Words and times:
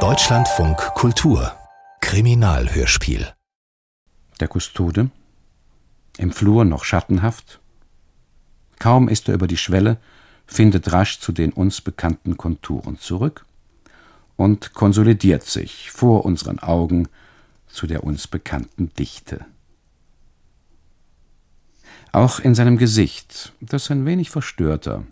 Deutschlandfunk 0.00 0.76
Kultur 0.94 1.50
Kriminalhörspiel 2.02 3.32
Der 4.38 4.48
Kustode, 4.48 5.08
im 6.18 6.30
Flur 6.30 6.66
noch 6.66 6.84
schattenhaft. 6.84 7.58
Kaum 8.78 9.08
ist 9.08 9.28
er 9.28 9.34
über 9.34 9.46
die 9.46 9.56
Schwelle, 9.56 9.96
findet 10.46 10.92
rasch 10.92 11.20
zu 11.20 11.32
den 11.32 11.54
uns 11.54 11.80
bekannten 11.80 12.36
Konturen 12.36 12.98
zurück 12.98 13.46
und 14.36 14.74
konsolidiert 14.74 15.44
sich 15.44 15.90
vor 15.90 16.26
unseren 16.26 16.58
Augen 16.58 17.08
zu 17.66 17.86
der 17.86 18.04
uns 18.04 18.26
bekannten 18.26 18.92
Dichte. 18.98 19.46
Auch 22.12 22.40
in 22.40 22.54
seinem 22.54 22.76
Gesicht, 22.76 23.54
das 23.62 23.90
ein 23.90 24.04
wenig 24.04 24.28
verstörter, 24.28 25.04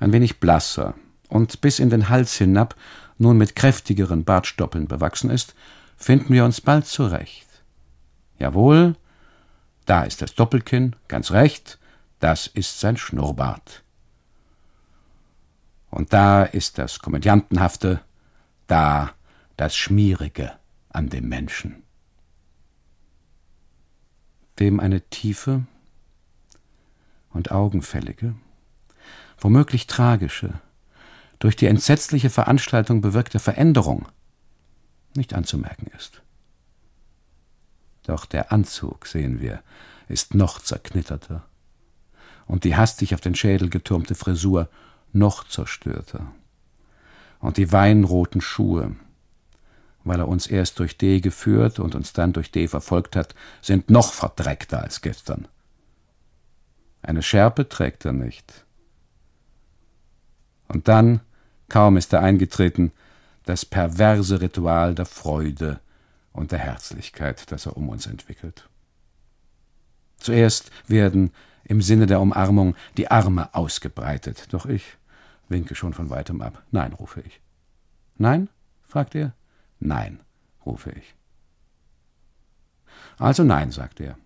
ein 0.00 0.12
wenig 0.12 0.40
blasser 0.40 0.96
und 1.30 1.60
bis 1.60 1.78
in 1.78 1.90
den 1.90 2.08
Hals 2.08 2.36
hinab 2.36 2.74
nun 3.18 3.38
mit 3.38 3.54
kräftigeren 3.56 4.24
Bartstoppeln 4.24 4.88
bewachsen 4.88 5.30
ist, 5.30 5.54
finden 5.96 6.32
wir 6.32 6.44
uns 6.44 6.60
bald 6.60 6.86
zurecht. 6.86 7.46
Jawohl, 8.38 8.96
da 9.86 10.04
ist 10.04 10.22
das 10.22 10.34
Doppelkinn, 10.34 10.96
ganz 11.08 11.30
recht, 11.30 11.78
das 12.18 12.46
ist 12.46 12.80
sein 12.80 12.96
Schnurrbart. 12.96 13.82
Und 15.90 16.12
da 16.12 16.44
ist 16.44 16.78
das 16.78 17.00
Komödiantenhafte, 17.00 18.00
da 18.66 19.12
das 19.56 19.76
Schmierige 19.76 20.52
an 20.88 21.08
dem 21.08 21.28
Menschen. 21.28 21.82
Dem 24.58 24.80
eine 24.80 25.00
tiefe 25.00 25.64
und 27.30 27.50
augenfällige, 27.50 28.34
womöglich 29.38 29.86
tragische, 29.86 30.60
durch 31.40 31.56
die 31.56 31.66
entsetzliche 31.66 32.30
Veranstaltung 32.30 33.00
bewirkte 33.00 33.40
Veränderung 33.40 34.06
nicht 35.16 35.34
anzumerken 35.34 35.88
ist. 35.98 36.22
Doch 38.04 38.24
der 38.24 38.52
Anzug, 38.52 39.06
sehen 39.06 39.40
wir, 39.40 39.62
ist 40.08 40.34
noch 40.34 40.60
zerknitterter 40.60 41.44
und 42.46 42.64
die 42.64 42.76
hastig 42.76 43.14
auf 43.14 43.20
den 43.20 43.34
Schädel 43.34 43.68
getürmte 43.68 44.14
Frisur 44.14 44.68
noch 45.12 45.46
zerstörter 45.48 46.32
und 47.40 47.56
die 47.56 47.72
weinroten 47.72 48.40
Schuhe, 48.40 48.96
weil 50.04 50.20
er 50.20 50.28
uns 50.28 50.46
erst 50.46 50.78
durch 50.78 50.98
D 50.98 51.20
geführt 51.20 51.78
und 51.78 51.94
uns 51.94 52.12
dann 52.12 52.32
durch 52.32 52.50
D 52.50 52.68
verfolgt 52.68 53.16
hat, 53.16 53.34
sind 53.62 53.90
noch 53.90 54.12
verdreckter 54.12 54.82
als 54.82 55.00
gestern. 55.00 55.48
Eine 57.02 57.22
Schärpe 57.22 57.68
trägt 57.68 58.04
er 58.04 58.12
nicht. 58.12 58.66
Und 60.68 60.88
dann, 60.88 61.20
kaum 61.70 61.96
ist 61.96 62.12
er 62.12 62.20
eingetreten, 62.20 62.92
das 63.44 63.64
perverse 63.64 64.42
Ritual 64.42 64.94
der 64.94 65.06
Freude 65.06 65.80
und 66.32 66.52
der 66.52 66.58
Herzlichkeit, 66.58 67.50
das 67.50 67.64
er 67.64 67.76
um 67.76 67.88
uns 67.88 68.06
entwickelt. 68.06 68.68
Zuerst 70.18 70.70
werden 70.86 71.32
im 71.64 71.80
Sinne 71.80 72.06
der 72.06 72.20
Umarmung 72.20 72.76
die 72.98 73.10
Arme 73.10 73.54
ausgebreitet, 73.54 74.48
doch 74.50 74.66
ich 74.66 74.98
winke 75.48 75.74
schon 75.74 75.94
von 75.94 76.10
weitem 76.10 76.42
ab. 76.42 76.62
Nein, 76.70 76.92
rufe 76.92 77.22
ich. 77.22 77.40
Nein? 78.18 78.50
fragt 78.82 79.14
er. 79.14 79.32
Nein, 79.78 80.20
rufe 80.66 80.90
ich. 80.90 81.14
Also 83.18 83.44
nein, 83.44 83.70
sagt 83.70 84.00
er 84.00 84.16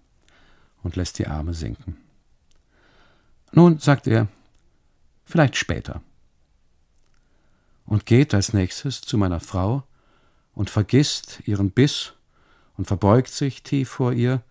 und 0.83 0.97
lässt 0.97 1.19
die 1.19 1.27
Arme 1.27 1.55
sinken. 1.55 1.97
Nun, 3.53 3.79
sagt 3.79 4.07
er, 4.07 4.29
vielleicht 5.25 5.57
später. 5.57 6.03
Und 7.87 8.07
geht 8.07 8.35
als 8.35 8.53
nächstes 8.53 9.01
zu 9.03 9.19
meiner 9.19 9.41
Frau 9.41 9.85
und 10.55 10.71
vergisst 10.71 11.43
ihren 11.45 11.71
Biss 11.71 12.15
und 12.77 12.87
verbeugt 12.87 13.29
sich 13.29 13.63
tief 13.63 13.91
vor 13.91 14.13
ihr 14.13 14.43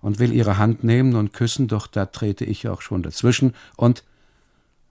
und 0.00 0.18
will 0.18 0.32
ihre 0.32 0.56
Hand 0.58 0.84
nehmen 0.84 1.14
und 1.16 1.32
küssen, 1.32 1.68
doch 1.68 1.86
da 1.86 2.06
trete 2.06 2.44
ich 2.44 2.68
auch 2.68 2.80
schon 2.80 3.02
dazwischen 3.02 3.54
und 3.76 4.04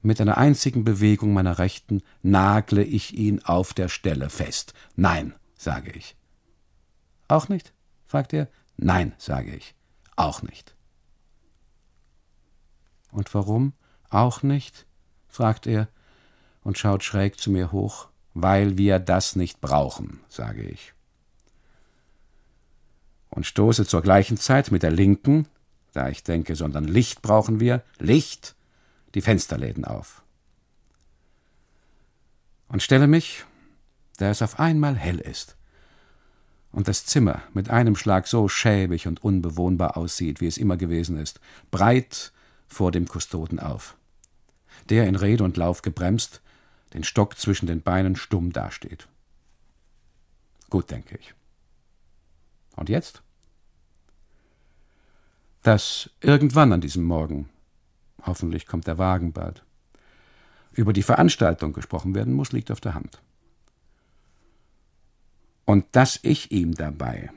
mit 0.01 0.21
einer 0.21 0.37
einzigen 0.37 0.83
Bewegung 0.83 1.33
meiner 1.33 1.59
Rechten 1.59 2.01
nagle 2.21 2.83
ich 2.83 3.17
ihn 3.17 3.43
auf 3.43 3.73
der 3.73 3.89
Stelle 3.89 4.29
fest. 4.29 4.73
Nein, 4.95 5.33
sage 5.55 5.91
ich. 5.91 6.15
Auch 7.27 7.49
nicht? 7.49 7.73
fragt 8.05 8.33
er. 8.33 8.47
Nein, 8.77 9.13
sage 9.17 9.53
ich. 9.53 9.75
Auch 10.15 10.41
nicht. 10.41 10.75
Und 13.11 13.33
warum 13.33 13.73
auch 14.09 14.41
nicht? 14.41 14.85
fragt 15.27 15.67
er 15.67 15.89
und 16.63 16.77
schaut 16.77 17.03
schräg 17.03 17.39
zu 17.39 17.51
mir 17.51 17.71
hoch. 17.71 18.07
Weil 18.33 18.77
wir 18.77 18.99
das 18.99 19.35
nicht 19.35 19.59
brauchen, 19.59 20.19
sage 20.29 20.61
ich. 20.61 20.93
Und 23.29 23.45
stoße 23.45 23.85
zur 23.85 24.01
gleichen 24.01 24.37
Zeit 24.37 24.71
mit 24.71 24.83
der 24.83 24.91
linken, 24.91 25.47
da 25.93 26.09
ich 26.09 26.23
denke, 26.23 26.55
sondern 26.55 26.85
Licht 26.85 27.21
brauchen 27.21 27.59
wir, 27.59 27.83
Licht, 27.97 28.55
die 29.15 29.21
Fensterläden 29.21 29.83
auf. 29.83 30.21
Und 32.67 32.83
stelle 32.83 33.07
mich, 33.07 33.45
da 34.17 34.29
es 34.29 34.41
auf 34.41 34.59
einmal 34.59 34.95
hell 34.95 35.19
ist 35.19 35.57
und 36.71 36.87
das 36.87 37.05
Zimmer 37.05 37.41
mit 37.53 37.69
einem 37.69 37.95
Schlag 37.95 38.27
so 38.27 38.47
schäbig 38.47 39.07
und 39.07 39.23
unbewohnbar 39.23 39.97
aussieht, 39.97 40.41
wie 40.41 40.47
es 40.47 40.57
immer 40.57 40.77
gewesen 40.77 41.17
ist, 41.17 41.39
breit 41.71 42.31
vor 42.67 42.91
dem 42.91 43.07
Kustoden 43.07 43.59
auf, 43.59 43.97
der 44.89 45.07
in 45.07 45.15
Rede 45.15 45.43
und 45.43 45.57
Lauf 45.57 45.81
gebremst, 45.81 46.41
den 46.93 47.03
Stock 47.03 47.37
zwischen 47.37 47.67
den 47.67 47.81
Beinen 47.81 48.15
stumm 48.15 48.51
dasteht. 48.51 49.07
Gut, 50.69 50.91
denke 50.91 51.17
ich. 51.17 51.33
Und 52.75 52.89
jetzt? 52.89 53.21
Dass 55.63 56.09
irgendwann 56.21 56.71
an 56.73 56.81
diesem 56.81 57.03
Morgen, 57.03 57.49
hoffentlich 58.23 58.65
kommt 58.65 58.87
der 58.87 58.97
Wagen 58.97 59.33
bald, 59.33 59.63
über 60.71 60.93
die 60.93 61.03
Veranstaltung 61.03 61.73
gesprochen 61.73 62.15
werden 62.15 62.33
muss, 62.33 62.51
liegt 62.51 62.71
auf 62.71 62.79
der 62.79 62.93
Hand. 62.93 63.21
Und 65.65 65.85
dass 65.91 66.19
ich 66.23 66.51
ihm 66.51 66.73
dabei 66.73 67.31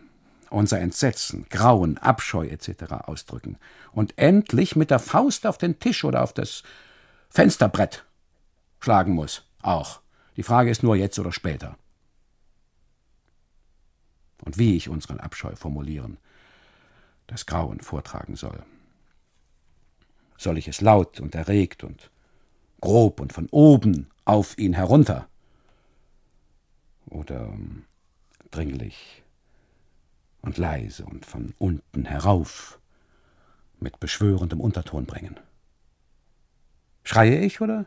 unser 0.49 0.81
Entsetzen, 0.81 1.47
Grauen, 1.49 1.99
Abscheu 1.99 2.47
etc. 2.47 2.93
ausdrücken 3.05 3.59
und 3.93 4.17
endlich 4.19 4.77
mit 4.77 4.91
der 4.91 4.99
Faust 4.99 5.47
auf 5.47 5.59
den 5.59 5.79
Tisch 5.79 6.05
oder 6.05 6.23
auf 6.23 6.33
das 6.33 6.63
Fensterbrett 7.31 8.05
schlagen 8.83 9.15
muss. 9.15 9.47
Auch. 9.63 10.01
Die 10.37 10.43
Frage 10.43 10.71
ist 10.71 10.83
nur 10.83 10.97
jetzt 10.97 11.19
oder 11.19 11.33
später. 11.33 11.77
Und 14.45 14.59
wie 14.59 14.77
ich 14.77 14.89
unseren 14.89 15.21
Abscheu 15.21 15.55
formulieren, 15.55 16.19
das 17.29 17.47
Grauen 17.47 17.81
vortragen 17.81 18.35
soll. 18.35 18.63
Soll 20.37 20.59
ich 20.59 20.67
es 20.67 20.81
laut 20.81 21.21
und 21.21 21.35
erregt 21.35 21.85
und 21.85 22.11
grob 22.81 23.21
und 23.21 23.33
von 23.33 23.49
oben 23.51 24.11
auf 24.25 24.59
ihn 24.59 24.73
herunter? 24.73 25.29
Oder 27.07 27.43
ähm, 27.43 27.85
dringlich 28.51 29.23
und 30.41 30.59
leise 30.59 31.05
und 31.05 31.25
von 31.25 31.55
unten 31.59 32.05
herauf 32.05 32.81
mit 33.79 34.01
beschwörendem 34.01 34.61
Unterton 34.61 35.07
bringen. 35.07 35.39
Schreie 37.05 37.39
ich, 37.39 37.61
oder? 37.61 37.87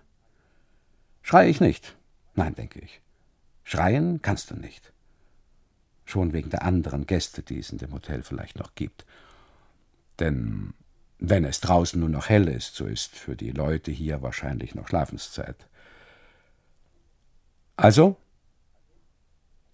Schreie 1.26 1.50
ich 1.50 1.60
nicht. 1.60 1.96
Nein, 2.36 2.54
denke 2.54 2.78
ich. 2.78 3.02
Schreien 3.64 4.22
kannst 4.22 4.52
du 4.52 4.56
nicht. 4.56 4.94
Schon 6.06 6.34
wegen 6.34 6.52
der 6.52 6.62
anderen 6.62 7.08
Gäste, 7.08 7.42
die 7.42 7.58
es 7.58 7.72
in 7.72 7.80
dem 7.80 7.94
Hotel 7.94 8.22
vielleicht 8.22 8.60
noch 8.60 8.76
gibt. 8.76 9.08
Denn 10.20 10.76
wenn 11.18 11.44
es 11.44 11.62
draußen 11.62 12.00
nur 12.00 12.10
noch 12.10 12.30
hell 12.30 12.48
ist, 12.48 12.76
so 12.76 12.86
ist 12.86 13.16
für 13.16 13.36
die 13.36 13.50
Leute 13.50 13.90
hier 13.90 14.22
wahrscheinlich 14.22 14.76
noch 14.76 14.88
Schlafenszeit. 14.88 15.68
Also 17.76 18.18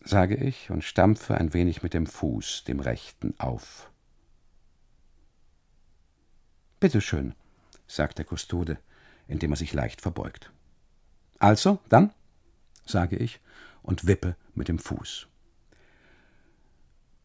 sage 0.05 0.37
ich 0.37 0.69
und 0.69 0.85
stampfe 0.85 1.35
ein 1.35 1.53
wenig 1.53 1.83
mit 1.83 1.93
dem 1.93 2.07
Fuß, 2.07 2.63
dem 2.63 2.79
rechten, 2.79 3.33
auf. 3.39 3.91
Bitte 6.79 7.01
schön, 7.01 7.35
sagt 7.87 8.19
der 8.19 8.25
Kustode, 8.25 8.77
indem 9.27 9.51
er 9.51 9.57
sich 9.57 9.73
leicht 9.73 9.99
verbeugt. 9.99 10.49
Also, 11.41 11.79
dann, 11.89 12.13
sage 12.85 13.15
ich 13.15 13.39
und 13.81 14.05
wippe 14.05 14.35
mit 14.53 14.67
dem 14.67 14.77
Fuß. 14.77 15.27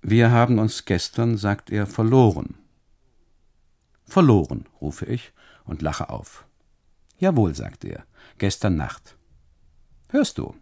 Wir 0.01 0.31
haben 0.31 0.59
uns 0.59 0.87
gestern, 0.87 1.37
sagt 1.37 1.69
er, 1.69 1.87
verloren. 1.87 2.55
Verloren, 4.07 4.71
rufe 4.81 5.05
ich 5.05 5.35
und 5.67 5.83
lache 5.83 6.09
auf. 6.09 6.47
Jawohl, 7.19 7.55
sagt 7.55 7.85
er, 7.85 8.07
gestern 8.39 8.77
Nacht. 8.77 9.19
Hörst 10.09 10.39
du? 10.39 10.55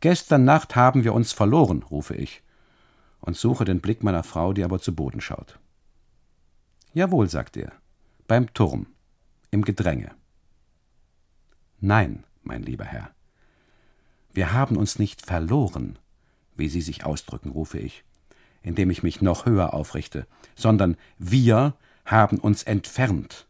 Gestern 0.00 0.46
Nacht 0.46 0.74
haben 0.74 1.04
wir 1.04 1.12
uns 1.12 1.32
verloren, 1.32 1.82
rufe 1.82 2.14
ich 2.14 2.42
und 3.20 3.36
suche 3.36 3.66
den 3.66 3.82
Blick 3.82 4.02
meiner 4.02 4.22
Frau, 4.22 4.54
die 4.54 4.64
aber 4.64 4.80
zu 4.80 4.94
Boden 4.94 5.20
schaut. 5.20 5.58
Jawohl, 6.94 7.28
sagt 7.28 7.58
er, 7.58 7.70
beim 8.28 8.54
Turm, 8.54 8.86
im 9.50 9.62
Gedränge. 9.62 10.12
Nein, 11.80 12.24
mein 12.48 12.62
lieber 12.62 12.84
Herr. 12.84 13.10
Wir 14.32 14.52
haben 14.52 14.76
uns 14.76 14.98
nicht 14.98 15.24
verloren, 15.24 15.98
wie 16.56 16.68
Sie 16.68 16.80
sich 16.80 17.04
ausdrücken, 17.04 17.50
rufe 17.50 17.78
ich, 17.78 18.04
indem 18.62 18.90
ich 18.90 19.02
mich 19.02 19.22
noch 19.22 19.46
höher 19.46 19.74
aufrichte, 19.74 20.26
sondern 20.56 20.96
wir 21.18 21.74
haben 22.04 22.38
uns 22.38 22.64
entfernt, 22.64 23.46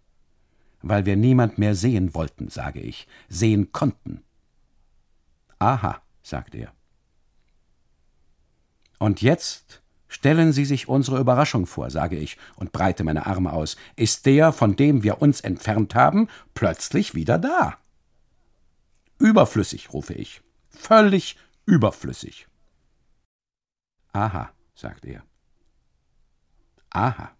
weil 0.82 1.06
wir 1.06 1.16
niemand 1.16 1.58
mehr 1.58 1.74
sehen 1.74 2.14
wollten, 2.14 2.50
sage 2.50 2.80
ich, 2.80 3.06
sehen 3.28 3.72
konnten. 3.72 4.22
Aha, 5.58 6.02
sagt 6.22 6.54
er. 6.54 6.72
Und 8.98 9.22
jetzt 9.22 9.82
stellen 10.08 10.52
Sie 10.52 10.64
sich 10.64 10.88
unsere 10.88 11.20
Überraschung 11.20 11.66
vor, 11.66 11.90
sage 11.90 12.16
ich 12.16 12.36
und 12.56 12.72
breite 12.72 13.04
meine 13.04 13.26
Arme 13.26 13.52
aus. 13.52 13.76
Ist 13.96 14.26
der, 14.26 14.52
von 14.52 14.74
dem 14.76 15.02
wir 15.02 15.22
uns 15.22 15.40
entfernt 15.40 15.94
haben, 15.94 16.28
plötzlich 16.54 17.14
wieder 17.14 17.38
da? 17.38 17.78
Überflüssig, 19.18 19.92
rufe 19.92 20.14
ich. 20.14 20.42
Völlig 20.70 21.36
überflüssig. 21.66 22.46
Aha, 24.12 24.52
sagt 24.74 25.04
er. 25.04 25.22
Aha. 26.90 27.32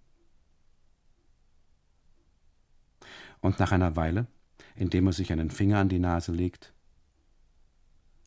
Und 3.41 3.59
nach 3.59 3.73
einer 3.73 3.97
Weile, 3.97 4.27
indem 4.75 5.07
er 5.07 5.13
sich 5.13 5.33
einen 5.33 5.51
Finger 5.51 5.79
an 5.79 5.89
die 5.89 6.01
Nase 6.01 6.33
legt, 6.33 6.75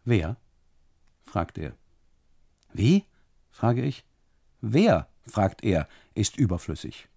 Wer? 0.03 0.37
fragt 1.23 1.57
er. 1.57 1.75
Wie? 2.73 3.05
frage 3.51 3.83
ich. 3.83 4.03
Wer, 4.61 5.07
fragt 5.27 5.63
er, 5.63 5.87
ist 6.15 6.37
überflüssig. 6.37 7.07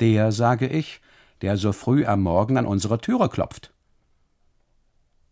Der, 0.00 0.30
sage 0.30 0.68
ich, 0.68 1.00
der 1.40 1.56
so 1.56 1.72
früh 1.72 2.04
am 2.04 2.22
Morgen 2.22 2.56
an 2.56 2.66
unsere 2.66 3.00
Türe 3.00 3.28
klopft. 3.28 3.72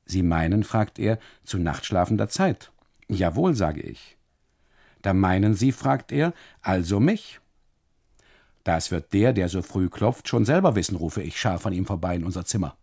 Sie 0.07 0.23
meinen, 0.23 0.65
fragt 0.65 0.99
er, 0.99 1.19
zu 1.45 1.59
nachtschlafender 1.59 2.29
Zeit. 2.29 2.71
Jawohl, 3.09 3.55
sage 3.55 3.81
ich. 3.81 4.17
Da 5.03 5.13
meinen 5.13 5.55
Sie, 5.55 5.73
fragt 5.73 6.13
er, 6.13 6.33
also 6.63 7.01
mich. 7.01 7.41
Das 8.65 8.91
wird 8.91 9.13
der, 9.13 9.33
der 9.33 9.49
so 9.49 9.61
früh 9.61 9.91
klopft, 9.91 10.29
schon 10.29 10.45
selber 10.45 10.75
wissen, 10.75 10.97
rufe 10.97 11.23
ich 11.23 11.39
scharf 11.39 11.67
an 11.67 11.75
ihm 11.75 11.85
vorbei 11.85 12.17
in 12.17 12.25
unser 12.25 12.45
Zimmer. 12.47 12.77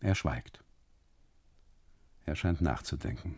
Er 0.00 0.14
schweigt. 0.14 0.62
Er 2.26 2.36
scheint 2.36 2.60
nachzudenken. 2.60 3.36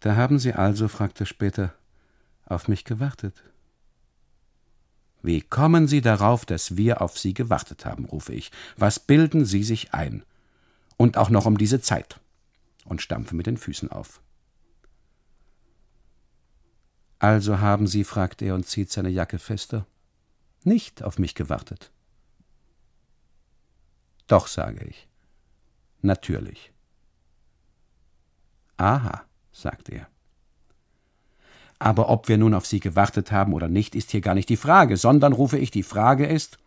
Da 0.00 0.16
haben 0.16 0.38
Sie 0.38 0.52
also, 0.52 0.88
fragt 0.88 1.20
er 1.20 1.26
später, 1.26 1.74
auf 2.46 2.68
mich 2.68 2.84
gewartet. 2.84 3.42
Wie 5.28 5.42
kommen 5.42 5.88
Sie 5.88 6.00
darauf, 6.00 6.46
dass 6.46 6.78
wir 6.78 7.02
auf 7.02 7.18
Sie 7.18 7.34
gewartet 7.34 7.84
haben, 7.84 8.06
rufe 8.06 8.32
ich. 8.32 8.50
Was 8.78 8.98
bilden 8.98 9.44
Sie 9.44 9.62
sich 9.62 9.92
ein? 9.92 10.24
Und 10.96 11.18
auch 11.18 11.28
noch 11.28 11.44
um 11.44 11.58
diese 11.58 11.82
Zeit. 11.82 12.18
Und 12.86 13.02
stampfe 13.02 13.36
mit 13.36 13.46
den 13.46 13.58
Füßen 13.58 13.92
auf. 13.92 14.22
Also 17.18 17.58
haben 17.58 17.86
Sie, 17.86 18.04
fragt 18.04 18.40
er 18.40 18.54
und 18.54 18.66
zieht 18.66 18.90
seine 18.90 19.10
Jacke 19.10 19.38
fester, 19.38 19.84
nicht 20.64 21.02
auf 21.02 21.18
mich 21.18 21.34
gewartet. 21.34 21.92
Doch, 24.28 24.46
sage 24.46 24.82
ich. 24.86 25.08
Natürlich. 26.00 26.72
Aha, 28.78 29.26
sagt 29.52 29.90
er. 29.90 30.08
Aber 31.78 32.08
ob 32.08 32.28
wir 32.28 32.38
nun 32.38 32.54
auf 32.54 32.66
Sie 32.66 32.80
gewartet 32.80 33.30
haben 33.30 33.52
oder 33.52 33.68
nicht, 33.68 33.94
ist 33.94 34.10
hier 34.10 34.20
gar 34.20 34.34
nicht 34.34 34.48
die 34.48 34.56
Frage, 34.56 34.96
sondern 34.96 35.32
rufe 35.32 35.58
ich, 35.58 35.70
die 35.70 35.82
Frage 35.82 36.26
ist 36.26 36.58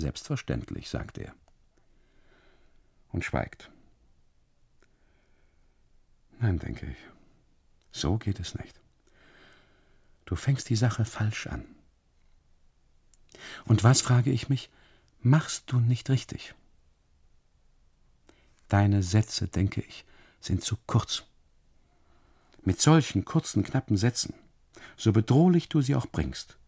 Selbstverständlich, 0.00 0.88
sagt 0.88 1.18
er. 1.18 1.34
Und 3.12 3.24
schweigt. 3.24 3.70
Nein, 6.38 6.58
denke 6.58 6.86
ich. 6.86 6.96
So 7.92 8.16
geht 8.16 8.40
es 8.40 8.54
nicht. 8.54 8.80
Du 10.24 10.36
fängst 10.36 10.70
die 10.70 10.76
Sache 10.76 11.04
falsch 11.04 11.48
an. 11.48 11.64
Und 13.64 13.84
was, 13.84 14.00
frage 14.00 14.30
ich 14.30 14.48
mich, 14.48 14.70
machst 15.20 15.64
du 15.72 15.80
nicht 15.80 16.08
richtig? 16.08 16.54
Deine 18.68 19.02
Sätze, 19.02 19.48
denke 19.48 19.82
ich, 19.82 20.04
sind 20.40 20.62
zu 20.62 20.76
kurz. 20.86 21.24
Mit 22.62 22.80
solchen 22.80 23.24
kurzen, 23.24 23.62
knappen 23.62 23.96
Sätzen, 23.96 24.34
so 24.96 25.12
bedrohlich 25.12 25.68
du 25.68 25.80
sie 25.80 25.94
auch 25.94 26.06
bringst, 26.06 26.58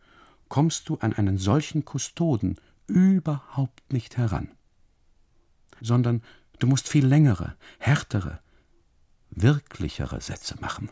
kommst 0.49 0.89
du 0.89 0.97
an 0.99 1.13
einen 1.13 1.39
solchen 1.39 1.85
Kustoden 1.85 2.57
überhaupt 2.87 3.93
nicht 3.93 4.17
heran. 4.17 4.51
Sondern 5.81 6.23
du 6.59 6.67
musst 6.67 6.89
viel 6.89 7.07
längere, 7.07 7.57
härtere, 7.79 8.41
wirklichere 9.31 10.21
Sätze 10.21 10.57
machen 10.61 10.91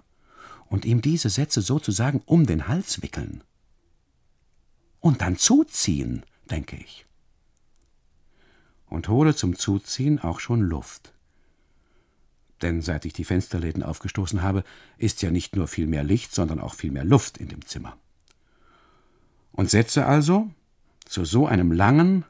und 0.66 0.84
ihm 0.84 1.02
diese 1.02 1.30
Sätze 1.30 1.62
sozusagen 1.62 2.22
um 2.26 2.46
den 2.46 2.68
Hals 2.68 3.02
wickeln. 3.02 3.42
Und 5.00 5.22
dann 5.22 5.36
zuziehen, 5.36 6.24
denke 6.50 6.76
ich 6.76 7.06
und 8.90 9.08
hole 9.08 9.34
zum 9.34 9.56
Zuziehen 9.56 10.18
auch 10.18 10.40
schon 10.40 10.60
Luft. 10.60 11.14
Denn 12.62 12.82
seit 12.82 13.04
ich 13.04 13.12
die 13.12 13.24
Fensterläden 13.24 13.82
aufgestoßen 13.82 14.42
habe, 14.42 14.64
ist 14.98 15.22
ja 15.22 15.30
nicht 15.30 15.56
nur 15.56 15.66
viel 15.66 15.86
mehr 15.86 16.04
Licht, 16.04 16.34
sondern 16.34 16.60
auch 16.60 16.74
viel 16.74 16.90
mehr 16.90 17.04
Luft 17.04 17.38
in 17.38 17.48
dem 17.48 17.64
Zimmer. 17.64 17.96
Und 19.52 19.70
setze 19.70 20.06
also 20.06 20.50
zu 21.06 21.24
so 21.24 21.46
einem 21.46 21.72
langen, 21.72 22.24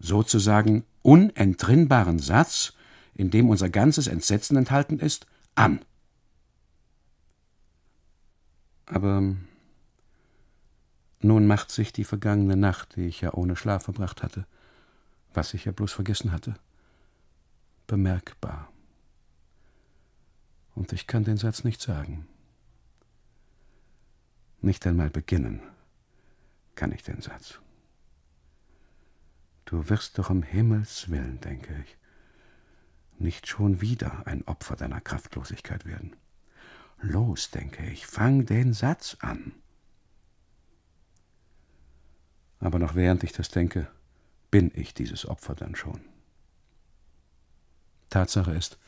sozusagen 0.00 0.84
unentrinnbaren 1.02 2.18
Satz, 2.18 2.74
in 3.14 3.30
dem 3.30 3.48
unser 3.48 3.68
ganzes 3.68 4.06
Entsetzen 4.06 4.56
enthalten 4.56 4.98
ist, 4.98 5.26
an. 5.54 5.80
Aber 8.86 9.36
nun 11.20 11.46
macht 11.46 11.70
sich 11.70 11.92
die 11.92 12.04
vergangene 12.04 12.56
Nacht, 12.56 12.96
die 12.96 13.06
ich 13.06 13.20
ja 13.20 13.34
ohne 13.34 13.56
Schlaf 13.56 13.84
verbracht 13.84 14.22
hatte, 14.22 14.46
was 15.34 15.54
ich 15.54 15.64
ja 15.64 15.72
bloß 15.72 15.92
vergessen 15.92 16.32
hatte, 16.32 16.54
bemerkbar. 17.86 18.70
Und 20.78 20.92
ich 20.92 21.08
kann 21.08 21.24
den 21.24 21.36
Satz 21.36 21.64
nicht 21.64 21.80
sagen. 21.82 22.28
Nicht 24.60 24.86
einmal 24.86 25.10
beginnen 25.10 25.60
kann 26.76 26.92
ich 26.92 27.02
den 27.02 27.20
Satz. 27.20 27.58
Du 29.64 29.88
wirst 29.88 30.18
doch 30.18 30.30
um 30.30 30.44
Himmels 30.44 31.10
willen, 31.10 31.40
denke 31.40 31.84
ich, 31.84 31.96
nicht 33.18 33.48
schon 33.48 33.80
wieder 33.80 34.24
ein 34.28 34.46
Opfer 34.46 34.76
deiner 34.76 35.00
Kraftlosigkeit 35.00 35.84
werden. 35.84 36.14
Los, 37.00 37.50
denke 37.50 37.84
ich, 37.90 38.06
fang 38.06 38.46
den 38.46 38.72
Satz 38.72 39.16
an. 39.18 39.54
Aber 42.60 42.78
noch 42.78 42.94
während 42.94 43.24
ich 43.24 43.32
das 43.32 43.48
denke, 43.48 43.90
bin 44.52 44.70
ich 44.76 44.94
dieses 44.94 45.26
Opfer 45.26 45.56
dann 45.56 45.74
schon. 45.74 46.00
Tatsache 48.10 48.52
ist, 48.52 48.78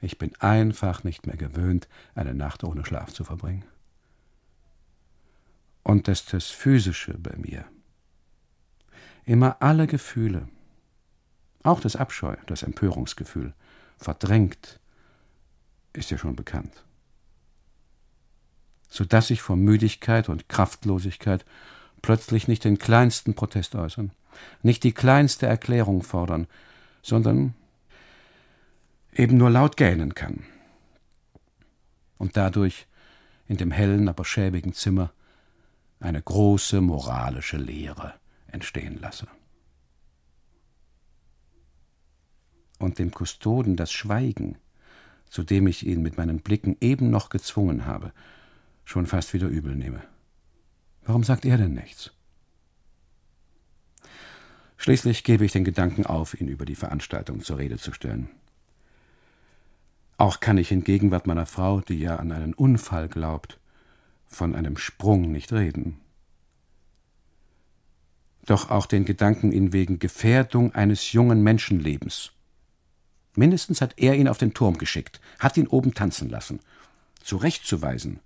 ich 0.00 0.18
bin 0.18 0.34
einfach 0.36 1.04
nicht 1.04 1.26
mehr 1.26 1.36
gewöhnt, 1.36 1.88
eine 2.14 2.34
Nacht 2.34 2.64
ohne 2.64 2.84
Schlaf 2.84 3.12
zu 3.12 3.24
verbringen. 3.24 3.64
Und 5.82 6.06
dass 6.06 6.26
das 6.26 6.46
Physische 6.46 7.14
bei 7.18 7.36
mir 7.36 7.64
immer 9.24 9.56
alle 9.60 9.86
Gefühle, 9.86 10.48
auch 11.62 11.80
das 11.80 11.96
Abscheu, 11.96 12.36
das 12.46 12.62
Empörungsgefühl, 12.62 13.54
verdrängt, 13.96 14.80
ist 15.92 16.10
ja 16.10 16.18
schon 16.18 16.36
bekannt. 16.36 16.84
So 18.88 19.04
dass 19.04 19.30
ich 19.30 19.42
vor 19.42 19.56
Müdigkeit 19.56 20.28
und 20.28 20.48
Kraftlosigkeit 20.48 21.44
plötzlich 22.00 22.48
nicht 22.48 22.64
den 22.64 22.78
kleinsten 22.78 23.34
Protest 23.34 23.74
äußern, 23.74 24.12
nicht 24.62 24.84
die 24.84 24.92
kleinste 24.92 25.46
Erklärung 25.46 26.02
fordern, 26.02 26.46
sondern 27.02 27.54
eben 29.18 29.36
nur 29.36 29.50
laut 29.50 29.76
gähnen 29.76 30.14
kann. 30.14 30.44
Und 32.16 32.36
dadurch 32.36 32.86
in 33.46 33.56
dem 33.56 33.70
hellen, 33.70 34.08
aber 34.08 34.24
schäbigen 34.24 34.72
Zimmer 34.72 35.12
eine 36.00 36.22
große 36.22 36.80
moralische 36.80 37.56
Leere 37.56 38.14
entstehen 38.46 38.98
lasse. 39.00 39.26
Und 42.78 42.98
dem 42.98 43.10
Kustoden 43.10 43.76
das 43.76 43.90
Schweigen, 43.90 44.56
zu 45.28 45.42
dem 45.42 45.66
ich 45.66 45.84
ihn 45.84 46.02
mit 46.02 46.16
meinen 46.16 46.40
Blicken 46.40 46.76
eben 46.80 47.10
noch 47.10 47.28
gezwungen 47.28 47.86
habe, 47.86 48.12
schon 48.84 49.06
fast 49.06 49.34
wieder 49.34 49.48
übel 49.48 49.74
nehme. 49.74 50.02
Warum 51.02 51.24
sagt 51.24 51.44
er 51.44 51.58
denn 51.58 51.74
nichts? 51.74 52.12
Schließlich 54.76 55.24
gebe 55.24 55.44
ich 55.44 55.52
den 55.52 55.64
Gedanken 55.64 56.06
auf, 56.06 56.40
ihn 56.40 56.46
über 56.46 56.64
die 56.64 56.76
Veranstaltung 56.76 57.42
zur 57.42 57.58
Rede 57.58 57.78
zu 57.78 57.92
stellen. 57.92 58.30
Auch 60.18 60.40
kann 60.40 60.58
ich 60.58 60.72
in 60.72 60.82
Gegenwart 60.82 61.28
meiner 61.28 61.46
Frau, 61.46 61.80
die 61.80 62.00
ja 62.00 62.16
an 62.16 62.32
einen 62.32 62.52
Unfall 62.52 63.08
glaubt, 63.08 63.58
von 64.26 64.54
einem 64.54 64.76
Sprung 64.76 65.32
nicht 65.32 65.52
reden. 65.52 66.00
doch 68.44 68.70
auch 68.70 68.86
den 68.86 69.04
Gedanken, 69.04 69.52
ihn 69.52 69.74
wegen 69.74 69.98
Gefährdung 69.98 70.74
eines 70.74 71.12
jungen 71.12 71.42
Menschenlebens. 71.42 72.32
Mindestens 73.34 73.82
hat 73.82 73.94
er 73.98 74.14
ihn 74.16 74.26
auf 74.26 74.38
den 74.38 74.54
Turm 74.54 74.78
geschickt, 74.78 75.20
hat 75.38 75.58
ihn 75.58 75.66
oben 75.66 75.92
tanzen 75.92 76.30
lassen, 76.30 76.60
zurechtzuweisen 77.22 78.20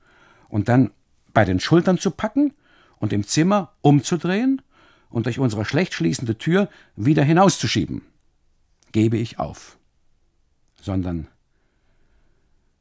und 0.48 0.68
dann 0.68 0.92
bei 1.34 1.44
den 1.44 1.58
Schultern 1.58 1.98
zu 1.98 2.12
packen 2.12 2.54
und 3.00 3.12
im 3.12 3.26
Zimmer 3.26 3.72
umzudrehen 3.80 4.62
und 5.10 5.26
durch 5.26 5.40
unsere 5.40 5.64
schlecht 5.64 5.92
schließende 5.92 6.38
Tür 6.38 6.68
wieder 6.94 7.24
hinauszuschieben. 7.24 8.02
Gebe 8.92 9.16
ich 9.16 9.40
auf. 9.40 9.76
Sondern 10.80 11.26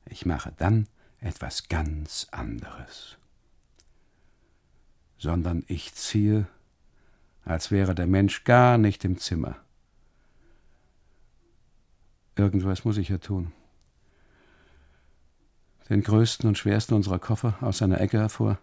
ich 0.05 0.25
mache 0.25 0.53
dann 0.57 0.87
etwas 1.19 1.69
ganz 1.69 2.27
anderes. 2.31 3.17
Sondern 5.17 5.63
ich 5.67 5.93
ziehe, 5.93 6.47
als 7.45 7.71
wäre 7.71 7.95
der 7.95 8.07
Mensch 8.07 8.43
gar 8.43 8.77
nicht 8.77 9.05
im 9.05 9.17
Zimmer. 9.17 9.55
Irgendwas 12.35 12.85
muss 12.85 12.97
ich 12.97 13.09
ja 13.09 13.17
tun. 13.17 13.51
Den 15.89 16.03
größten 16.03 16.47
und 16.47 16.57
schwersten 16.57 16.93
unserer 16.93 17.19
Koffer 17.19 17.57
aus 17.61 17.79
seiner 17.79 17.99
Ecke 17.99 18.17
hervor 18.17 18.57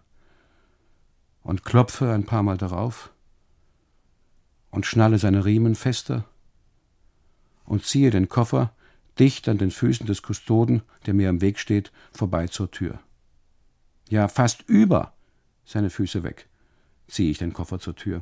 und 1.43 1.63
klopfe 1.63 2.11
ein 2.11 2.25
paar 2.25 2.43
Mal 2.43 2.57
darauf 2.57 3.11
und 4.71 4.85
schnalle 4.85 5.17
seine 5.17 5.45
Riemen 5.45 5.75
fester 5.75 6.25
und 7.65 7.85
ziehe 7.85 8.09
den 8.09 8.29
Koffer 8.29 8.73
dicht 9.17 9.47
an 9.49 9.57
den 9.57 9.71
Füßen 9.71 10.05
des 10.05 10.21
Kustoden, 10.21 10.81
der 11.05 11.13
mir 11.13 11.29
im 11.29 11.41
Weg 11.41 11.59
steht, 11.59 11.91
vorbei 12.11 12.47
zur 12.47 12.71
Tür. 12.71 12.99
Ja, 14.09 14.27
fast 14.27 14.63
über 14.67 15.13
seine 15.65 15.89
Füße 15.89 16.23
weg 16.23 16.47
ziehe 17.07 17.31
ich 17.31 17.37
den 17.37 17.53
Koffer 17.53 17.79
zur 17.79 17.95
Tür. 17.95 18.21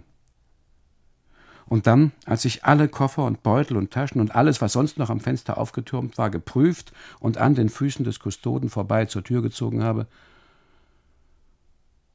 Und 1.66 1.86
dann, 1.86 2.14
als 2.26 2.46
ich 2.46 2.64
alle 2.64 2.88
Koffer 2.88 3.26
und 3.26 3.44
Beutel 3.44 3.76
und 3.76 3.92
Taschen 3.92 4.22
und 4.22 4.36
alles, 4.36 4.62
was 4.62 4.74
sonst 4.74 4.98
noch 4.98 5.10
am 5.10 5.20
Fenster 5.20 5.58
aufgetürmt 5.58 6.18
war, 6.18 6.30
geprüft 6.30 6.94
und 7.20 7.38
an 7.38 7.56
den 7.56 7.70
Füßen 7.70 8.06
des 8.06 8.20
Kustoden 8.20 8.70
vorbei 8.70 9.06
zur 9.06 9.24
Tür 9.24 9.42
gezogen 9.42 9.84
habe, 9.84 10.08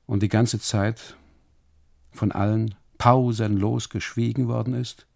und 0.07 0.23
die 0.23 0.29
ganze 0.29 0.59
Zeit 0.59 1.17
von 2.11 2.33
allen 2.33 2.75
pausenlos 2.99 3.89
geschwiegen 3.89 4.49
worden 4.49 4.75
ist, 4.75 5.07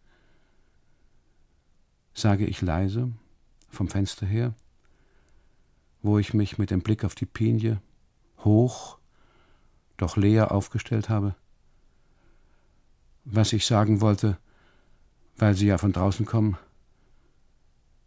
sage 2.15 2.47
ich 2.47 2.63
leise 2.63 3.13
vom 3.77 3.89
Fenster 3.89 4.27
her, 4.27 4.55
wo 6.03 6.19
ich 6.19 6.35
mich 6.35 6.59
mit 6.59 6.71
dem 6.71 6.81
Blick 6.81 7.05
auf 7.05 7.15
die 7.15 7.27
Pinie 7.27 7.81
hoch, 8.45 8.99
doch 9.97 10.17
leer 10.17 10.53
aufgestellt 10.53 11.09
habe, 11.09 11.35
was 13.25 13.53
ich 13.53 13.67
sagen 13.67 14.01
wollte, 14.01 14.39
weil 15.37 15.55
Sie 15.55 15.67
ja 15.67 15.79
von 15.79 15.93
draußen 15.93 16.27
kommen. 16.27 16.57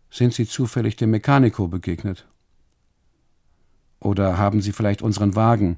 Sind 0.10 0.34
Sie 0.34 0.48
zufällig 0.48 0.96
dem 0.96 1.12
Mechaniko 1.12 1.68
begegnet? 1.68 2.28
Oder 4.00 4.38
haben 4.38 4.62
Sie 4.62 4.72
vielleicht 4.72 5.02
unseren 5.02 5.36
Wagen, 5.36 5.78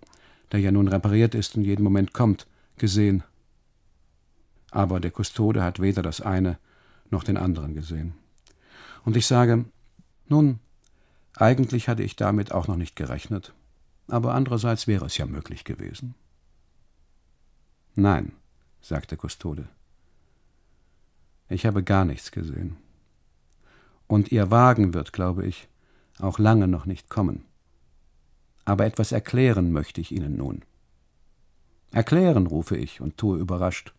der 0.51 0.59
ja 0.59 0.71
nun 0.71 0.87
repariert 0.87 1.35
ist 1.35 1.55
und 1.55 1.63
jeden 1.63 1.83
Moment 1.83 2.13
kommt, 2.13 2.47
gesehen? 2.77 3.23
Aber 4.69 4.99
der 4.99 5.11
Kustode 5.11 5.63
hat 5.63 5.81
weder 5.81 6.01
das 6.01 6.21
eine 6.21 6.57
noch 7.09 7.23
den 7.23 7.35
anderen 7.35 7.73
gesehen. 7.73 8.13
Und 9.03 9.17
ich 9.17 9.25
sage, 9.25 9.65
nun, 10.31 10.59
eigentlich 11.35 11.87
hatte 11.89 12.03
ich 12.03 12.15
damit 12.15 12.51
auch 12.51 12.67
noch 12.67 12.77
nicht 12.77 12.95
gerechnet, 12.95 13.53
aber 14.07 14.33
andererseits 14.33 14.87
wäre 14.87 15.05
es 15.05 15.17
ja 15.17 15.25
möglich 15.25 15.63
gewesen. 15.63 16.15
Nein, 17.95 18.31
sagte 18.81 19.17
Kustode. 19.17 19.67
Ich 21.49 21.65
habe 21.65 21.83
gar 21.83 22.05
nichts 22.05 22.31
gesehen. 22.31 22.77
Und 24.07 24.31
Ihr 24.31 24.49
Wagen 24.51 24.93
wird, 24.93 25.11
glaube 25.11 25.45
ich, 25.45 25.67
auch 26.19 26.39
lange 26.39 26.67
noch 26.67 26.85
nicht 26.85 27.09
kommen. 27.09 27.43
Aber 28.63 28.85
etwas 28.85 29.11
erklären 29.11 29.71
möchte 29.71 29.99
ich 29.99 30.11
Ihnen 30.11 30.37
nun. 30.37 30.63
Erklären, 31.91 32.47
rufe 32.47 32.77
ich 32.77 33.01
und 33.01 33.17
tue 33.17 33.37
überrascht. 33.37 33.93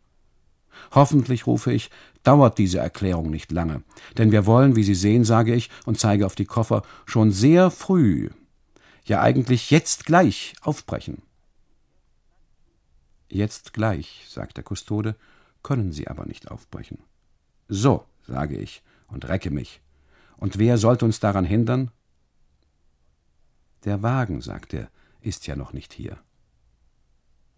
Hoffentlich, 0.93 1.47
rufe 1.47 1.73
ich, 1.73 1.91
dauert 2.23 2.59
diese 2.59 2.79
Erklärung 2.79 3.31
nicht 3.31 3.53
lange, 3.53 3.83
denn 4.19 4.33
wir 4.33 4.47
wollen, 4.47 4.77
wie 4.77 4.85
Sie 4.85 4.95
sehen, 4.95 5.25
sage 5.25 5.55
ich 5.55 5.71
und 5.87 5.99
zeige 5.99 6.27
auf 6.27 6.35
die 6.35 6.45
Koffer, 6.45 6.83
schon 7.07 7.33
sehr 7.33 7.71
früh, 7.71 8.31
ja 9.05 9.21
eigentlich 9.21 9.71
jetzt 9.71 10.07
gleich 10.07 10.55
aufbrechen. 10.63 11.23
Jetzt 13.29 13.73
gleich, 13.73 14.27
sagt 14.29 14.57
der 14.59 14.65
Kustode, 14.65 15.17
können 15.63 15.93
Sie 15.93 16.09
aber 16.09 16.27
nicht 16.27 16.51
aufbrechen. 16.51 16.99
So, 17.69 18.05
sage 18.27 18.57
ich 18.57 18.83
und 19.09 19.27
recke 19.29 19.51
mich. 19.51 19.81
Und 20.37 20.59
wer 20.59 20.77
sollte 20.77 21.05
uns 21.05 21.21
daran 21.21 21.45
hindern? 21.45 21.91
Der 23.85 24.03
Wagen, 24.03 24.41
sagt 24.41 24.75
er, 24.75 24.91
ist 25.21 25.47
ja 25.47 25.57
noch 25.57 25.73
nicht 25.73 25.93
hier. 25.93 26.19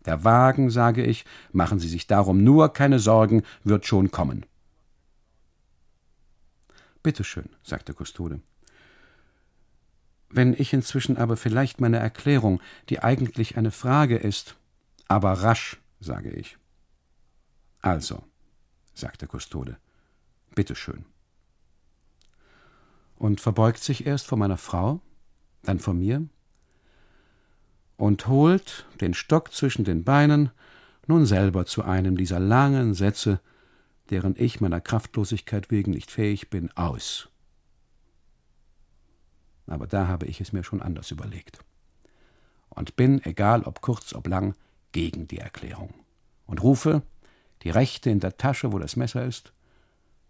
Der 0.06 0.24
Wagen, 0.24 0.70
sage 0.70 1.04
ich, 1.04 1.24
machen 1.52 1.78
Sie 1.78 1.88
sich 1.88 2.06
darum 2.06 2.44
nur 2.44 2.72
keine 2.72 2.98
Sorgen, 2.98 3.42
wird 3.62 3.86
schon 3.86 4.10
kommen. 4.10 4.44
Bitte 7.02 7.24
schön, 7.24 7.48
sagt 7.62 7.88
der 7.88 7.94
Kustode. 7.94 8.40
Wenn 10.30 10.52
ich 10.52 10.72
inzwischen 10.72 11.16
aber 11.16 11.36
vielleicht 11.36 11.80
meine 11.80 11.98
Erklärung, 11.98 12.60
die 12.88 13.00
eigentlich 13.00 13.56
eine 13.56 13.70
Frage 13.70 14.16
ist, 14.16 14.56
aber 15.06 15.32
rasch, 15.32 15.80
sage 16.00 16.30
ich. 16.30 16.58
Also, 17.80 18.22
sagt 18.94 19.20
der 19.20 19.28
Kustode, 19.28 19.76
bitte 20.54 20.74
schön. 20.74 21.04
Und 23.16 23.40
verbeugt 23.40 23.82
sich 23.82 24.06
erst 24.06 24.26
vor 24.26 24.38
meiner 24.38 24.56
Frau, 24.56 25.00
dann 25.62 25.78
vor 25.78 25.94
mir 25.94 26.26
und 27.96 28.26
holt 28.26 28.86
den 29.00 29.14
Stock 29.14 29.52
zwischen 29.52 29.84
den 29.84 30.04
Beinen 30.04 30.50
nun 31.06 31.26
selber 31.26 31.66
zu 31.66 31.84
einem 31.84 32.16
dieser 32.16 32.40
langen 32.40 32.94
Sätze, 32.94 33.40
deren 34.10 34.34
ich 34.36 34.60
meiner 34.60 34.80
Kraftlosigkeit 34.80 35.70
wegen 35.70 35.92
nicht 35.92 36.10
fähig 36.10 36.50
bin, 36.50 36.70
aus. 36.76 37.28
Aber 39.66 39.86
da 39.86 40.08
habe 40.08 40.26
ich 40.26 40.40
es 40.40 40.52
mir 40.52 40.64
schon 40.64 40.82
anders 40.82 41.10
überlegt. 41.10 41.58
Und 42.68 42.96
bin, 42.96 43.24
egal 43.24 43.62
ob 43.62 43.80
kurz, 43.80 44.14
ob 44.14 44.26
lang, 44.26 44.54
gegen 44.92 45.26
die 45.26 45.38
Erklärung. 45.38 45.94
Und 46.46 46.62
rufe, 46.62 47.02
die 47.62 47.70
rechte 47.70 48.10
in 48.10 48.20
der 48.20 48.36
Tasche, 48.36 48.72
wo 48.72 48.78
das 48.78 48.96
Messer 48.96 49.24
ist, 49.24 49.52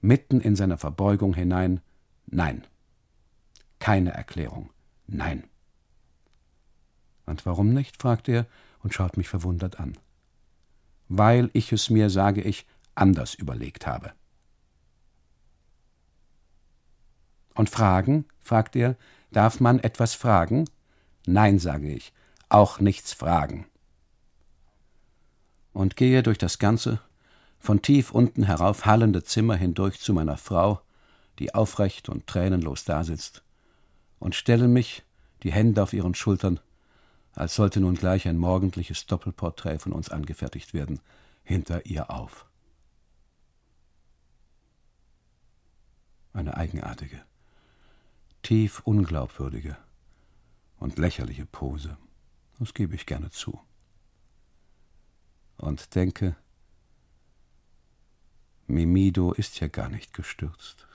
mitten 0.00 0.40
in 0.40 0.56
seiner 0.56 0.78
Verbeugung 0.78 1.35
hinein, 1.35 1.80
nein. 2.26 2.66
Keine 3.78 4.12
Erklärung, 4.12 4.71
nein. 5.06 5.44
Und 7.26 7.47
warum 7.47 7.73
nicht? 7.73 8.00
fragt 8.00 8.28
er 8.28 8.47
und 8.83 8.95
schaut 8.95 9.16
mich 9.16 9.28
verwundert 9.28 9.81
an. 9.81 9.97
Weil 11.09 11.50
ich 11.52 11.73
es 11.73 11.90
mir, 11.90 12.11
sage 12.11 12.43
ich, 12.43 12.66
anders 12.95 13.35
überlegt 13.35 13.87
habe. 13.87 14.12
Und 17.54 17.71
fragen, 17.71 18.26
fragt 18.40 18.76
er, 18.76 18.97
darf 19.31 19.61
man 19.61 19.78
etwas 19.78 20.14
fragen? 20.14 20.64
Nein, 21.26 21.59
sage 21.59 21.93
ich, 21.93 22.12
auch 22.49 22.81
nichts 22.81 23.12
fragen. 23.12 23.66
Und 25.73 25.97
gehe 25.97 26.23
durch 26.23 26.38
das 26.38 26.59
ganze, 26.59 27.00
von 27.59 27.81
tief 27.81 28.11
unten 28.11 28.45
herauf 28.45 28.87
hallende 28.87 29.25
Zimmer 29.25 29.57
hindurch 29.57 30.00
zu 30.00 30.12
meiner 30.12 30.37
Frau, 30.37 30.81
die 31.38 31.54
aufrecht 31.54 32.09
und 32.09 32.26
tränenlos 32.26 32.85
dasitzt, 32.85 33.43
und 34.19 34.35
stelle 34.35 34.69
mich, 34.69 35.02
die 35.43 35.52
Hände 35.52 35.83
auf 35.83 35.93
ihren 35.93 36.14
Schultern, 36.14 36.61
als 37.35 37.55
sollte 37.55 37.81
nun 37.81 37.95
gleich 37.95 38.29
ein 38.29 38.37
morgendliches 38.37 39.07
Doppelporträt 39.07 39.79
von 39.79 39.93
uns 39.93 40.09
angefertigt 40.09 40.75
werden, 40.75 41.00
hinter 41.43 41.87
ihr 41.87 42.11
auf. 42.11 42.47
Eine 46.33 46.57
eigenartige, 46.57 47.23
tief 48.43 48.81
unglaubwürdige 48.81 49.76
und 50.79 50.99
lächerliche 50.99 51.47
Pose, 51.47 51.97
das 52.59 52.75
gebe 52.75 52.95
ich 52.95 53.07
gerne 53.07 53.31
zu. 53.31 53.61
Und 55.57 55.95
denke, 55.95 56.37
Mimido 58.67 59.33
ist 59.33 59.61
ja 59.61 59.69
gar 59.69 59.88
nicht 59.88 60.12
gestürzt. 60.12 60.87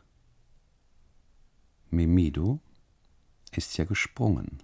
Mimido 1.90 2.60
ist 3.52 3.78
ja 3.78 3.86
gesprungen 3.86 4.64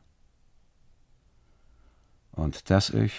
und 2.36 2.70
dass 2.70 2.90
ich, 2.90 3.14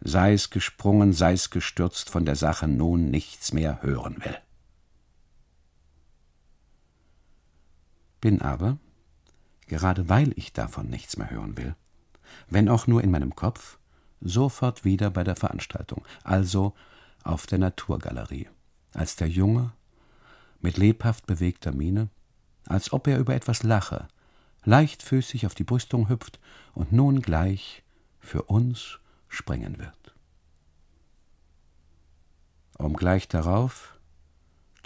sei 0.00 0.32
es 0.32 0.50
gesprungen, 0.50 1.12
sei 1.12 1.32
es 1.32 1.50
gestürzt, 1.50 2.10
von 2.10 2.24
der 2.24 2.36
Sache 2.36 2.68
nun 2.68 3.10
nichts 3.10 3.52
mehr 3.52 3.82
hören 3.82 4.22
will. 4.24 4.36
Bin 8.20 8.42
aber, 8.42 8.78
gerade 9.66 10.08
weil 10.08 10.32
ich 10.36 10.52
davon 10.52 10.88
nichts 10.88 11.16
mehr 11.16 11.30
hören 11.30 11.56
will, 11.56 11.74
wenn 12.48 12.68
auch 12.68 12.86
nur 12.86 13.02
in 13.02 13.10
meinem 13.10 13.34
Kopf, 13.34 13.78
sofort 14.20 14.84
wieder 14.84 15.10
bei 15.10 15.24
der 15.24 15.36
Veranstaltung, 15.36 16.04
also 16.24 16.74
auf 17.22 17.46
der 17.46 17.58
Naturgalerie, 17.58 18.48
als 18.92 19.16
der 19.16 19.28
Junge 19.28 19.72
mit 20.60 20.76
lebhaft 20.76 21.26
bewegter 21.26 21.72
Miene, 21.72 22.08
als 22.66 22.92
ob 22.92 23.06
er 23.06 23.18
über 23.18 23.34
etwas 23.34 23.62
lache, 23.62 24.08
leichtfüßig 24.64 25.46
auf 25.46 25.54
die 25.54 25.64
Brüstung 25.64 26.08
hüpft 26.08 26.40
und 26.74 26.92
nun 26.92 27.22
gleich 27.22 27.84
für 28.20 28.42
uns 28.42 28.98
springen 29.28 29.78
wird. 29.78 30.14
Um 32.78 32.94
gleich 32.94 33.28
darauf 33.28 33.98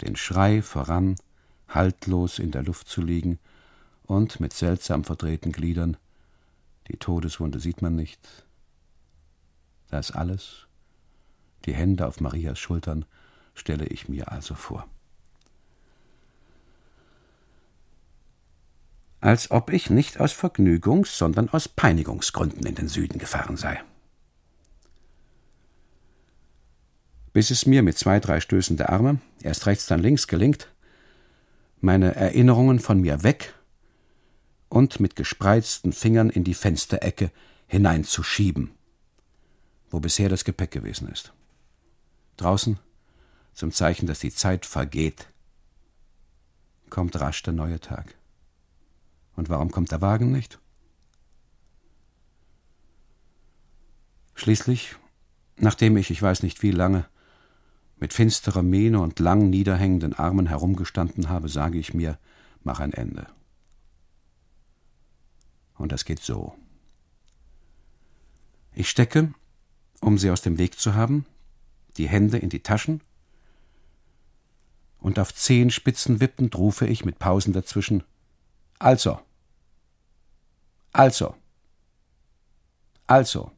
den 0.01 0.15
Schrei 0.15 0.61
voran 0.61 1.15
haltlos 1.67 2.39
in 2.39 2.51
der 2.51 2.63
Luft 2.63 2.87
zu 2.87 3.01
liegen 3.01 3.39
und 4.03 4.39
mit 4.39 4.53
seltsam 4.53 5.03
verdrehten 5.03 5.51
Gliedern, 5.51 5.97
die 6.87 6.97
Todeswunde 6.97 7.59
sieht 7.59 7.81
man 7.81 7.95
nicht, 7.95 8.45
das 9.89 10.11
alles, 10.11 10.67
die 11.65 11.73
Hände 11.73 12.07
auf 12.07 12.19
Marias 12.19 12.59
Schultern, 12.59 13.05
stelle 13.53 13.85
ich 13.85 14.09
mir 14.09 14.31
also 14.31 14.55
vor. 14.55 14.87
Als 19.23 19.51
ob 19.51 19.71
ich 19.71 19.89
nicht 19.89 20.19
aus 20.19 20.33
Vergnügungs-, 20.33 21.17
sondern 21.17 21.47
aus 21.47 21.69
Peinigungsgründen 21.69 22.65
in 22.65 22.75
den 22.75 22.89
Süden 22.89 23.19
gefahren 23.19 23.55
sei. 23.55 23.81
Bis 27.31 27.49
es 27.49 27.65
mir 27.65 27.83
mit 27.83 27.97
zwei, 27.97 28.19
drei 28.19 28.41
Stößen 28.41 28.75
der 28.75 28.89
Arme, 28.89 29.21
erst 29.41 29.65
rechts, 29.65 29.85
dann 29.85 30.01
links, 30.01 30.27
gelingt, 30.27 30.67
meine 31.79 32.15
Erinnerungen 32.15 32.79
von 32.79 32.99
mir 32.99 33.23
weg 33.23 33.53
und 34.67 34.99
mit 34.99 35.15
gespreizten 35.15 35.93
Fingern 35.93 36.29
in 36.29 36.43
die 36.43 36.53
Fensterecke 36.53 37.31
hineinzuschieben, 37.67 38.71
wo 39.89 40.01
bisher 40.01 40.27
das 40.27 40.43
Gepäck 40.43 40.71
gewesen 40.71 41.07
ist. 41.07 41.31
Draußen, 42.35 42.77
zum 43.53 43.71
Zeichen, 43.71 44.05
dass 44.05 44.19
die 44.19 44.33
Zeit 44.33 44.65
vergeht, 44.65 45.27
kommt 46.89 47.17
rasch 47.21 47.41
der 47.43 47.53
neue 47.53 47.79
Tag. 47.79 48.17
Und 49.35 49.49
warum 49.49 49.71
kommt 49.71 49.91
der 49.91 50.01
Wagen 50.01 50.31
nicht? 50.31 50.59
Schließlich, 54.35 54.95
nachdem 55.57 55.97
ich, 55.97 56.11
ich 56.11 56.21
weiß 56.21 56.43
nicht 56.43 56.63
wie 56.63 56.71
lange, 56.71 57.05
mit 57.97 58.13
finsterer 58.13 58.63
Mähne 58.63 58.99
und 58.99 59.19
lang 59.19 59.49
niederhängenden 59.49 60.13
Armen 60.13 60.47
herumgestanden 60.47 61.29
habe, 61.29 61.47
sage 61.47 61.77
ich 61.77 61.93
mir, 61.93 62.19
mach 62.63 62.79
ein 62.79 62.93
Ende. 62.93 63.27
Und 65.75 65.91
das 65.91 66.05
geht 66.05 66.19
so. 66.19 66.53
Ich 68.73 68.89
stecke, 68.89 69.33
um 70.01 70.17
sie 70.17 70.31
aus 70.31 70.41
dem 70.41 70.57
Weg 70.57 70.79
zu 70.79 70.95
haben, 70.95 71.25
die 71.97 72.09
Hände 72.09 72.37
in 72.37 72.49
die 72.49 72.63
Taschen, 72.63 73.01
und 74.99 75.19
auf 75.19 75.33
Zehenspitzen 75.33 76.21
wippend 76.21 76.55
rufe 76.57 76.87
ich 76.87 77.03
mit 77.03 77.19
Pausen 77.19 77.51
dazwischen 77.51 78.03
Also. 78.83 79.19
Also. 80.91 81.35
Also 83.07 83.51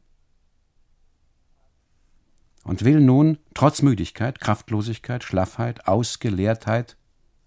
und 2.66 2.84
will 2.84 3.00
nun 3.00 3.38
trotz 3.54 3.80
Müdigkeit, 3.80 4.40
Kraftlosigkeit, 4.40 5.22
Schlaffheit, 5.22 5.86
Ausgelehrtheit 5.86 6.96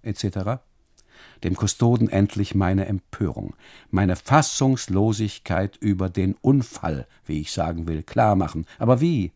etc. 0.01 0.61
dem 1.43 1.55
Kustoden 1.55 2.09
endlich 2.09 2.55
meine 2.55 2.85
Empörung, 2.85 3.55
meine 3.91 4.15
Fassungslosigkeit 4.15 5.75
über 5.77 6.09
den 6.09 6.35
Unfall, 6.35 7.05
wie 7.25 7.41
ich 7.41 7.51
sagen 7.51 7.85
will, 7.85 8.01
klarmachen. 8.01 8.65
Aber 8.77 9.01
wie? 9.01 9.33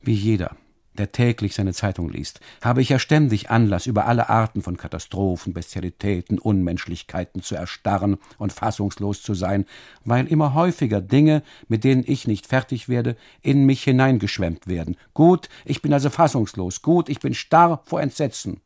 Wie 0.00 0.14
jeder, 0.14 0.56
der 0.98 1.12
täglich 1.12 1.54
seine 1.54 1.72
Zeitung 1.72 2.10
liest, 2.10 2.40
habe 2.62 2.82
ich 2.82 2.88
ja 2.88 2.98
ständig 2.98 3.50
Anlass, 3.50 3.86
über 3.86 4.06
alle 4.06 4.28
Arten 4.28 4.62
von 4.62 4.76
Katastrophen, 4.76 5.52
Bestialitäten, 5.52 6.38
Unmenschlichkeiten 6.38 7.42
zu 7.42 7.54
erstarren 7.54 8.18
und 8.38 8.52
fassungslos 8.52 9.22
zu 9.22 9.34
sein, 9.34 9.64
weil 10.04 10.26
immer 10.26 10.54
häufiger 10.54 11.00
Dinge, 11.00 11.42
mit 11.68 11.84
denen 11.84 12.04
ich 12.06 12.26
nicht 12.26 12.46
fertig 12.46 12.88
werde, 12.88 13.16
in 13.42 13.64
mich 13.64 13.84
hineingeschwemmt 13.84 14.66
werden. 14.66 14.96
Gut, 15.14 15.48
ich 15.64 15.82
bin 15.82 15.92
also 15.92 16.10
fassungslos, 16.10 16.82
gut, 16.82 17.08
ich 17.08 17.20
bin 17.20 17.34
starr 17.34 17.82
vor 17.84 18.00
Entsetzen. 18.00 18.60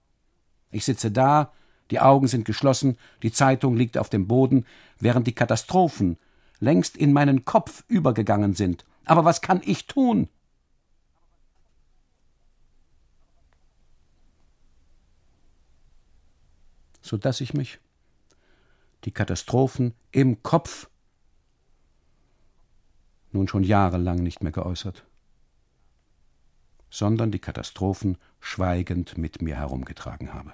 Ich 0.71 0.85
sitze 0.85 1.11
da, 1.11 1.53
die 1.91 2.01
Augen 2.01 2.27
sind 2.27 2.47
geschlossen, 2.47 2.97
die 3.23 3.33
Zeitung 3.33 3.77
liegt 3.77 3.99
auf 3.99 4.09
dem 4.09 4.27
Boden, 4.27 4.65
während 4.99 5.27
die 5.27 5.35
Katastrophen 5.35 6.17
längst 6.59 6.97
in 6.97 7.13
meinen 7.13 7.45
Kopf 7.45 7.85
übergegangen 7.89 8.55
sind. 8.55 8.85
Aber 9.05 9.25
was 9.25 9.43
kann 9.43 9.61
ich 9.65 9.87
tun? 9.87 10.29
So 17.03 17.17
dass 17.17 17.41
ich 17.41 17.53
mich 17.53 17.81
die 19.05 19.11
Katastrophen 19.11 19.95
im 20.13 20.43
Kopf 20.43 20.89
nun 23.33 23.49
schon 23.49 23.65
jahrelang 23.65 24.23
nicht 24.23 24.43
mehr 24.43 24.53
geäußert, 24.53 25.05
sondern 26.91 27.33
die 27.33 27.39
Katastrophen 27.39 28.19
schweigend 28.41 29.19
mit 29.19 29.43
mir 29.43 29.57
herumgetragen 29.57 30.33
habe. 30.33 30.53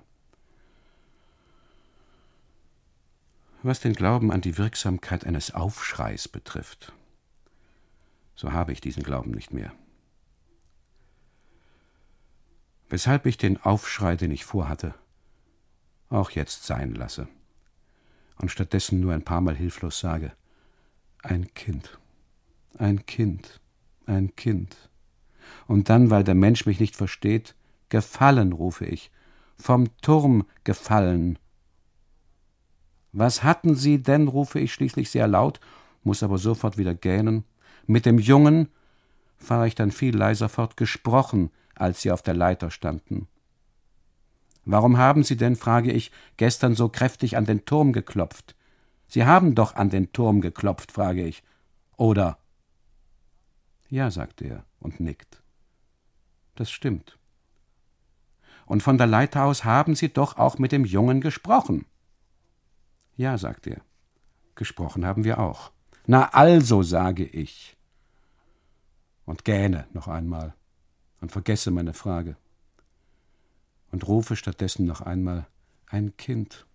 Was 3.62 3.80
den 3.80 3.92
Glauben 3.92 4.30
an 4.30 4.40
die 4.40 4.56
Wirksamkeit 4.56 5.26
eines 5.26 5.52
Aufschreis 5.52 6.28
betrifft, 6.28 6.92
so 8.37 8.52
habe 8.52 8.72
ich 8.72 8.80
diesen 8.80 9.02
Glauben 9.02 9.32
nicht 9.32 9.52
mehr. 9.52 9.72
Weshalb 12.88 13.26
ich 13.26 13.37
den 13.37 13.61
Aufschrei, 13.61 14.14
den 14.14 14.30
ich 14.30 14.44
vorhatte, 14.44 14.94
auch 16.10 16.30
jetzt 16.30 16.64
sein 16.64 16.94
lasse 16.94 17.28
und 18.36 18.50
stattdessen 18.50 19.00
nur 19.00 19.12
ein 19.12 19.24
paar 19.24 19.40
Mal 19.40 19.56
hilflos 19.56 20.00
sage 20.00 20.32
ein 21.22 21.52
Kind, 21.54 21.98
ein 22.78 23.04
Kind, 23.06 23.60
ein 24.06 24.34
Kind. 24.36 24.76
Und 25.66 25.88
dann, 25.88 26.10
weil 26.10 26.24
der 26.24 26.34
Mensch 26.34 26.66
mich 26.66 26.80
nicht 26.80 26.96
versteht, 26.96 27.54
gefallen, 27.88 28.52
rufe 28.52 28.86
ich, 28.86 29.10
vom 29.56 29.88
Turm 30.00 30.46
gefallen. 30.64 31.38
Was 33.12 33.42
hatten 33.42 33.74
Sie 33.74 34.02
denn, 34.02 34.28
rufe 34.28 34.60
ich 34.60 34.72
schließlich 34.72 35.10
sehr 35.10 35.26
laut, 35.26 35.60
muss 36.04 36.22
aber 36.22 36.38
sofort 36.38 36.78
wieder 36.78 36.94
gähnen. 36.94 37.44
Mit 37.86 38.06
dem 38.06 38.18
Jungen, 38.18 38.68
fahre 39.38 39.66
ich 39.66 39.74
dann 39.74 39.90
viel 39.90 40.16
leiser 40.16 40.48
fort, 40.48 40.76
gesprochen, 40.76 41.50
als 41.74 42.02
Sie 42.02 42.12
auf 42.12 42.22
der 42.22 42.34
Leiter 42.34 42.70
standen. 42.70 43.28
Warum 44.70 44.98
haben 44.98 45.22
Sie 45.22 45.38
denn, 45.38 45.57
frage 45.57 45.90
ich, 45.90 46.12
gestern 46.37 46.74
so 46.74 46.90
kräftig 46.90 47.38
an 47.38 47.46
den 47.46 47.64
Turm 47.64 47.94
geklopft? 47.94 48.54
Sie 49.07 49.24
haben 49.24 49.54
doch 49.54 49.76
an 49.76 49.88
den 49.88 50.12
Turm 50.12 50.42
geklopft, 50.42 50.92
frage 50.92 51.24
ich. 51.26 51.42
Oder? 51.96 52.37
Ja, 53.88 54.11
sagt 54.11 54.42
er 54.42 54.66
und 54.78 55.00
nickt. 55.00 55.42
Das 56.54 56.70
stimmt. 56.70 57.18
Und 58.66 58.83
von 58.83 58.98
der 58.98 59.07
Leiter 59.07 59.44
aus 59.44 59.64
haben 59.64 59.94
Sie 59.94 60.12
doch 60.12 60.37
auch 60.37 60.59
mit 60.59 60.72
dem 60.72 60.85
Jungen 60.85 61.22
gesprochen. 61.22 61.87
Ja, 63.16 63.38
sagt 63.38 63.66
er. 63.66 63.81
Gesprochen 64.54 65.07
haben 65.07 65.24
wir 65.24 65.38
auch. 65.38 65.72
Na 66.07 66.28
also, 66.35 66.83
sage 66.83 67.24
ich. 67.24 67.78
Und 69.24 69.46
gähne 69.46 69.87
noch 69.94 70.09
einmal 70.09 70.52
und 71.22 71.33
vergesse 71.33 71.70
meine 71.70 71.94
Frage 71.94 72.37
und 73.98 74.06
rufe 74.06 74.37
stattdessen 74.37 74.87
noch 74.87 75.00
einmal 75.00 75.48
ein 75.87 76.16
Kind. 76.16 76.66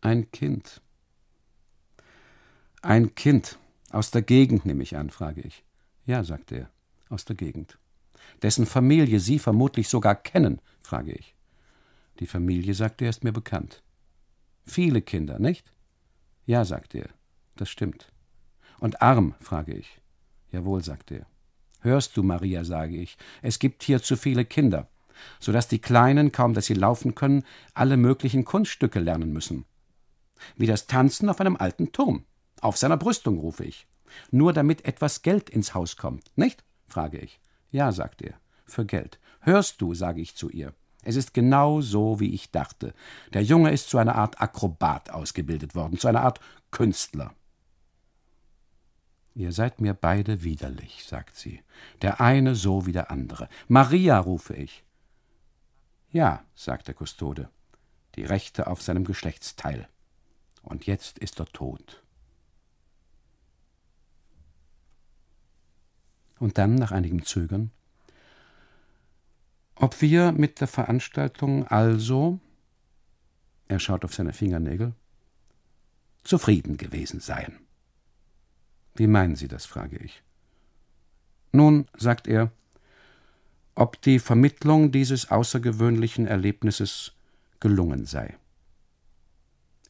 Ein 0.00 0.32
Kind. 0.32 0.82
Ein 2.82 3.14
Kind. 3.14 3.56
Aus 3.92 4.10
der 4.10 4.22
Gegend 4.22 4.66
nehme 4.66 4.82
ich 4.82 4.96
an, 4.96 5.10
frage 5.10 5.42
ich. 5.42 5.62
Ja, 6.06 6.24
sagt 6.24 6.50
er, 6.50 6.70
aus 7.08 7.24
der 7.24 7.36
Gegend. 7.36 7.78
Dessen 8.42 8.66
Familie 8.66 9.20
Sie 9.20 9.38
vermutlich 9.38 9.88
sogar 9.88 10.16
kennen, 10.16 10.60
frage 10.82 11.12
ich. 11.12 11.36
Die 12.18 12.26
Familie, 12.26 12.74
sagt 12.74 13.00
er, 13.00 13.10
ist 13.10 13.22
mir 13.22 13.32
bekannt. 13.32 13.84
Viele 14.66 15.02
Kinder, 15.02 15.38
nicht? 15.38 15.72
Ja, 16.46 16.64
sagt 16.64 16.96
er, 16.96 17.10
das 17.54 17.70
stimmt. 17.70 18.10
Und 18.80 19.02
arm, 19.02 19.36
frage 19.38 19.72
ich. 19.72 20.00
Jawohl, 20.50 20.82
sagt 20.82 21.12
er. 21.12 21.26
Hörst 21.80 22.16
du, 22.16 22.24
Maria, 22.24 22.64
sage 22.64 22.96
ich, 22.96 23.16
es 23.40 23.60
gibt 23.60 23.84
hier 23.84 24.02
zu 24.02 24.16
viele 24.16 24.44
Kinder 24.44 24.88
so 25.40 25.52
dass 25.52 25.68
die 25.68 25.80
Kleinen, 25.80 26.32
kaum 26.32 26.54
dass 26.54 26.66
sie 26.66 26.74
laufen 26.74 27.14
können, 27.14 27.44
alle 27.74 27.96
möglichen 27.96 28.44
Kunststücke 28.44 29.00
lernen 29.00 29.32
müssen. 29.32 29.64
Wie 30.56 30.66
das 30.66 30.86
Tanzen 30.86 31.28
auf 31.28 31.40
einem 31.40 31.56
alten 31.56 31.92
Turm. 31.92 32.24
Auf 32.60 32.76
seiner 32.76 32.96
Brüstung, 32.96 33.38
rufe 33.38 33.64
ich. 33.64 33.86
Nur 34.30 34.52
damit 34.52 34.84
etwas 34.84 35.22
Geld 35.22 35.50
ins 35.50 35.74
Haus 35.74 35.96
kommt, 35.96 36.30
nicht? 36.36 36.64
frage 36.86 37.18
ich. 37.18 37.40
Ja, 37.70 37.92
sagt 37.92 38.22
er, 38.22 38.34
für 38.64 38.86
Geld. 38.86 39.18
Hörst 39.40 39.80
du, 39.80 39.94
sage 39.94 40.20
ich 40.20 40.34
zu 40.34 40.48
ihr. 40.48 40.72
Es 41.04 41.16
ist 41.16 41.32
genau 41.32 41.80
so, 41.80 42.20
wie 42.20 42.34
ich 42.34 42.50
dachte. 42.50 42.92
Der 43.32 43.42
Junge 43.42 43.70
ist 43.70 43.88
zu 43.88 43.98
einer 43.98 44.16
Art 44.16 44.40
Akrobat 44.40 45.10
ausgebildet 45.10 45.74
worden, 45.74 45.98
zu 45.98 46.08
einer 46.08 46.22
Art 46.22 46.40
Künstler. 46.70 47.34
Ihr 49.34 49.52
seid 49.52 49.80
mir 49.80 49.94
beide 49.94 50.42
widerlich, 50.42 51.04
sagt 51.06 51.36
sie, 51.36 51.62
der 52.02 52.20
eine 52.20 52.56
so 52.56 52.86
wie 52.86 52.92
der 52.92 53.10
andere. 53.10 53.48
Maria, 53.68 54.18
rufe 54.18 54.54
ich. 54.54 54.84
Ja, 56.10 56.44
sagt 56.54 56.88
der 56.88 56.94
Kustode, 56.94 57.50
die 58.14 58.24
Rechte 58.24 58.66
auf 58.66 58.82
seinem 58.82 59.04
Geschlechtsteil. 59.04 59.88
Und 60.62 60.86
jetzt 60.86 61.18
ist 61.18 61.38
er 61.38 61.46
tot. 61.46 62.02
Und 66.38 66.56
dann, 66.56 66.76
nach 66.76 66.92
einigem 66.92 67.24
Zögern, 67.24 67.70
ob 69.74 70.00
wir 70.00 70.32
mit 70.32 70.60
der 70.60 70.68
Veranstaltung 70.68 71.66
also, 71.66 72.40
er 73.68 73.78
schaut 73.78 74.04
auf 74.04 74.14
seine 74.14 74.32
Fingernägel, 74.32 74.94
zufrieden 76.24 76.76
gewesen 76.76 77.20
seien. 77.20 77.60
Wie 78.94 79.06
meinen 79.06 79.36
Sie 79.36 79.46
das? 79.46 79.66
frage 79.66 79.98
ich. 79.98 80.22
Nun, 81.52 81.86
sagt 81.96 82.26
er, 82.26 82.50
ob 83.78 84.02
die 84.02 84.18
Vermittlung 84.18 84.90
dieses 84.90 85.30
außergewöhnlichen 85.30 86.26
Erlebnisses 86.26 87.12
gelungen 87.60 88.06
sei. 88.06 88.36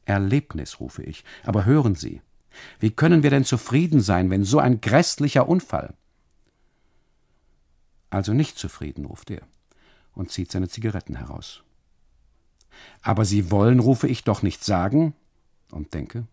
Erlebnis, 0.04 0.78
rufe 0.78 1.02
ich. 1.02 1.24
Aber 1.44 1.64
hören 1.64 1.94
Sie, 1.94 2.20
wie 2.80 2.90
können 2.90 3.22
wir 3.22 3.30
denn 3.30 3.44
zufrieden 3.44 4.00
sein, 4.00 4.30
wenn 4.30 4.44
so 4.44 4.58
ein 4.58 4.80
grässlicher 4.80 5.48
Unfall? 5.48 5.94
Also 8.10 8.34
nicht 8.34 8.58
zufrieden, 8.58 9.06
ruft 9.06 9.30
er 9.30 9.42
und 10.14 10.30
zieht 10.30 10.50
seine 10.50 10.68
Zigaretten 10.68 11.16
heraus. 11.16 11.62
Aber 13.00 13.24
Sie 13.24 13.50
wollen, 13.50 13.80
rufe 13.80 14.06
ich, 14.06 14.22
doch 14.22 14.42
nicht 14.42 14.64
sagen 14.64 15.14
und 15.70 15.94
denke, 15.94 16.26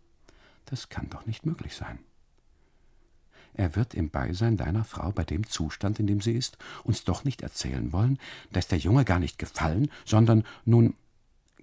das 0.65 0.89
kann 0.89 1.09
doch 1.09 1.25
nicht 1.25 1.45
möglich 1.45 1.75
sein. 1.75 1.99
Er 3.55 3.75
wird 3.75 3.93
im 3.93 4.09
Beisein 4.09 4.57
deiner 4.57 4.83
Frau 4.83 5.11
bei 5.11 5.23
dem 5.23 5.47
Zustand, 5.47 5.99
in 5.99 6.07
dem 6.07 6.21
sie 6.21 6.33
ist, 6.33 6.57
uns 6.83 7.05
doch 7.05 7.23
nicht 7.23 7.41
erzählen 7.41 7.93
wollen, 7.93 8.19
dass 8.51 8.67
der 8.67 8.77
Junge 8.77 9.05
gar 9.05 9.19
nicht 9.19 9.39
gefallen, 9.39 9.89
sondern 10.03 10.45
nun 10.65 10.95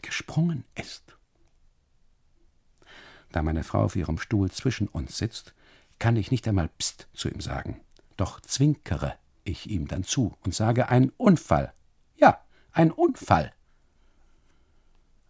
gesprungen 0.01 0.65
ist. 0.75 1.17
Da 3.31 3.43
meine 3.43 3.65
Frau 3.65 3.85
auf 3.85 3.97
ihrem 3.97 4.19
Stuhl 4.19 4.51
zwischen 4.51 4.89
uns 4.89 5.19
sitzt, 5.19 5.55
kann 5.99 6.17
ich 6.17 6.31
nicht 6.31 6.49
einmal 6.49 6.69
Psst 6.79 7.09
zu 7.13 7.29
ihm 7.29 7.41
sagen. 7.41 7.81
Doch 8.17 8.41
zwinkere 8.41 9.15
ich 9.45 9.69
ihm 9.69 9.87
dann 9.87 10.05
zu 10.05 10.35
und 10.45 10.55
sage 10.55 10.89
ein 10.89 11.11
Unfall. 11.17 11.73
Ja, 12.17 12.43
ein 12.73 12.91
Unfall. 12.91 13.53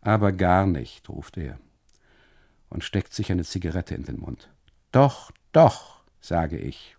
Aber 0.01 0.33
gar 0.33 0.67
nicht, 0.67 1.09
ruft 1.09 1.37
er 1.37 1.59
und 2.71 2.85
steckt 2.85 3.13
sich 3.13 3.31
eine 3.31 3.45
Zigarette 3.45 3.95
in 3.95 4.05
den 4.05 4.19
Mund. 4.19 4.49
Doch, 4.91 5.31
doch, 5.53 6.02
sage 6.23 6.57
ich, 6.57 6.97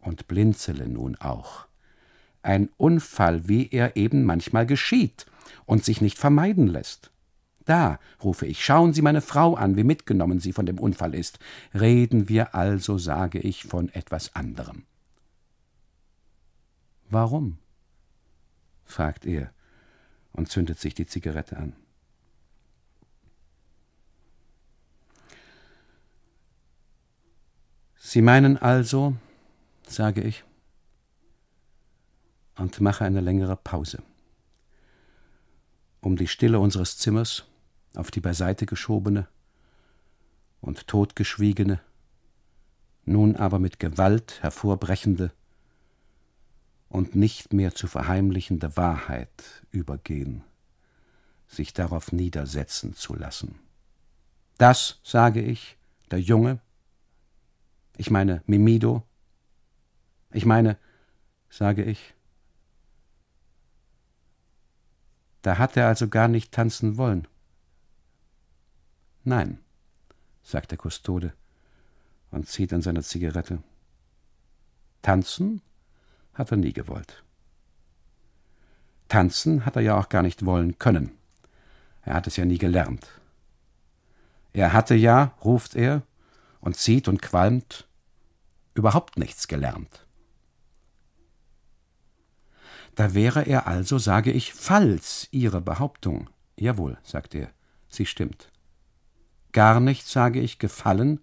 und 0.00 0.28
blinzele 0.28 0.88
nun 0.88 1.16
auch. 1.16 1.66
Ein 2.42 2.68
Unfall, 2.76 3.48
wie 3.48 3.70
er 3.70 3.96
eben 3.96 4.24
manchmal 4.24 4.66
geschieht 4.66 5.26
und 5.64 5.84
sich 5.84 6.00
nicht 6.00 6.18
vermeiden 6.18 6.66
lässt. 6.66 7.10
Da, 7.64 8.00
rufe 8.22 8.44
ich, 8.46 8.64
schauen 8.64 8.92
Sie 8.92 9.02
meine 9.02 9.20
Frau 9.20 9.54
an, 9.54 9.76
wie 9.76 9.84
mitgenommen 9.84 10.40
sie 10.40 10.52
von 10.52 10.66
dem 10.66 10.80
Unfall 10.80 11.14
ist. 11.14 11.38
Reden 11.72 12.28
wir 12.28 12.56
also, 12.56 12.98
sage 12.98 13.38
ich, 13.38 13.62
von 13.62 13.88
etwas 13.90 14.34
anderem. 14.34 14.84
Warum? 17.08 17.58
fragt 18.84 19.24
er 19.24 19.52
und 20.32 20.48
zündet 20.48 20.80
sich 20.80 20.94
die 20.94 21.06
Zigarette 21.06 21.56
an. 21.56 21.74
Sie 28.04 28.20
meinen 28.20 28.56
also, 28.56 29.16
sage 29.86 30.22
ich, 30.22 30.42
und 32.56 32.80
mache 32.80 33.04
eine 33.04 33.20
längere 33.20 33.56
Pause, 33.56 34.02
um 36.00 36.16
die 36.16 36.26
Stille 36.26 36.58
unseres 36.58 36.98
Zimmers 36.98 37.44
auf 37.94 38.10
die 38.10 38.20
beiseite 38.20 38.66
geschobene 38.66 39.28
und 40.60 40.88
totgeschwiegene, 40.88 41.80
nun 43.04 43.36
aber 43.36 43.60
mit 43.60 43.78
Gewalt 43.78 44.42
hervorbrechende 44.42 45.32
und 46.88 47.14
nicht 47.14 47.52
mehr 47.52 47.72
zu 47.72 47.86
verheimlichende 47.86 48.76
Wahrheit 48.76 49.62
übergehen, 49.70 50.42
sich 51.46 51.72
darauf 51.72 52.10
niedersetzen 52.10 52.94
zu 52.94 53.14
lassen. 53.14 53.60
Das, 54.58 54.98
sage 55.04 55.40
ich, 55.40 55.76
der 56.10 56.20
Junge, 56.20 56.60
ich 57.96 58.10
meine 58.10 58.42
Mimido. 58.46 59.02
Ich 60.32 60.46
meine, 60.46 60.78
sage 61.50 61.82
ich. 61.84 62.14
Da 65.42 65.58
hat 65.58 65.76
er 65.76 65.88
also 65.88 66.08
gar 66.08 66.28
nicht 66.28 66.52
tanzen 66.52 66.96
wollen. 66.96 67.26
Nein, 69.24 69.58
sagt 70.42 70.70
der 70.70 70.78
Kustode 70.78 71.32
und 72.30 72.48
zieht 72.48 72.72
an 72.72 72.82
seiner 72.82 73.02
Zigarette. 73.02 73.62
Tanzen 75.02 75.60
hat 76.34 76.50
er 76.50 76.56
nie 76.56 76.72
gewollt. 76.72 77.22
Tanzen 79.08 79.66
hat 79.66 79.76
er 79.76 79.82
ja 79.82 79.98
auch 79.98 80.08
gar 80.08 80.22
nicht 80.22 80.46
wollen 80.46 80.78
können. 80.78 81.12
Er 82.02 82.14
hat 82.14 82.26
es 82.26 82.36
ja 82.36 82.44
nie 82.44 82.58
gelernt. 82.58 83.08
Er 84.52 84.72
hatte 84.72 84.94
ja, 84.94 85.34
ruft 85.44 85.74
er, 85.74 86.02
und 86.62 86.76
zieht 86.76 87.08
und 87.08 87.20
qualmt, 87.20 87.86
überhaupt 88.72 89.18
nichts 89.18 89.46
gelernt. 89.48 90.06
Da 92.94 93.12
wäre 93.12 93.42
er 93.42 93.66
also, 93.66 93.98
sage 93.98 94.32
ich, 94.32 94.54
falls 94.54 95.28
Ihre 95.30 95.60
Behauptung. 95.60 96.30
Jawohl, 96.56 96.98
sagt 97.02 97.34
er, 97.34 97.50
sie 97.88 98.06
stimmt. 98.06 98.50
Gar 99.52 99.80
nicht, 99.80 100.06
sage 100.06 100.40
ich, 100.40 100.58
gefallen, 100.58 101.20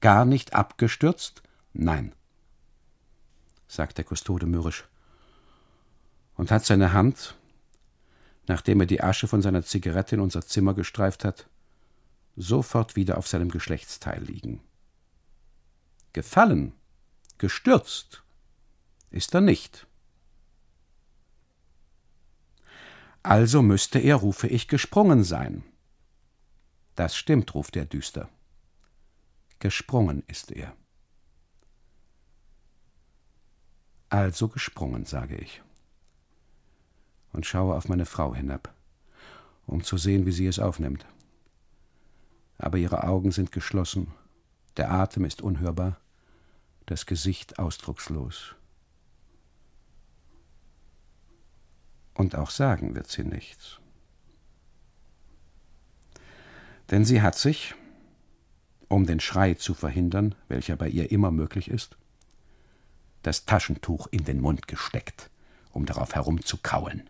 gar 0.00 0.24
nicht 0.24 0.54
abgestürzt? 0.54 1.42
Nein, 1.72 2.14
sagt 3.68 3.98
der 3.98 4.04
Kustode 4.04 4.46
mürrisch 4.46 4.88
und 6.36 6.50
hat 6.50 6.64
seine 6.64 6.92
Hand, 6.92 7.36
nachdem 8.46 8.80
er 8.80 8.86
die 8.86 9.02
Asche 9.02 9.28
von 9.28 9.42
seiner 9.42 9.62
Zigarette 9.62 10.16
in 10.16 10.20
unser 10.20 10.42
Zimmer 10.42 10.74
gestreift 10.74 11.24
hat, 11.24 11.48
sofort 12.36 12.96
wieder 12.96 13.18
auf 13.18 13.28
seinem 13.28 13.50
Geschlechtsteil 13.50 14.22
liegen. 14.22 14.62
Gefallen, 16.12 16.72
gestürzt 17.38 18.24
ist 19.10 19.34
er 19.34 19.40
nicht. 19.40 19.86
Also 23.22 23.62
müsste 23.62 23.98
er, 23.98 24.16
rufe 24.16 24.48
ich, 24.48 24.66
gesprungen 24.66 25.24
sein. 25.24 25.62
Das 26.96 27.16
stimmt, 27.16 27.54
ruft 27.54 27.76
er 27.76 27.84
düster. 27.84 28.28
Gesprungen 29.58 30.24
ist 30.26 30.52
er. 30.52 30.74
Also 34.08 34.48
gesprungen, 34.48 35.04
sage 35.04 35.36
ich. 35.36 35.62
Und 37.32 37.46
schaue 37.46 37.76
auf 37.76 37.88
meine 37.88 38.06
Frau 38.06 38.34
hinab, 38.34 38.74
um 39.66 39.84
zu 39.84 39.96
sehen, 39.96 40.26
wie 40.26 40.32
sie 40.32 40.46
es 40.46 40.58
aufnimmt. 40.58 41.06
Aber 42.58 42.78
ihre 42.78 43.04
Augen 43.04 43.30
sind 43.30 43.52
geschlossen 43.52 44.12
der 44.76 44.90
Atem 44.90 45.24
ist 45.24 45.42
unhörbar, 45.42 45.98
das 46.86 47.06
Gesicht 47.06 47.58
ausdruckslos. 47.58 48.54
Und 52.14 52.36
auch 52.36 52.50
sagen 52.50 52.94
wird 52.94 53.08
sie 53.08 53.24
nichts. 53.24 53.78
Denn 56.90 57.04
sie 57.04 57.22
hat 57.22 57.38
sich, 57.38 57.74
um 58.88 59.06
den 59.06 59.20
Schrei 59.20 59.54
zu 59.54 59.74
verhindern, 59.74 60.34
welcher 60.48 60.76
bei 60.76 60.88
ihr 60.88 61.12
immer 61.12 61.30
möglich 61.30 61.70
ist, 61.70 61.96
das 63.22 63.44
Taschentuch 63.44 64.08
in 64.10 64.24
den 64.24 64.40
Mund 64.40 64.66
gesteckt, 64.66 65.30
um 65.70 65.86
darauf 65.86 66.14
herumzukauen. 66.14 67.08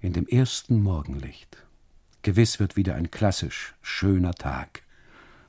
In 0.00 0.12
dem 0.12 0.28
ersten 0.28 0.82
Morgenlicht 0.82 1.65
Gewiss 2.26 2.58
wird 2.58 2.74
wieder 2.74 2.96
ein 2.96 3.12
klassisch 3.12 3.76
schöner 3.82 4.34
Tag. 4.34 4.82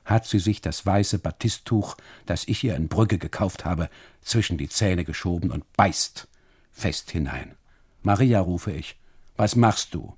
Hat 0.04 0.26
sie 0.26 0.38
sich 0.38 0.60
das 0.60 0.86
weiße 0.86 1.18
Batisttuch, 1.18 1.96
das 2.24 2.46
ich 2.46 2.62
ihr 2.62 2.76
in 2.76 2.86
Brügge 2.86 3.18
gekauft 3.18 3.64
habe, 3.64 3.90
zwischen 4.22 4.58
die 4.58 4.68
Zähne 4.68 5.04
geschoben 5.04 5.50
und 5.50 5.64
beißt 5.72 6.28
fest 6.70 7.10
hinein. 7.10 7.56
Maria, 8.04 8.38
rufe 8.38 8.70
ich, 8.70 8.96
was 9.36 9.56
machst 9.56 9.92
du? 9.92 10.16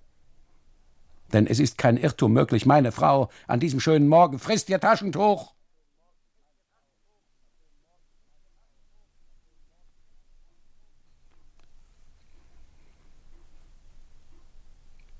Denn 1.32 1.46
es 1.46 1.60
ist 1.60 1.78
kein 1.78 1.96
Irrtum 1.96 2.34
möglich, 2.34 2.66
meine 2.66 2.92
Frau 2.92 3.30
an 3.46 3.58
diesem 3.58 3.80
schönen 3.80 4.06
Morgen 4.06 4.38
frisst 4.38 4.68
ihr 4.68 4.80
Taschentuch. 4.80 5.54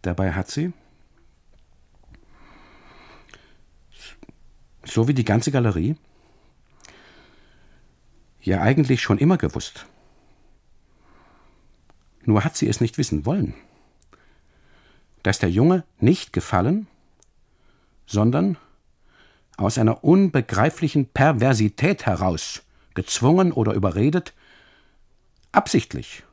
Dabei 0.02 0.32
hat 0.32 0.50
sie, 0.50 0.74
So 4.84 5.08
wie 5.08 5.14
die 5.14 5.24
ganze 5.24 5.50
Galerie? 5.50 5.96
Ja, 8.40 8.62
eigentlich 8.62 9.02
schon 9.02 9.18
immer 9.18 9.36
gewusst. 9.36 9.86
Nur 12.24 12.44
hat 12.44 12.56
sie 12.56 12.68
es 12.68 12.80
nicht 12.80 12.96
wissen 12.98 13.26
wollen. 13.26 13.54
Dass 15.22 15.38
der 15.38 15.50
Junge 15.50 15.84
nicht 15.98 16.32
gefallen, 16.32 16.86
sondern 18.06 18.56
aus 19.56 19.76
einer 19.76 20.02
unbegreiflichen 20.02 21.06
Perversität 21.06 22.06
heraus, 22.06 22.62
gezwungen 22.94 23.52
oder 23.52 23.74
überredet, 23.74 24.32
absichtlich 25.52 26.24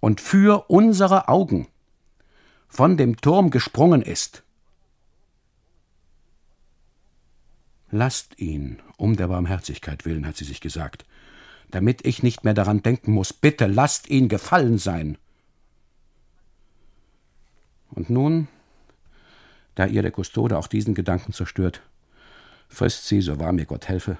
und 0.00 0.20
für 0.20 0.70
unsere 0.70 1.28
Augen 1.28 1.66
von 2.68 2.96
dem 2.96 3.16
Turm 3.16 3.50
gesprungen 3.50 4.02
ist. 4.02 4.42
Lasst 7.96 8.40
ihn, 8.40 8.82
um 8.96 9.16
der 9.16 9.28
Barmherzigkeit 9.28 10.04
willen, 10.04 10.26
hat 10.26 10.36
sie 10.36 10.44
sich 10.44 10.60
gesagt, 10.60 11.04
damit 11.70 12.04
ich 12.04 12.24
nicht 12.24 12.42
mehr 12.42 12.52
daran 12.52 12.82
denken 12.82 13.12
muss. 13.12 13.32
Bitte 13.32 13.68
lasst 13.68 14.10
ihn 14.10 14.28
gefallen 14.28 14.78
sein. 14.78 15.16
Und 17.90 18.10
nun, 18.10 18.48
da 19.76 19.86
ihr 19.86 20.02
der 20.02 20.10
Kustode 20.10 20.58
auch 20.58 20.66
diesen 20.66 20.96
Gedanken 20.96 21.32
zerstört, 21.32 21.82
frisst 22.66 23.06
sie, 23.06 23.20
so 23.20 23.38
wahr 23.38 23.52
mir 23.52 23.64
Gott 23.64 23.86
helfe, 23.86 24.18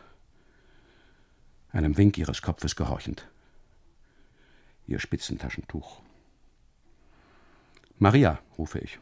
einem 1.72 1.96
Wink 1.96 2.16
ihres 2.16 2.42
Kopfes 2.42 2.76
gehorchend, 2.76 3.26
ihr 4.86 5.00
Spitzentaschentuch. 5.00 6.00
Maria, 7.98 8.38
rufe 8.56 8.78
ich. 8.78 9.00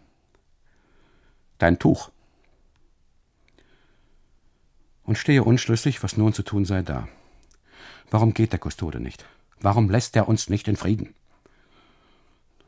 Dein 1.58 1.78
Tuch. 1.78 2.10
Und 5.04 5.18
stehe 5.18 5.44
unschlüssig, 5.44 6.02
was 6.02 6.16
nun 6.16 6.32
zu 6.32 6.42
tun 6.42 6.64
sei, 6.64 6.82
da. 6.82 7.08
Warum 8.10 8.34
geht 8.34 8.52
der 8.52 8.60
Kustode 8.60 9.00
nicht? 9.00 9.24
Warum 9.60 9.90
lässt 9.90 10.16
er 10.16 10.28
uns 10.28 10.48
nicht 10.48 10.68
in 10.68 10.76
Frieden? 10.76 11.14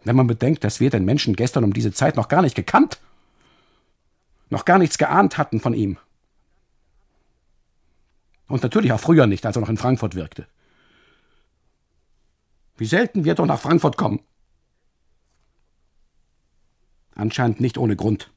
Wenn 0.04 0.16
man 0.16 0.26
bedenkt, 0.26 0.64
dass 0.64 0.80
wir 0.80 0.90
den 0.90 1.04
Menschen 1.04 1.34
gestern 1.36 1.64
um 1.64 1.72
diese 1.72 1.92
Zeit 1.92 2.16
noch 2.16 2.28
gar 2.28 2.42
nicht 2.42 2.54
gekannt, 2.54 3.00
noch 4.50 4.64
gar 4.64 4.78
nichts 4.78 4.98
geahnt 4.98 5.38
hatten 5.38 5.60
von 5.60 5.74
ihm. 5.74 5.98
Und 8.46 8.62
natürlich 8.62 8.92
auch 8.92 9.00
früher 9.00 9.26
nicht, 9.26 9.46
als 9.46 9.56
er 9.56 9.60
noch 9.60 9.68
in 9.68 9.76
Frankfurt 9.76 10.14
wirkte. 10.14 10.46
Wie 12.76 12.86
selten 12.86 13.24
wir 13.24 13.34
doch 13.34 13.46
nach 13.46 13.60
Frankfurt 13.60 13.96
kommen. 13.96 14.20
Anscheinend 17.14 17.60
nicht 17.60 17.78
ohne 17.78 17.96
Grund. 17.96 18.30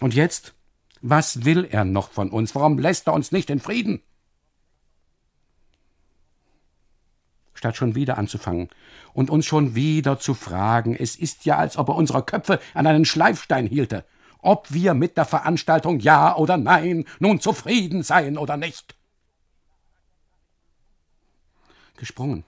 Und 0.00 0.14
jetzt? 0.14 0.55
Was 1.08 1.44
will 1.44 1.68
er 1.70 1.84
noch 1.84 2.10
von 2.10 2.30
uns? 2.30 2.56
Warum 2.56 2.80
lässt 2.80 3.06
er 3.06 3.12
uns 3.12 3.30
nicht 3.30 3.48
in 3.48 3.60
Frieden? 3.60 4.02
Statt 7.54 7.76
schon 7.76 7.94
wieder 7.94 8.18
anzufangen 8.18 8.70
und 9.12 9.30
uns 9.30 9.46
schon 9.46 9.76
wieder 9.76 10.18
zu 10.18 10.34
fragen, 10.34 10.96
es 10.96 11.14
ist 11.14 11.44
ja, 11.44 11.58
als 11.58 11.76
ob 11.76 11.90
er 11.90 11.94
unsere 11.94 12.24
Köpfe 12.24 12.58
an 12.74 12.88
einen 12.88 13.04
Schleifstein 13.04 13.68
hielte, 13.68 14.04
ob 14.40 14.72
wir 14.72 14.94
mit 14.94 15.16
der 15.16 15.26
Veranstaltung 15.26 16.00
Ja 16.00 16.34
oder 16.34 16.56
Nein 16.56 17.04
nun 17.20 17.40
zufrieden 17.40 18.02
seien 18.02 18.36
oder 18.36 18.56
nicht. 18.56 18.96
Gesprungen. 21.98 22.44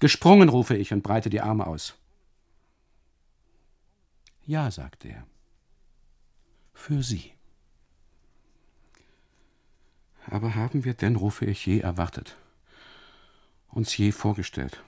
Gesprungen, 0.00 0.48
rufe 0.48 0.76
ich 0.76 0.92
und 0.92 1.02
breite 1.02 1.30
die 1.30 1.40
Arme 1.40 1.68
aus. 1.68 1.94
Ja, 4.44 4.72
sagt 4.72 5.04
er. 5.04 5.24
Für 6.80 7.02
Sie. 7.02 7.30
Aber 10.26 10.54
haben 10.54 10.84
wir 10.84 10.94
denn, 10.94 11.14
rufe 11.14 11.44
ich, 11.44 11.66
je 11.66 11.80
erwartet, 11.80 12.38
uns 13.68 13.94
je 13.94 14.12
vorgestellt? 14.12 14.82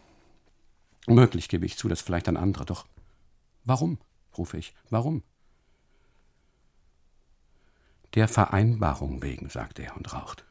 Möglich 1.07 1.51
gebe 1.51 1.67
ich 1.67 1.77
zu, 1.77 1.89
dass 1.89 2.01
vielleicht 2.01 2.29
ein 2.29 2.39
anderer, 2.39 2.65
doch 2.65 2.87
warum, 3.65 3.99
rufe 4.39 4.57
ich, 4.57 4.75
warum? 4.89 5.23
Der 8.15 8.27
Vereinbarung 8.27 9.23
wegen, 9.23 9.51
sagt 9.51 9.79
er 9.79 9.95
und 9.95 10.15
raucht. 10.15 10.47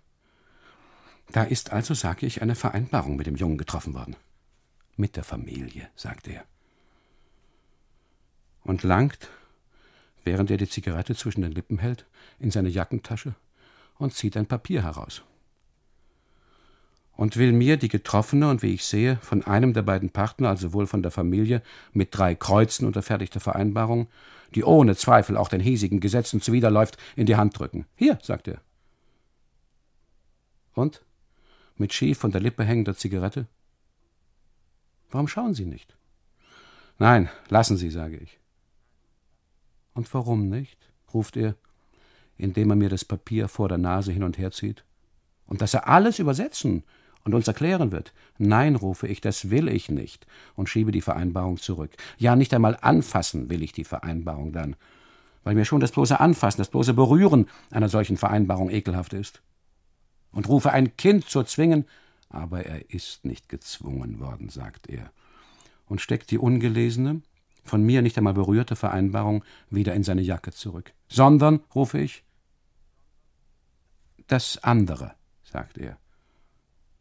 Da 1.32 1.44
ist 1.44 1.72
also, 1.72 1.96
sage 1.96 2.28
ich, 2.28 2.44
eine 2.44 2.56
Vereinbarung 2.56 3.16
mit 3.16 3.26
dem 3.26 3.36
Jungen 3.36 3.58
getroffen 3.58 3.96
worden. 3.96 4.16
Mit 4.96 5.16
der 5.16 5.24
Familie, 5.24 5.90
sagt 5.96 6.28
er 6.28 6.46
und 8.64 8.84
langt, 8.84 9.28
während 10.24 10.52
er 10.52 10.58
die 10.58 10.70
Zigarette 10.70 11.16
zwischen 11.16 11.42
den 11.42 11.52
Lippen 11.52 11.80
hält, 11.80 12.06
in 12.40 12.52
seine 12.52 12.70
Jackentasche 12.70 13.36
und 13.98 14.14
zieht 14.14 14.38
ein 14.38 14.46
Papier 14.46 14.84
heraus. 14.84 15.24
Und 17.14 17.38
will 17.38 17.52
mir 17.52 17.78
die 17.78 17.90
getroffene 17.90 18.50
und 18.50 18.64
wie 18.64 18.74
ich 18.74 18.86
sehe, 18.86 19.18
von 19.18 19.44
einem 19.44 19.74
der 19.74 19.84
beiden 19.84 20.10
Partner, 20.10 20.50
also 20.50 20.74
wohl 20.74 20.88
von 20.88 21.04
der 21.04 21.12
Familie, 21.12 21.62
mit 21.94 22.18
drei 22.18 22.34
Kreuzen 22.36 22.88
unterfertigte 22.88 23.40
Vereinbarung, 23.40 24.08
die 24.56 24.64
ohne 24.64 24.96
Zweifel 24.96 25.38
auch 25.38 25.50
den 25.50 25.62
hiesigen 25.62 26.00
Gesetzen 26.00 26.42
zuwiderläuft, 26.42 26.98
in 27.16 27.26
die 27.26 27.36
Hand 27.36 27.58
drücken. 27.60 27.86
Hier, 27.96 28.18
sagt 28.22 28.48
er. 28.48 28.62
Und? 30.74 31.04
Mit 31.78 31.94
schief 31.94 32.18
von 32.18 32.32
der 32.32 32.42
Lippe 32.42 32.64
hängender 32.64 32.96
Zigarette? 32.96 33.48
Warum 35.10 35.28
schauen 35.28 35.54
Sie 35.54 35.66
nicht? 35.66 35.96
Nein, 36.98 37.30
lassen 37.50 37.78
Sie, 37.78 37.90
sage 37.90 38.18
ich. 38.18 38.41
Und 39.94 40.14
warum 40.14 40.50
nicht? 40.50 40.78
ruft 41.14 41.36
er, 41.36 41.56
indem 42.38 42.70
er 42.70 42.76
mir 42.76 42.90
das 42.90 43.04
Papier 43.04 43.48
vor 43.48 43.68
der 43.68 43.78
Nase 43.78 44.12
hin 44.12 44.24
und 44.24 44.38
her 44.38 44.52
zieht. 44.52 44.86
Und 45.46 45.62
dass 45.62 45.74
er 45.74 45.90
alles 45.90 46.20
übersetzen 46.20 46.84
und 47.24 47.34
uns 47.34 47.48
erklären 47.48 47.92
wird. 47.92 48.14
Nein, 48.38 48.76
rufe 48.76 49.08
ich, 49.08 49.22
das 49.22 49.50
will 49.50 49.68
ich 49.68 49.90
nicht 49.90 50.26
und 50.56 50.70
schiebe 50.70 50.92
die 50.92 51.02
Vereinbarung 51.02 51.58
zurück. 51.58 51.92
Ja, 52.18 52.36
nicht 52.36 52.54
einmal 52.54 52.78
anfassen 52.82 53.50
will 53.50 53.62
ich 53.62 53.74
die 53.74 53.84
Vereinbarung 53.84 54.54
dann, 54.54 54.76
weil 55.44 55.56
mir 55.56 55.66
schon 55.66 55.82
das 55.82 55.92
bloße 55.92 56.20
Anfassen, 56.20 56.60
das 56.60 56.70
bloße 56.70 56.94
Berühren 56.94 57.48
einer 57.70 57.90
solchen 57.90 58.18
Vereinbarung 58.18 58.70
ekelhaft 58.70 59.14
ist. 59.14 59.42
Und 60.32 60.48
rufe 60.48 60.72
ein 60.72 60.96
Kind 60.96 61.26
zu 61.26 61.44
zwingen, 61.44 61.86
aber 62.30 62.66
er 62.66 62.90
ist 62.90 63.26
nicht 63.26 63.50
gezwungen 63.50 64.20
worden, 64.20 64.50
sagt 64.50 64.90
er, 64.90 65.12
und 65.88 66.00
steckt 66.00 66.32
die 66.32 66.38
ungelesene, 66.38 67.22
von 67.64 67.84
mir 67.84 68.02
nicht 68.02 68.18
einmal 68.18 68.34
berührte 68.34 68.76
Vereinbarung 68.76 69.44
wieder 69.70 69.94
in 69.94 70.04
seine 70.04 70.22
Jacke 70.22 70.52
zurück. 70.52 70.94
Sondern, 71.08 71.62
rufe 71.76 72.00
ich, 72.00 72.24
das 74.28 74.58
andere, 74.64 75.16
sagt 75.44 75.78
er. 75.78 75.98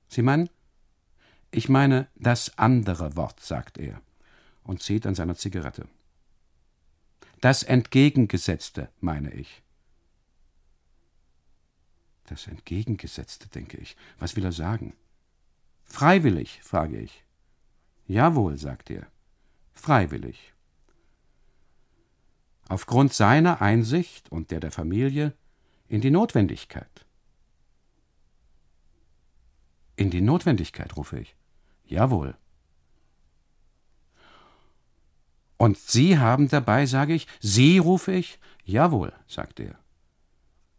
Sie 0.09 0.23
meinen? 0.23 0.51
Ich 1.51 1.69
meine 1.69 2.09
das 2.17 2.59
andere 2.59 3.17
Wort, 3.17 3.41
sagt 3.41 3.79
er 3.79 4.01
und 4.65 4.83
zieht 4.83 5.07
an 5.07 5.15
seiner 5.15 5.37
Zigarette. 5.37 5.89
Das 7.41 7.63
Entgegengesetzte, 7.63 8.91
meine 9.01 9.33
ich. 9.33 9.63
Das 12.27 12.47
Entgegengesetzte, 12.47 13.49
denke 13.49 13.79
ich. 13.79 13.97
Was 14.19 14.37
will 14.37 14.45
er 14.45 14.53
sagen? 14.53 14.95
Freiwillig, 15.85 16.61
frage 16.63 17.01
ich. 17.01 17.25
Jawohl, 18.07 18.59
sagt 18.59 18.91
er 18.91 19.07
freiwillig. 19.81 20.53
Aufgrund 22.69 23.13
seiner 23.13 23.61
Einsicht 23.61 24.31
und 24.31 24.51
der 24.51 24.61
der 24.61 24.71
Familie 24.71 25.35
in 25.89 26.01
die 26.01 26.11
Notwendigkeit. 26.11 27.05
In 29.97 30.11
die 30.11 30.21
Notwendigkeit, 30.21 30.97
rufe 30.97 31.19
ich. 31.19 31.35
Jawohl. 31.85 32.37
Und 35.57 35.77
Sie 35.77 36.19
haben 36.19 36.49
dabei, 36.49 36.87
sage 36.87 37.13
ich, 37.13 37.27
Sie, 37.41 37.79
rufe 37.79 38.13
ich. 38.13 38.39
Jawohl, 38.65 39.13
sagt 39.27 39.61
er 39.61 39.79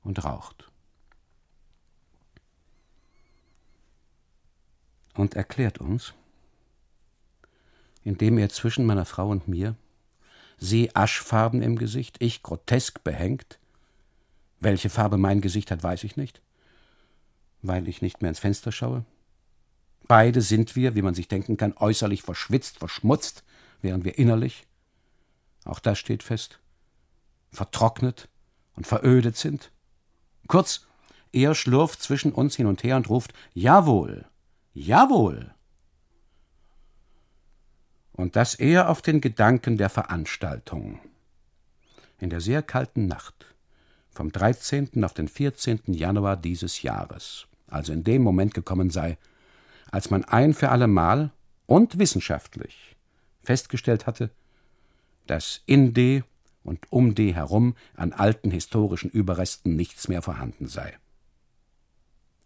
und 0.03 0.23
raucht. 0.23 0.71
Und 5.13 5.35
erklärt 5.35 5.79
uns, 5.79 6.13
indem 8.03 8.37
er 8.37 8.49
zwischen 8.49 8.85
meiner 8.85 9.05
Frau 9.05 9.29
und 9.29 9.47
mir, 9.47 9.75
sie 10.57 10.95
aschfarben 10.95 11.61
im 11.61 11.77
Gesicht, 11.77 12.17
ich 12.19 12.43
grotesk 12.43 13.03
behängt. 13.03 13.59
Welche 14.59 14.89
Farbe 14.89 15.17
mein 15.17 15.41
Gesicht 15.41 15.71
hat, 15.71 15.83
weiß 15.83 16.03
ich 16.03 16.17
nicht, 16.17 16.41
weil 17.61 17.87
ich 17.87 18.01
nicht 18.01 18.21
mehr 18.21 18.29
ins 18.29 18.39
Fenster 18.39 18.71
schaue. 18.71 19.05
Beide 20.07 20.41
sind 20.41 20.75
wir, 20.75 20.95
wie 20.95 21.01
man 21.01 21.15
sich 21.15 21.27
denken 21.27 21.57
kann, 21.57 21.73
äußerlich 21.77 22.21
verschwitzt, 22.21 22.79
verschmutzt, 22.79 23.43
während 23.81 24.03
wir 24.03 24.17
innerlich, 24.17 24.67
auch 25.63 25.79
das 25.79 25.99
steht 25.99 26.23
fest, 26.23 26.59
vertrocknet 27.51 28.27
und 28.75 28.87
verödet 28.87 29.37
sind. 29.37 29.71
Kurz, 30.47 30.85
er 31.31 31.55
schlurft 31.55 32.01
zwischen 32.01 32.33
uns 32.33 32.55
hin 32.55 32.67
und 32.67 32.83
her 32.83 32.97
und 32.97 33.09
ruft 33.09 33.33
Jawohl, 33.53 34.25
jawohl 34.73 35.53
und 38.21 38.35
das 38.35 38.55
eher 38.55 38.89
auf 38.89 39.01
den 39.01 39.19
Gedanken 39.19 39.77
der 39.77 39.89
Veranstaltung. 39.89 40.99
In 42.19 42.29
der 42.29 42.39
sehr 42.39 42.61
kalten 42.61 43.07
Nacht, 43.07 43.55
vom 44.11 44.31
13. 44.31 45.03
auf 45.03 45.13
den 45.13 45.27
14. 45.27 45.81
Januar 45.87 46.37
dieses 46.37 46.83
Jahres, 46.83 47.47
also 47.67 47.91
in 47.91 48.03
dem 48.03 48.21
Moment 48.21 48.53
gekommen 48.53 48.91
sei, 48.91 49.17
als 49.91 50.11
man 50.11 50.23
ein 50.23 50.53
für 50.53 50.69
allemal 50.69 51.31
und 51.65 51.97
wissenschaftlich 51.97 52.95
festgestellt 53.43 54.05
hatte, 54.05 54.29
dass 55.25 55.61
in 55.65 55.93
D 55.93 56.23
und 56.63 56.91
um 56.91 57.15
D 57.15 57.33
herum 57.33 57.75
an 57.95 58.13
alten 58.13 58.51
historischen 58.51 59.09
Überresten 59.09 59.75
nichts 59.75 60.07
mehr 60.07 60.21
vorhanden 60.21 60.67
sei. 60.67 60.93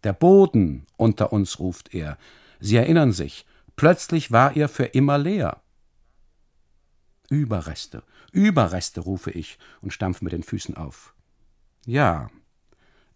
Der 0.04 0.14
Boden 0.14 0.86
unter 0.96 1.32
uns, 1.32 1.58
ruft 1.58 1.92
er. 1.92 2.16
Sie 2.60 2.76
erinnern 2.76 3.12
sich, 3.12 3.44
plötzlich 3.76 4.32
war 4.32 4.56
er 4.56 4.68
für 4.68 4.84
immer 4.84 5.18
leer. 5.18 5.60
Überreste, 7.28 8.02
Überreste, 8.32 9.00
rufe 9.00 9.30
ich 9.30 9.58
und 9.80 9.92
stampfe 9.92 10.24
mit 10.24 10.32
den 10.32 10.42
Füßen 10.42 10.76
auf. 10.76 11.14
Ja, 11.84 12.30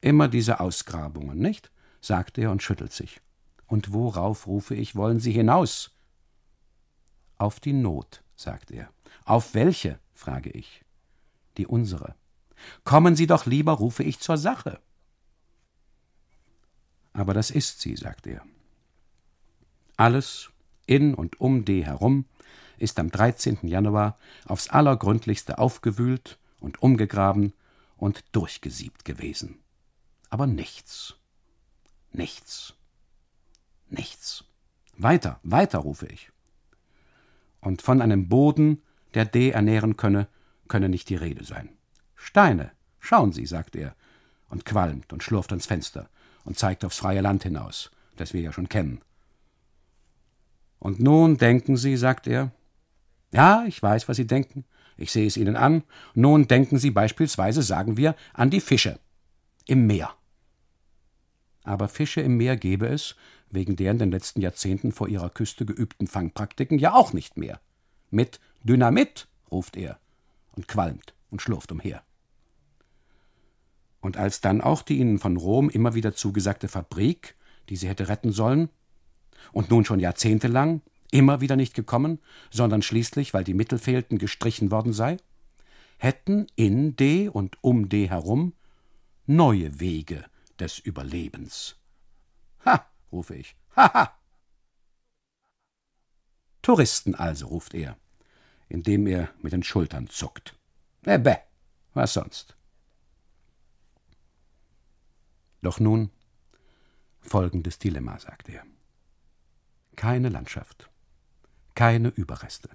immer 0.00 0.28
diese 0.28 0.60
Ausgrabungen, 0.60 1.38
nicht? 1.38 1.70
sagt 2.00 2.38
er 2.38 2.50
und 2.50 2.62
schüttelt 2.62 2.92
sich. 2.92 3.20
Und 3.66 3.92
worauf, 3.92 4.46
rufe 4.46 4.74
ich, 4.74 4.96
wollen 4.96 5.20
Sie 5.20 5.32
hinaus? 5.32 5.92
Auf 7.38 7.60
die 7.60 7.72
Not, 7.72 8.22
sagt 8.36 8.70
er. 8.70 8.90
Auf 9.24 9.54
welche? 9.54 9.98
frage 10.12 10.50
ich. 10.50 10.82
Die 11.56 11.66
unsere. 11.66 12.14
Kommen 12.84 13.16
Sie 13.16 13.26
doch 13.26 13.46
lieber, 13.46 13.72
rufe 13.72 14.02
ich, 14.02 14.18
zur 14.18 14.38
Sache. 14.38 14.80
Aber 17.12 17.34
das 17.34 17.50
ist 17.50 17.80
sie, 17.80 17.96
sagt 17.96 18.26
er. 18.26 18.42
Alles 19.96 20.50
in 20.86 21.14
und 21.14 21.40
um 21.40 21.64
D 21.64 21.84
herum 21.84 22.24
ist 22.80 22.98
am 22.98 23.10
13. 23.10 23.58
Januar 23.62 24.18
aufs 24.46 24.68
allergründlichste 24.68 25.58
aufgewühlt 25.58 26.38
und 26.60 26.82
umgegraben 26.82 27.52
und 27.96 28.24
durchgesiebt 28.32 29.04
gewesen. 29.04 29.58
Aber 30.30 30.46
nichts. 30.46 31.16
Nichts. 32.12 32.74
Nichts. 33.88 34.44
Weiter, 34.96 35.40
weiter, 35.42 35.78
rufe 35.78 36.06
ich. 36.06 36.30
Und 37.60 37.82
von 37.82 38.00
einem 38.00 38.28
Boden, 38.28 38.82
der 39.14 39.24
D 39.24 39.50
ernähren 39.50 39.96
könne, 39.96 40.28
könne 40.68 40.88
nicht 40.88 41.08
die 41.08 41.16
Rede 41.16 41.44
sein. 41.44 41.70
Steine, 42.14 42.72
schauen 42.98 43.32
Sie, 43.32 43.46
sagt 43.46 43.76
er 43.76 43.94
und 44.48 44.64
qualmt 44.64 45.12
und 45.12 45.22
schlurft 45.22 45.52
ans 45.52 45.66
Fenster 45.66 46.08
und 46.44 46.58
zeigt 46.58 46.84
aufs 46.84 46.98
freie 46.98 47.20
Land 47.20 47.42
hinaus, 47.42 47.90
das 48.16 48.32
wir 48.32 48.40
ja 48.40 48.52
schon 48.52 48.68
kennen. 48.68 49.00
Und 50.78 51.00
nun 51.00 51.36
denken 51.36 51.76
Sie, 51.76 51.96
sagt 51.96 52.26
er, 52.26 52.52
ja, 53.32 53.64
ich 53.66 53.82
weiß, 53.82 54.08
was 54.08 54.16
Sie 54.16 54.26
denken, 54.26 54.64
ich 54.96 55.12
sehe 55.12 55.26
es 55.26 55.36
Ihnen 55.36 55.56
an, 55.56 55.82
nun 56.14 56.48
denken 56.48 56.78
Sie 56.78 56.90
beispielsweise, 56.90 57.62
sagen 57.62 57.96
wir, 57.96 58.14
an 58.34 58.50
die 58.50 58.60
Fische 58.60 58.98
im 59.66 59.86
Meer. 59.86 60.14
Aber 61.62 61.88
Fische 61.88 62.20
im 62.20 62.36
Meer 62.36 62.56
gäbe 62.56 62.86
es, 62.86 63.16
wegen 63.50 63.76
der 63.76 63.92
in 63.92 63.98
den 63.98 64.10
letzten 64.10 64.40
Jahrzehnten 64.40 64.92
vor 64.92 65.08
ihrer 65.08 65.30
Küste 65.30 65.66
geübten 65.66 66.06
Fangpraktiken, 66.06 66.78
ja 66.78 66.94
auch 66.94 67.12
nicht 67.12 67.36
mehr. 67.36 67.60
Mit 68.10 68.40
Dynamit, 68.62 69.28
ruft 69.50 69.76
er 69.76 69.98
und 70.52 70.68
qualmt 70.68 71.14
und 71.30 71.42
schlurft 71.42 71.72
umher. 71.72 72.02
Und 74.00 74.16
als 74.16 74.40
dann 74.40 74.60
auch 74.60 74.82
die 74.82 74.98
ihnen 74.98 75.18
von 75.18 75.36
Rom 75.36 75.68
immer 75.68 75.94
wieder 75.94 76.14
zugesagte 76.14 76.68
Fabrik, 76.68 77.36
die 77.68 77.76
sie 77.76 77.88
hätte 77.88 78.08
retten 78.08 78.32
sollen, 78.32 78.70
und 79.52 79.70
nun 79.70 79.84
schon 79.84 80.00
jahrzehntelang 80.00 80.82
immer 81.10 81.40
wieder 81.40 81.56
nicht 81.56 81.74
gekommen, 81.74 82.20
sondern 82.50 82.82
schließlich, 82.82 83.34
weil 83.34 83.44
die 83.44 83.54
Mittel 83.54 83.78
fehlten, 83.78 84.18
gestrichen 84.18 84.70
worden 84.70 84.92
sei, 84.92 85.16
hätten 85.98 86.46
in 86.56 86.96
D 86.96 87.28
und 87.28 87.58
um 87.62 87.88
D 87.88 88.08
herum 88.08 88.54
neue 89.26 89.80
Wege 89.80 90.24
des 90.58 90.78
Überlebens. 90.78 91.76
Ha, 92.64 92.86
rufe 93.12 93.36
ich. 93.36 93.56
Ha, 93.76 93.92
ha. 93.92 94.16
Touristen 96.62 97.14
also, 97.14 97.46
ruft 97.48 97.74
er, 97.74 97.96
indem 98.68 99.06
er 99.06 99.30
mit 99.40 99.52
den 99.52 99.62
Schultern 99.62 100.08
zuckt. 100.08 100.54
Äh, 101.04 101.18
bäh, 101.18 101.38
was 101.94 102.12
sonst? 102.12 102.56
Doch 105.62 105.80
nun 105.80 106.10
folgendes 107.20 107.78
Dilemma, 107.78 108.18
sagt 108.18 108.48
er. 108.48 108.64
Keine 109.96 110.28
Landschaft, 110.28 110.90
keine 111.80 112.08
Überreste. 112.08 112.68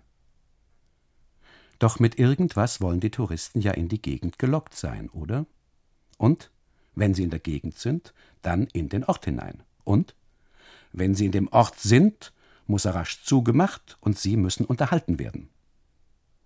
Doch 1.77 1.99
mit 1.99 2.17
irgendwas 2.17 2.81
wollen 2.81 2.99
die 2.99 3.11
Touristen 3.11 3.61
ja 3.61 3.71
in 3.71 3.87
die 3.87 4.01
Gegend 4.01 4.39
gelockt 4.39 4.73
sein, 4.73 5.11
oder? 5.11 5.45
Und, 6.17 6.49
wenn 6.95 7.13
sie 7.13 7.21
in 7.21 7.29
der 7.29 7.37
Gegend 7.37 7.77
sind, 7.77 8.15
dann 8.41 8.65
in 8.73 8.89
den 8.89 9.03
Ort 9.03 9.25
hinein. 9.25 9.61
Und, 9.83 10.15
wenn 10.91 11.13
sie 11.13 11.27
in 11.27 11.31
dem 11.31 11.49
Ort 11.49 11.79
sind, 11.79 12.33
muss 12.65 12.85
er 12.85 12.95
rasch 12.95 13.21
zugemacht 13.21 13.95
und 13.99 14.17
sie 14.17 14.37
müssen 14.37 14.65
unterhalten 14.65 15.19
werden. 15.19 15.49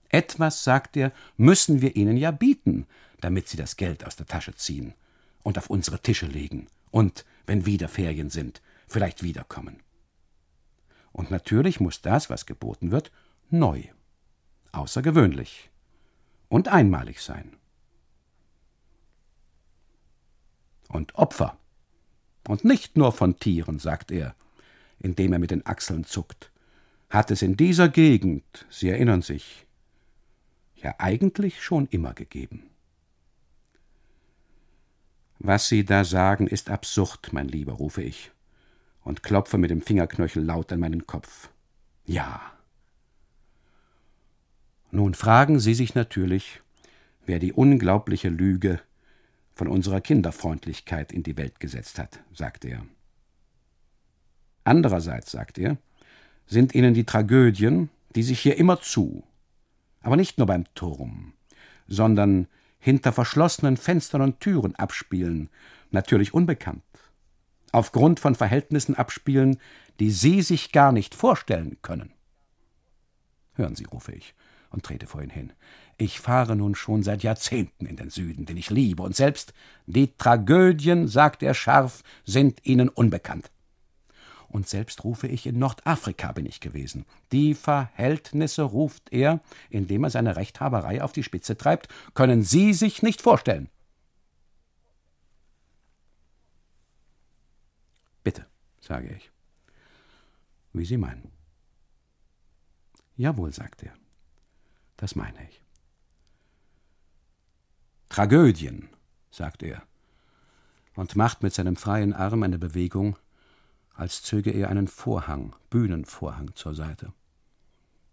Etwas, 0.09 0.65
sagt 0.65 0.97
er, 0.97 1.13
müssen 1.37 1.79
wir 1.81 1.95
ihnen 1.95 2.17
ja 2.17 2.31
bieten, 2.31 2.87
damit 3.21 3.47
sie 3.47 3.55
das 3.55 3.77
Geld 3.77 4.05
aus 4.05 4.17
der 4.17 4.25
Tasche 4.25 4.53
ziehen 4.53 4.95
und 5.43 5.57
auf 5.57 5.69
unsere 5.69 6.01
Tische 6.01 6.25
legen 6.25 6.67
und, 6.91 7.23
wenn 7.45 7.65
wieder 7.65 7.87
Ferien 7.87 8.29
sind, 8.29 8.61
vielleicht 8.85 9.23
wiederkommen. 9.23 9.81
Und 11.11 11.31
natürlich 11.31 11.79
muss 11.79 12.01
das, 12.01 12.29
was 12.29 12.45
geboten 12.45 12.91
wird, 12.91 13.11
neu, 13.49 13.83
außergewöhnlich 14.71 15.69
und 16.47 16.67
einmalig 16.67 17.21
sein. 17.21 17.55
Und 20.87 21.15
Opfer. 21.15 21.57
Und 22.47 22.65
nicht 22.65 22.97
nur 22.97 23.11
von 23.11 23.37
Tieren, 23.37 23.79
sagt 23.79 24.11
er, 24.11 24.35
indem 24.99 25.33
er 25.33 25.39
mit 25.39 25.51
den 25.51 25.65
Achseln 25.65 26.03
zuckt, 26.03 26.51
hat 27.09 27.31
es 27.31 27.41
in 27.41 27.57
dieser 27.57 27.89
Gegend, 27.89 28.65
Sie 28.69 28.89
erinnern 28.89 29.21
sich, 29.21 29.65
ja 30.75 30.95
eigentlich 30.97 31.61
schon 31.61 31.87
immer 31.87 32.13
gegeben. 32.13 32.69
Was 35.39 35.67
Sie 35.67 35.85
da 35.85 36.03
sagen, 36.03 36.47
ist 36.47 36.69
absurd, 36.69 37.31
mein 37.31 37.47
Lieber, 37.47 37.73
rufe 37.73 38.01
ich 38.01 38.31
und 39.09 39.23
klopfe 39.23 39.57
mit 39.57 39.71
dem 39.71 39.81
Fingerknöchel 39.81 40.43
laut 40.43 40.71
an 40.71 40.79
meinen 40.79 41.07
Kopf. 41.07 41.49
Ja. 42.05 42.41
Nun 44.91 45.15
fragen 45.15 45.59
Sie 45.59 45.73
sich 45.73 45.95
natürlich, 45.95 46.61
wer 47.25 47.39
die 47.39 47.51
unglaubliche 47.51 48.29
Lüge 48.29 48.79
von 49.55 49.67
unserer 49.67 49.99
Kinderfreundlichkeit 49.99 51.11
in 51.11 51.23
die 51.23 51.37
Welt 51.37 51.59
gesetzt 51.59 51.97
hat, 51.97 52.19
sagt 52.35 52.65
er. 52.65 52.85
Andererseits, 54.63 55.31
sagt 55.31 55.57
er, 55.57 55.77
sind 56.45 56.75
Ihnen 56.75 56.93
die 56.93 57.05
Tragödien, 57.05 57.89
die 58.13 58.23
sich 58.23 58.39
hier 58.39 58.57
immer 58.57 58.79
zu, 58.79 59.23
aber 60.01 60.17
nicht 60.17 60.37
nur 60.37 60.45
beim 60.45 60.65
Turm, 60.75 61.33
sondern 61.87 62.47
hinter 62.77 63.11
verschlossenen 63.11 63.75
Fenstern 63.75 64.21
und 64.21 64.39
Türen 64.39 64.75
abspielen, 64.75 65.49
natürlich 65.89 66.31
unbekannt. 66.35 66.83
Aufgrund 67.71 68.19
von 68.19 68.35
Verhältnissen 68.35 68.95
abspielen, 68.95 69.59
die 69.99 70.11
Sie 70.11 70.41
sich 70.41 70.71
gar 70.71 70.91
nicht 70.91 71.15
vorstellen 71.15 71.77
können. 71.81 72.11
Hören 73.53 73.75
Sie, 73.75 73.85
rufe 73.85 74.13
ich 74.13 74.33
und 74.71 74.83
trete 74.83 75.07
vor 75.07 75.21
ihn 75.21 75.29
hin. 75.29 75.51
Ich 75.97 76.19
fahre 76.19 76.55
nun 76.55 76.75
schon 76.75 77.03
seit 77.03 77.23
Jahrzehnten 77.23 77.85
in 77.85 77.97
den 77.97 78.09
Süden, 78.09 78.45
den 78.45 78.57
ich 78.57 78.69
liebe, 78.69 79.03
und 79.03 79.15
selbst 79.15 79.53
die 79.85 80.15
Tragödien, 80.15 81.07
sagt 81.07 81.43
er 81.43 81.53
scharf, 81.53 82.03
sind 82.23 82.65
Ihnen 82.65 82.87
unbekannt 82.89 83.51
und 84.49 84.67
selbst 84.67 85.03
rufe 85.03 85.27
ich 85.27 85.45
in 85.45 85.59
Nordafrika 85.59 86.31
bin 86.31 86.45
ich 86.45 86.59
gewesen. 86.59 87.05
Die 87.31 87.53
Verhältnisse, 87.53 88.63
ruft 88.63 89.11
er, 89.11 89.39
indem 89.69 90.03
er 90.03 90.09
seine 90.09 90.35
Rechthaberei 90.35 91.01
auf 91.01 91.11
die 91.11 91.23
Spitze 91.23 91.57
treibt, 91.57 91.87
können 92.13 92.43
Sie 92.43 92.73
sich 92.73 93.03
nicht 93.03 93.21
vorstellen. 93.21 93.69
Bitte, 98.23 98.45
sage 98.89 99.15
ich. 99.15 99.31
Wie 100.73 100.83
Sie 100.83 100.97
meinen. 100.97 101.31
Jawohl, 103.15 103.53
sagt 103.53 103.83
er. 103.83 103.93
Das 104.97 105.15
meine 105.15 105.41
ich. 105.47 105.61
Tragödien, 108.09 108.89
sagt 109.31 109.63
er 109.63 109.83
und 110.95 111.15
macht 111.15 111.43
mit 111.43 111.53
seinem 111.53 111.77
freien 111.77 112.13
Arm 112.13 112.43
eine 112.43 112.57
Bewegung, 112.57 113.17
als 113.93 114.23
zöge 114.23 114.51
er 114.51 114.69
einen 114.69 114.87
Vorhang, 114.87 115.55
Bühnenvorhang 115.69 116.55
zur 116.55 116.73
Seite, 116.75 117.13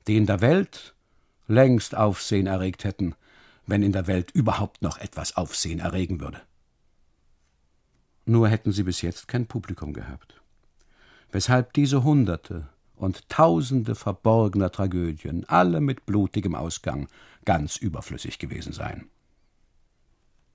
die 0.07 0.17
in 0.17 0.27
der 0.27 0.41
Welt 0.41 0.95
längst 1.49 1.97
Aufsehen 1.97 2.47
erregt 2.47 2.85
hätten, 2.85 3.15
wenn 3.67 3.83
in 3.83 3.93
der 3.93 4.07
Welt 4.07 4.31
überhaupt 4.33 4.83
noch 4.83 4.99
etwas 4.99 5.37
Aufsehen 5.37 5.81
erregen 5.81 6.21
würde. 6.21 6.43
Nur 8.27 8.49
hätten 8.49 8.73
sie 8.73 8.85
bis 8.85 9.03
jetzt 9.03 9.27
kein 9.27 9.47
Publikum 9.47 9.93
gehabt. 9.93 10.41
Weshalb 11.33 11.73
diese 11.73 12.05
Hunderte 12.05 12.69
und 12.97 13.29
Tausende 13.29 13.95
verborgener 13.95 14.73
Tragödien, 14.73 15.45
alle 15.49 15.81
mit 15.81 16.07
blutigem 16.07 16.55
Ausgang, 16.55 17.09
ganz 17.45 17.77
überflüssig 17.77 18.39
gewesen 18.39 18.73
seien. 18.73 19.09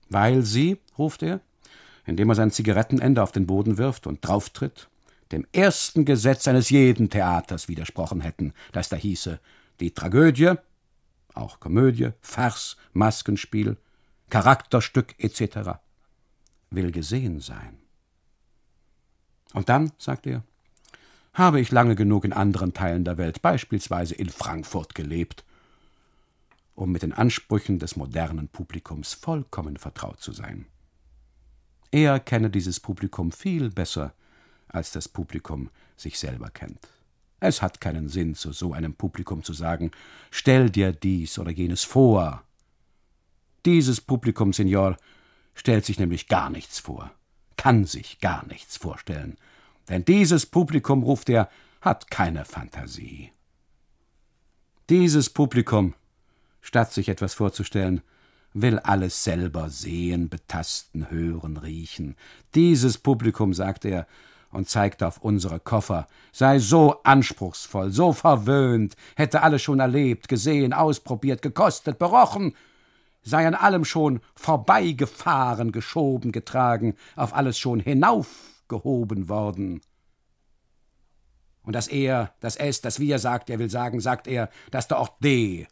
Weil 0.10 0.44
sie, 0.44 0.78
ruft 0.98 1.24
er, 1.24 1.40
indem 2.06 2.30
er 2.30 2.36
sein 2.36 2.52
Zigarettenende 2.52 3.22
auf 3.22 3.32
den 3.32 3.48
Boden 3.48 3.78
wirft 3.78 4.08
und 4.08 4.26
drauftritt, 4.26 4.90
dem 5.32 5.48
ersten 5.54 6.04
Gesetz 6.04 6.48
eines 6.48 6.70
jeden 6.70 7.10
Theaters 7.10 7.68
widersprochen 7.68 8.22
hätten, 8.22 8.54
das 8.72 8.90
da 8.90 8.98
hieße, 8.98 9.40
die 9.80 9.92
Tragödie, 9.92 10.54
auch 11.34 11.60
Komödie, 11.60 12.10
Farce, 12.22 12.76
Maskenspiel, 12.94 13.78
Charakterstück 14.30 15.16
etc. 15.18 15.80
will 16.70 16.92
gesehen 16.92 17.40
sein. 17.40 17.78
Und 19.54 19.70
dann, 19.70 19.92
sagt 19.98 20.28
er, 20.28 20.44
habe 21.34 21.62
ich 21.62 21.72
lange 21.72 21.96
genug 21.96 22.26
in 22.26 22.34
anderen 22.34 22.74
Teilen 22.74 23.06
der 23.06 23.18
Welt, 23.18 23.42
beispielsweise 23.42 24.16
in 24.16 24.30
Frankfurt, 24.30 24.96
gelebt, 24.96 25.44
um 26.76 26.92
mit 26.92 27.04
den 27.04 27.14
Ansprüchen 27.14 27.80
des 27.80 27.96
modernen 27.96 28.48
Publikums 28.48 29.14
vollkommen 29.14 29.78
vertraut 29.78 30.20
zu 30.20 30.32
sein. 30.32 30.66
Er 31.92 32.20
kenne 32.20 32.50
dieses 32.50 32.80
Publikum 32.80 33.32
viel 33.32 33.70
besser, 33.70 34.14
als 34.68 34.92
das 34.92 35.10
Publikum 35.10 35.70
sich 35.98 36.18
selber 36.20 36.50
kennt. 36.50 36.88
Es 37.40 37.62
hat 37.62 37.82
keinen 37.82 38.08
Sinn, 38.08 38.36
zu 38.36 38.52
so 38.52 38.74
einem 38.74 38.94
Publikum 38.94 39.44
zu 39.44 39.54
sagen, 39.54 39.92
stell 40.30 40.70
dir 40.70 40.92
dies 40.92 41.40
oder 41.40 41.52
jenes 41.52 41.84
vor. 41.84 42.44
Dieses 43.66 44.00
Publikum, 44.00 44.54
Signor, 44.54 44.96
stellt 45.56 45.86
sich 45.86 46.00
nämlich 46.00 46.28
gar 46.28 46.50
nichts 46.50 46.80
vor, 46.80 47.12
kann 47.58 47.86
sich 47.86 48.20
gar 48.20 48.46
nichts 48.48 48.78
vorstellen, 48.78 49.38
denn 49.90 50.06
dieses 50.06 50.46
Publikum, 50.46 51.04
ruft 51.04 51.30
er, 51.30 51.50
hat 51.82 52.12
keine 52.12 52.46
Fantasie. 52.46 53.32
Dieses 54.90 55.30
Publikum, 55.30 55.94
statt 56.62 56.92
sich 56.92 57.10
etwas 57.10 57.34
vorzustellen, 57.34 58.02
will 58.54 58.80
alles 58.80 59.24
selber 59.24 59.70
sehen, 59.70 60.30
betasten, 60.30 61.10
hören, 61.10 61.58
riechen. 61.58 62.16
Dieses 62.54 62.98
Publikum, 62.98 63.54
sagt 63.54 63.86
er, 63.86 64.08
und 64.52 64.70
zeigte 64.70 65.08
auf 65.08 65.20
unsere 65.20 65.60
Koffer, 65.60 66.08
sei 66.32 66.60
so 66.60 67.02
anspruchsvoll, 67.04 67.92
so 67.92 68.14
verwöhnt, 68.14 68.96
hätte 69.16 69.44
alles 69.44 69.62
schon 69.62 69.80
erlebt, 69.80 70.28
gesehen, 70.28 70.74
ausprobiert, 70.74 71.42
gekostet, 71.42 71.98
berochen, 71.98 72.54
sei 73.24 73.48
an 73.48 73.56
allem 73.56 73.86
schon 73.86 74.20
vorbeigefahren, 74.36 75.72
geschoben, 75.72 76.32
getragen, 76.32 76.96
auf 77.16 77.34
alles 77.34 77.58
schon 77.58 77.80
hinaufgehoben 78.72 79.30
worden. 79.30 79.82
Und 81.64 81.74
das 81.74 81.88
Er, 81.88 82.34
das 82.40 82.56
Es, 82.56 82.82
das 82.82 83.00
Wir, 83.00 83.20
sagt 83.20 83.50
er, 83.50 83.60
will 83.60 83.70
sagen, 83.70 84.00
sagt 84.00 84.28
er, 84.28 84.50
dass 84.72 84.88
der 84.88 85.00
Ort 85.00 85.24
D, 85.24 85.68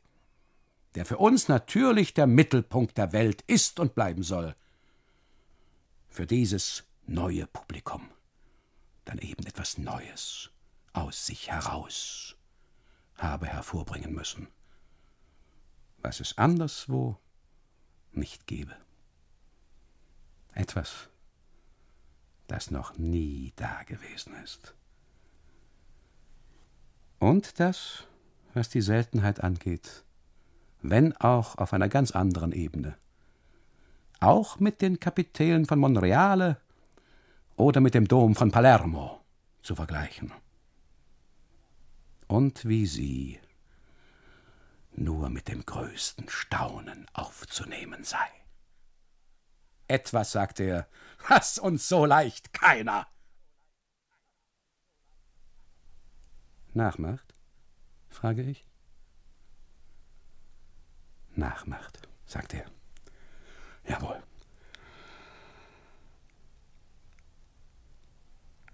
der 0.96 1.06
für 1.06 1.18
uns 1.18 1.48
natürlich 1.48 2.14
der 2.14 2.28
Mittelpunkt 2.28 2.98
der 2.98 3.12
Welt 3.12 3.42
ist 3.44 3.80
und 3.80 3.96
bleiben 3.96 4.24
soll, 4.24 4.56
für 6.08 6.26
dieses 6.26 6.84
neue 7.06 7.48
Publikum 7.48 8.08
dann 9.06 9.18
eben 9.20 9.46
etwas 9.46 9.78
Neues 9.78 10.52
aus 10.94 11.26
sich 11.26 11.50
heraus 11.50 12.36
habe 13.16 13.48
hervorbringen 13.48 14.14
müssen, 14.14 14.48
was 15.98 16.20
es 16.20 16.38
anderswo 16.38 17.18
nicht 18.12 18.48
gebe. 18.48 18.76
Etwas, 20.54 21.10
das 22.50 22.72
noch 22.72 22.98
nie 22.98 23.54
dagewesen 23.56 24.34
ist. 24.44 24.76
Und 27.20 27.60
das, 27.60 28.08
was 28.54 28.70
die 28.70 28.82
Seltenheit 28.82 29.42
angeht, 29.42 30.04
wenn 30.82 31.16
auch 31.18 31.58
auf 31.58 31.74
einer 31.74 31.90
ganz 31.90 32.12
anderen 32.12 32.52
Ebene. 32.52 32.98
Auch 34.20 34.60
mit 34.60 34.82
den 34.82 35.00
Kapitellen 35.00 35.66
von 35.66 35.80
Monreale 35.80 36.58
oder 37.56 37.82
mit 37.82 37.94
dem 37.94 38.08
Dom 38.08 38.36
von 38.36 38.52
Palermo 38.52 39.22
zu 39.62 39.76
vergleichen. 39.76 40.32
Und 42.28 42.68
wie 42.68 42.86
sie 42.86 43.40
nur 44.94 45.30
mit 45.30 45.48
dem 45.48 45.66
größten 45.66 46.30
Staunen 46.30 47.06
aufzunehmen 47.14 48.04
sei. 48.04 48.39
Etwas, 49.90 50.32
sagte 50.32 50.64
er, 50.64 50.88
was 51.28 51.58
uns 51.58 51.90
so 51.90 52.06
leicht 52.06 52.54
keiner. 52.54 53.08
Nachmacht? 56.74 57.34
frage 58.08 58.44
ich. 58.44 58.68
Nachmacht, 61.36 62.08
sagte 62.28 62.58
er. 62.58 62.72
Jawohl. 63.92 64.22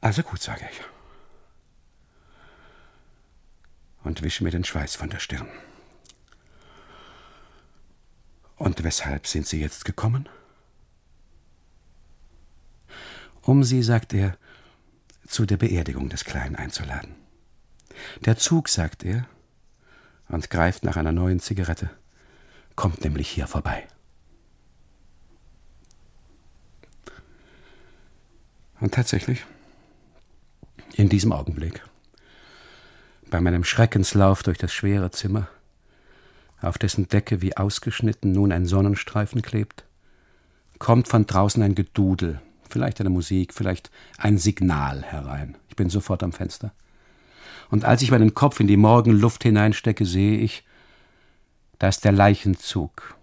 Also 0.01 0.21
gut, 0.21 0.41
sage 0.41 0.67
ich. 0.69 0.81
Und 4.03 4.21
wische 4.21 4.43
mir 4.43 4.51
den 4.51 4.65
Schweiß 4.65 4.97
von 4.97 5.09
der 5.09 5.19
Stirn. 5.19 5.49
Und 8.57 8.83
weshalb 8.83 9.27
sind 9.27 9.47
Sie 9.47 9.61
jetzt 9.61 9.85
gekommen? 9.85 10.27
Um 13.45 13.63
Sie, 13.63 13.83
sagt 13.83 14.13
er, 14.13 14.37
zu 15.27 15.45
der 15.45 15.57
Beerdigung 15.57 16.09
des 16.09 16.25
Kleinen 16.25 16.55
einzuladen. 16.55 17.13
Der 18.25 18.37
Zug, 18.37 18.69
sagt 18.69 19.05
er, 19.05 19.27
und 20.27 20.49
greift 20.49 20.83
nach 20.83 20.97
einer 20.97 21.11
neuen 21.11 21.39
Zigarette, 21.39 21.91
kommt 22.75 23.03
nämlich 23.03 23.29
hier 23.29 23.45
vorbei. 23.45 23.87
Und 28.79 28.95
tatsächlich, 28.95 29.45
in 30.95 31.07
diesem 31.07 31.31
Augenblick, 31.31 31.83
bei 33.29 33.39
meinem 33.41 33.63
Schreckenslauf 33.63 34.41
durch 34.41 34.57
das 34.57 34.73
schwere 34.73 35.11
Zimmer, 35.11 35.47
auf 36.61 36.79
dessen 36.79 37.07
Decke 37.09 37.43
wie 37.43 37.55
ausgeschnitten 37.55 38.31
nun 38.31 38.51
ein 38.51 38.65
Sonnenstreifen 38.65 39.43
klebt, 39.43 39.85
kommt 40.79 41.07
von 41.07 41.27
draußen 41.27 41.61
ein 41.61 41.75
Gedudel, 41.75 42.41
vielleicht 42.69 42.99
eine 42.99 43.09
Musik, 43.09 43.53
vielleicht 43.53 43.91
ein 44.17 44.37
Signal 44.37 45.03
herein. 45.03 45.55
Ich 45.69 45.75
bin 45.75 45.89
sofort 45.89 46.23
am 46.23 46.31
Fenster. 46.31 46.71
Und 47.69 47.85
als 47.85 48.01
ich 48.01 48.11
meinen 48.11 48.33
Kopf 48.33 48.59
in 48.59 48.67
die 48.67 48.77
Morgenluft 48.77 49.43
hineinstecke, 49.43 50.05
sehe 50.05 50.37
ich, 50.37 50.63
da 51.79 51.87
ist 51.87 52.05
der 52.05 52.11
Leichenzug, 52.11 53.15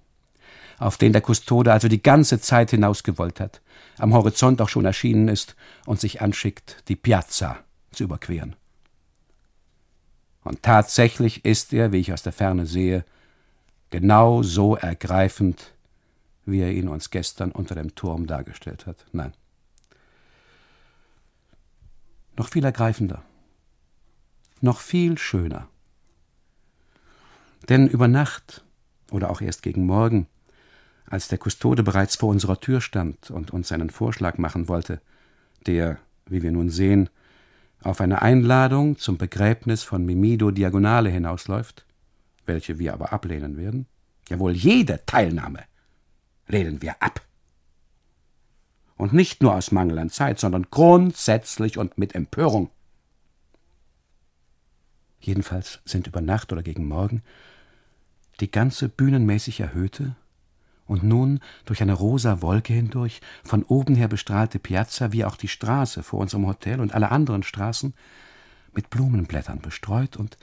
auf 0.78 0.96
den 0.96 1.12
der 1.12 1.22
Kustode 1.22 1.72
also 1.72 1.88
die 1.88 2.02
ganze 2.02 2.40
Zeit 2.40 2.70
hinausgewollt 2.70 3.40
hat, 3.40 3.60
am 3.98 4.14
Horizont 4.14 4.60
auch 4.60 4.68
schon 4.68 4.84
erschienen 4.84 5.28
ist 5.28 5.54
und 5.86 6.00
sich 6.00 6.20
anschickt, 6.20 6.82
die 6.88 6.96
Piazza 6.96 7.58
zu 7.92 8.04
überqueren. 8.04 8.56
Und 10.44 10.62
tatsächlich 10.62 11.44
ist 11.44 11.72
er, 11.72 11.92
wie 11.92 11.98
ich 11.98 12.12
aus 12.12 12.22
der 12.22 12.32
Ferne 12.32 12.66
sehe, 12.66 13.04
genau 13.90 14.42
so 14.42 14.76
ergreifend, 14.76 15.72
wie 16.44 16.60
er 16.60 16.72
ihn 16.72 16.88
uns 16.88 17.10
gestern 17.10 17.52
unter 17.52 17.74
dem 17.74 17.94
Turm 17.94 18.26
dargestellt 18.26 18.86
hat. 18.86 19.06
Nein. 19.12 19.32
Noch 22.36 22.48
viel 22.48 22.64
ergreifender. 22.64 23.22
Noch 24.60 24.80
viel 24.80 25.18
schöner. 25.18 25.68
Denn 27.68 27.86
über 27.86 28.08
Nacht 28.08 28.64
oder 29.10 29.30
auch 29.30 29.40
erst 29.40 29.62
gegen 29.62 29.86
Morgen, 29.86 30.26
als 31.06 31.28
der 31.28 31.38
Kustode 31.38 31.82
bereits 31.82 32.16
vor 32.16 32.30
unserer 32.30 32.58
Tür 32.58 32.80
stand 32.80 33.30
und 33.30 33.50
uns 33.50 33.70
einen 33.70 33.90
Vorschlag 33.90 34.38
machen 34.38 34.68
wollte, 34.68 35.00
der, 35.66 35.98
wie 36.26 36.42
wir 36.42 36.52
nun 36.52 36.70
sehen, 36.70 37.10
auf 37.82 38.00
eine 38.00 38.22
Einladung 38.22 38.96
zum 38.96 39.18
Begräbnis 39.18 39.82
von 39.82 40.06
Mimido 40.06 40.50
Diagonale 40.50 41.10
hinausläuft, 41.10 41.84
welche 42.46 42.78
wir 42.78 42.94
aber 42.94 43.12
ablehnen 43.12 43.56
werden, 43.56 43.86
jawohl 44.28 44.52
jede 44.52 45.04
Teilnahme 45.04 45.64
lehnen 46.52 46.82
wir 46.82 47.02
ab. 47.02 47.20
Und 48.96 49.12
nicht 49.12 49.42
nur 49.42 49.54
aus 49.54 49.72
Mangel 49.72 49.98
an 49.98 50.10
Zeit, 50.10 50.38
sondern 50.38 50.66
grundsätzlich 50.70 51.78
und 51.78 51.98
mit 51.98 52.14
Empörung. 52.14 52.70
Jedenfalls 55.18 55.80
sind 55.84 56.06
über 56.06 56.20
Nacht 56.20 56.52
oder 56.52 56.62
gegen 56.62 56.86
Morgen 56.86 57.22
die 58.40 58.50
ganze 58.50 58.88
bühnenmäßig 58.88 59.60
erhöhte 59.60 60.16
und 60.86 61.02
nun 61.02 61.40
durch 61.64 61.80
eine 61.80 61.92
rosa 61.92 62.42
Wolke 62.42 62.72
hindurch 62.72 63.20
von 63.44 63.62
oben 63.62 63.94
her 63.94 64.08
bestrahlte 64.08 64.58
Piazza 64.58 65.12
wie 65.12 65.24
auch 65.24 65.36
die 65.36 65.48
Straße 65.48 66.02
vor 66.02 66.20
unserem 66.20 66.46
Hotel 66.46 66.80
und 66.80 66.92
alle 66.92 67.10
anderen 67.10 67.42
Straßen 67.42 67.94
mit 68.74 68.90
Blumenblättern 68.90 69.60
bestreut 69.60 70.16
und 70.16 70.36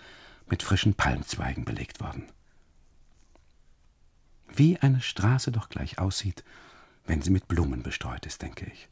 mit 0.47 0.63
frischen 0.63 0.93
Palmzweigen 0.93 1.65
belegt 1.65 1.99
worden. 1.99 2.23
Wie 4.55 4.77
eine 4.77 5.01
Straße 5.01 5.51
doch 5.51 5.69
gleich 5.69 5.99
aussieht, 5.99 6.43
wenn 7.05 7.21
sie 7.21 7.31
mit 7.31 7.47
Blumen 7.47 7.83
bestreut 7.83 8.25
ist, 8.25 8.41
denke 8.41 8.65
ich. 8.65 8.89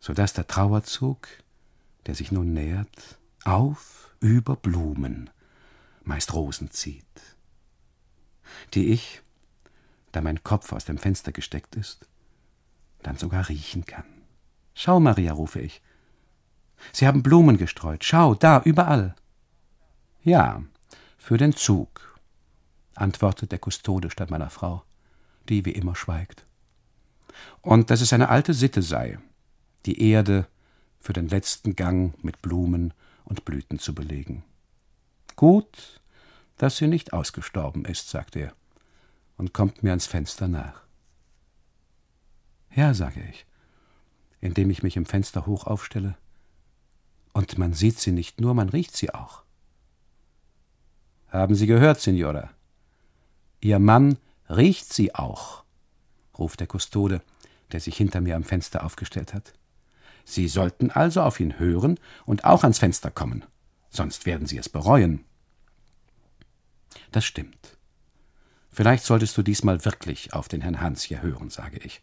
So 0.00 0.14
dass 0.14 0.32
der 0.32 0.46
Trauerzug, 0.46 1.28
der 2.06 2.14
sich 2.14 2.32
nun 2.32 2.52
nähert, 2.52 3.18
auf 3.44 4.14
über 4.20 4.56
Blumen, 4.56 5.30
meist 6.02 6.32
Rosen 6.34 6.70
zieht, 6.70 7.04
die 8.74 8.92
ich, 8.92 9.22
da 10.10 10.20
mein 10.20 10.42
Kopf 10.42 10.72
aus 10.72 10.84
dem 10.84 10.98
Fenster 10.98 11.32
gesteckt 11.32 11.76
ist, 11.76 12.08
dann 13.02 13.16
sogar 13.16 13.48
riechen 13.48 13.84
kann. 13.84 14.04
Schau, 14.74 15.00
Maria, 15.00 15.32
rufe 15.32 15.60
ich. 15.60 15.82
Sie 16.92 17.06
haben 17.06 17.22
Blumen 17.22 17.58
gestreut. 17.58 18.04
Schau, 18.04 18.34
da, 18.34 18.62
überall. 18.62 19.14
Ja, 20.24 20.62
für 21.18 21.36
den 21.36 21.54
Zug, 21.54 22.11
antwortet 22.94 23.52
der 23.52 23.58
Kustode 23.58 24.10
statt 24.10 24.30
meiner 24.30 24.50
Frau, 24.50 24.82
die 25.48 25.64
wie 25.64 25.72
immer 25.72 25.96
schweigt. 25.96 26.46
Und 27.60 27.90
dass 27.90 28.00
es 28.00 28.12
eine 28.12 28.28
alte 28.28 28.54
Sitte 28.54 28.82
sei, 28.82 29.18
die 29.86 30.10
Erde 30.10 30.46
für 31.00 31.12
den 31.12 31.28
letzten 31.28 31.74
Gang 31.74 32.14
mit 32.22 32.42
Blumen 32.42 32.94
und 33.24 33.44
Blüten 33.44 33.78
zu 33.78 33.94
belegen. 33.94 34.44
Gut, 35.36 36.00
dass 36.58 36.76
sie 36.76 36.86
nicht 36.86 37.12
ausgestorben 37.12 37.84
ist, 37.84 38.08
sagt 38.08 38.36
er 38.36 38.52
und 39.36 39.52
kommt 39.52 39.82
mir 39.82 39.90
ans 39.90 40.06
Fenster 40.06 40.46
nach. 40.46 40.82
Ja, 42.74 42.94
sage 42.94 43.22
ich, 43.28 43.46
indem 44.40 44.70
ich 44.70 44.82
mich 44.82 44.96
im 44.96 45.06
Fenster 45.06 45.46
hoch 45.46 45.66
aufstelle. 45.66 46.16
Und 47.32 47.58
man 47.58 47.72
sieht 47.72 47.98
sie 47.98 48.12
nicht 48.12 48.40
nur, 48.40 48.54
man 48.54 48.68
riecht 48.68 48.96
sie 48.96 49.12
auch. 49.12 49.42
Haben 51.28 51.54
Sie 51.54 51.66
gehört, 51.66 52.00
Signora? 52.00 52.50
Ihr 53.62 53.78
Mann 53.78 54.18
riecht 54.50 54.92
sie 54.92 55.14
auch, 55.14 55.62
ruft 56.36 56.58
der 56.58 56.66
Kustode, 56.66 57.22
der 57.70 57.78
sich 57.78 57.96
hinter 57.96 58.20
mir 58.20 58.34
am 58.34 58.42
Fenster 58.42 58.84
aufgestellt 58.84 59.32
hat. 59.32 59.54
Sie 60.24 60.48
sollten 60.48 60.90
also 60.90 61.22
auf 61.22 61.38
ihn 61.38 61.60
hören 61.60 61.98
und 62.26 62.44
auch 62.44 62.64
ans 62.64 62.80
Fenster 62.80 63.12
kommen, 63.12 63.44
sonst 63.88 64.26
werden 64.26 64.48
Sie 64.48 64.58
es 64.58 64.68
bereuen. 64.68 65.24
Das 67.12 67.24
stimmt. 67.24 67.78
Vielleicht 68.68 69.04
solltest 69.04 69.38
du 69.38 69.42
diesmal 69.42 69.84
wirklich 69.84 70.32
auf 70.32 70.48
den 70.48 70.62
Herrn 70.62 70.80
Hans 70.80 71.02
hier 71.02 71.22
hören, 71.22 71.48
sage 71.48 71.78
ich. 71.78 72.02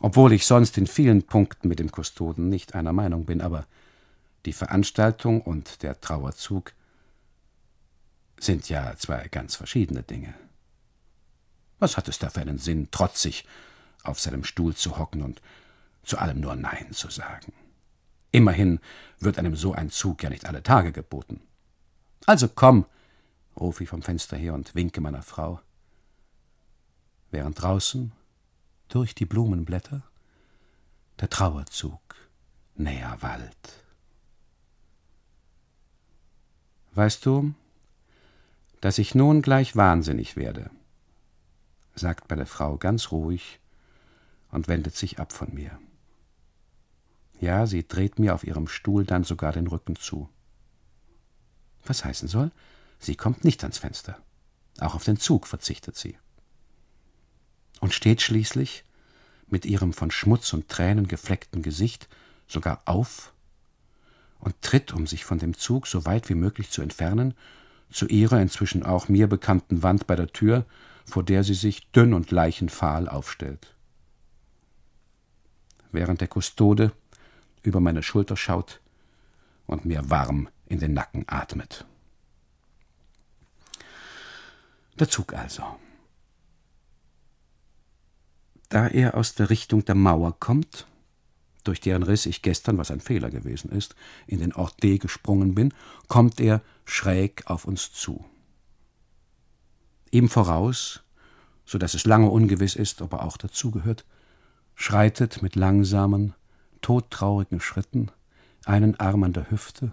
Obwohl 0.00 0.32
ich 0.32 0.46
sonst 0.46 0.78
in 0.78 0.86
vielen 0.86 1.24
Punkten 1.24 1.66
mit 1.66 1.80
dem 1.80 1.90
Kustoden 1.90 2.48
nicht 2.48 2.76
einer 2.76 2.92
Meinung 2.92 3.26
bin, 3.26 3.40
aber 3.40 3.66
die 4.44 4.52
Veranstaltung 4.52 5.40
und 5.40 5.82
der 5.82 6.00
Trauerzug 6.00 6.74
sind 8.38 8.68
ja 8.68 8.94
zwei 8.96 9.26
ganz 9.28 9.56
verschiedene 9.56 10.04
Dinge. 10.04 10.34
Was 11.84 11.98
hat 11.98 12.08
es 12.08 12.18
da 12.18 12.30
für 12.30 12.40
einen 12.40 12.56
Sinn, 12.56 12.90
trotzig 12.90 13.44
auf 14.04 14.18
seinem 14.18 14.42
Stuhl 14.42 14.74
zu 14.74 14.96
hocken 14.96 15.20
und 15.20 15.42
zu 16.02 16.16
allem 16.16 16.40
nur 16.40 16.56
Nein 16.56 16.92
zu 16.92 17.10
sagen? 17.10 17.52
Immerhin 18.30 18.80
wird 19.20 19.38
einem 19.38 19.54
so 19.54 19.74
ein 19.74 19.90
Zug 19.90 20.22
ja 20.22 20.30
nicht 20.30 20.46
alle 20.46 20.62
Tage 20.62 20.92
geboten. 20.92 21.42
Also 22.24 22.48
komm, 22.48 22.86
rufe 23.60 23.82
ich 23.82 23.90
vom 23.90 24.00
Fenster 24.00 24.34
her 24.34 24.54
und 24.54 24.74
winke 24.74 25.02
meiner 25.02 25.20
Frau, 25.20 25.60
während 27.30 27.60
draußen 27.60 28.12
durch 28.88 29.14
die 29.14 29.26
Blumenblätter 29.26 30.02
der 31.20 31.28
Trauerzug 31.28 32.00
näher 32.76 33.18
wallt. 33.20 33.84
Weißt 36.94 37.26
du, 37.26 37.52
dass 38.80 38.96
ich 38.96 39.14
nun 39.14 39.42
gleich 39.42 39.76
wahnsinnig 39.76 40.36
werde, 40.36 40.70
sagt 41.94 42.30
meine 42.30 42.46
Frau 42.46 42.76
ganz 42.76 43.10
ruhig 43.10 43.60
und 44.50 44.68
wendet 44.68 44.96
sich 44.96 45.18
ab 45.18 45.32
von 45.32 45.52
mir. 45.54 45.78
Ja, 47.40 47.66
sie 47.66 47.86
dreht 47.86 48.18
mir 48.18 48.34
auf 48.34 48.44
ihrem 48.44 48.68
Stuhl 48.68 49.04
dann 49.04 49.24
sogar 49.24 49.52
den 49.52 49.66
Rücken 49.66 49.96
zu. 49.96 50.28
Was 51.84 52.04
heißen 52.04 52.28
soll, 52.28 52.50
Sie 53.04 53.16
kommt 53.16 53.44
nicht 53.44 53.62
ans 53.62 53.76
Fenster. 53.76 54.16
Auch 54.80 54.94
auf 54.94 55.04
den 55.04 55.18
Zug 55.18 55.46
verzichtet 55.46 55.94
sie. 55.94 56.16
Und 57.80 57.92
steht 57.92 58.22
schließlich 58.22 58.84
mit 59.46 59.66
ihrem 59.66 59.92
von 59.92 60.10
Schmutz 60.10 60.54
und 60.54 60.70
Tränen 60.70 61.06
gefleckten 61.06 61.60
Gesicht 61.60 62.08
sogar 62.48 62.80
auf 62.86 63.34
und 64.38 64.60
tritt, 64.62 64.94
um 64.94 65.06
sich 65.06 65.24
von 65.26 65.38
dem 65.38 65.54
Zug 65.54 65.86
so 65.86 66.06
weit 66.06 66.30
wie 66.30 66.34
möglich 66.34 66.70
zu 66.70 66.80
entfernen, 66.80 67.34
zu 67.90 68.06
ihrer 68.06 68.40
inzwischen 68.40 68.84
auch 68.84 69.08
mir 69.08 69.26
bekannten 69.26 69.82
Wand 69.82 70.06
bei 70.06 70.16
der 70.16 70.28
Tür, 70.28 70.64
vor 71.04 71.22
der 71.22 71.44
sie 71.44 71.54
sich 71.54 71.90
dünn 71.92 72.14
und 72.14 72.30
leichenfahl 72.30 73.08
aufstellt. 73.08 73.74
Während 75.92 76.20
der 76.20 76.28
Kustode 76.28 76.92
über 77.62 77.80
meine 77.80 78.02
Schulter 78.02 78.36
schaut 78.36 78.80
und 79.66 79.84
mir 79.84 80.10
warm 80.10 80.48
in 80.66 80.80
den 80.80 80.94
Nacken 80.94 81.24
atmet. 81.26 81.86
Der 84.98 85.08
Zug 85.08 85.34
also. 85.34 85.64
Da 88.68 88.86
er 88.88 89.14
aus 89.16 89.34
der 89.34 89.50
Richtung 89.50 89.84
der 89.84 89.94
Mauer 89.94 90.38
kommt, 90.38 90.86
durch 91.64 91.80
deren 91.80 92.02
Riss 92.02 92.26
ich 92.26 92.42
gestern, 92.42 92.78
was 92.78 92.90
ein 92.90 93.00
Fehler 93.00 93.30
gewesen 93.30 93.70
ist, 93.70 93.94
in 94.26 94.38
den 94.38 94.52
Ort 94.52 94.82
D 94.82 94.98
gesprungen 94.98 95.54
bin, 95.54 95.72
kommt 96.08 96.40
er 96.40 96.60
schräg 96.84 97.44
auf 97.46 97.64
uns 97.64 97.92
zu. 97.92 98.24
Ihm 100.14 100.28
voraus, 100.28 101.02
so 101.64 101.76
dass 101.76 101.94
es 101.94 102.06
lange 102.06 102.30
ungewiss 102.30 102.76
ist, 102.76 103.02
ob 103.02 103.14
er 103.14 103.24
auch 103.24 103.36
dazugehört, 103.36 104.04
schreitet 104.76 105.42
mit 105.42 105.56
langsamen, 105.56 106.34
todtraurigen 106.82 107.58
Schritten, 107.58 108.12
einen 108.64 108.98
Arm 109.00 109.24
an 109.24 109.32
der 109.32 109.50
Hüfte, 109.50 109.92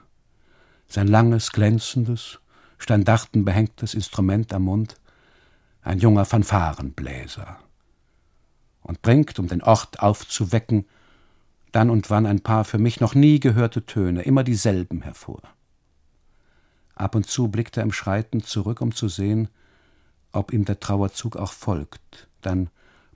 sein 0.88 1.08
langes, 1.08 1.52
glänzendes, 1.52 2.38
standartenbehängtes 2.78 3.96
Instrument 3.96 4.54
am 4.54 4.66
Mund, 4.66 4.96
ein 5.82 5.98
junger 5.98 6.26
Fanfarenbläser, 6.26 7.58
und 8.84 9.02
bringt, 9.02 9.40
um 9.40 9.48
den 9.48 9.64
Ort 9.64 10.02
aufzuwecken, 10.02 10.86
dann 11.72 11.90
und 11.90 12.12
wann 12.12 12.28
ein 12.28 12.42
paar 12.42 12.64
für 12.64 12.78
mich 12.78 13.00
noch 13.00 13.16
nie 13.16 13.40
gehörte 13.40 13.88
Töne, 13.88 14.22
immer 14.22 14.44
dieselben 14.44 15.02
hervor. 15.02 15.42
Ab 16.94 17.16
und 17.16 17.26
zu 17.26 17.48
blickt 17.48 17.76
er 17.78 17.84
im 17.84 17.92
Schreiten 17.92 18.44
zurück, 18.44 18.82
um 18.82 18.94
zu 18.94 19.08
sehen, 19.08 19.50
ob 20.32 20.54
ihm 20.54 20.66
der 20.66 20.80
Trauerzug 20.80 21.36
auch 21.36 21.54
folgt, 21.54 22.28
dann 22.42 22.70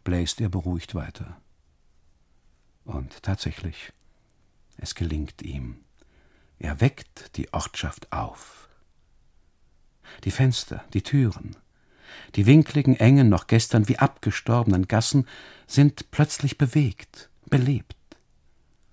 bläst 0.03 0.41
er 0.41 0.49
beruhigt 0.49 0.95
weiter. 0.95 1.37
Und 2.83 3.23
tatsächlich, 3.23 3.93
es 4.77 4.95
gelingt 4.95 5.41
ihm. 5.41 5.77
Er 6.59 6.81
weckt 6.81 7.35
die 7.37 7.51
Ortschaft 7.53 8.11
auf 8.11 8.65
die 10.23 10.31
Fenster, 10.31 10.83
die 10.93 11.01
Türen. 11.01 11.55
Die 12.35 12.45
winkligen, 12.45 12.95
engen, 12.95 13.29
noch 13.29 13.47
gestern 13.47 13.87
wie 13.87 13.97
abgestorbenen 13.97 14.87
Gassen 14.87 15.27
sind 15.67 16.11
plötzlich 16.11 16.57
bewegt, 16.57 17.29
belebt. 17.49 17.95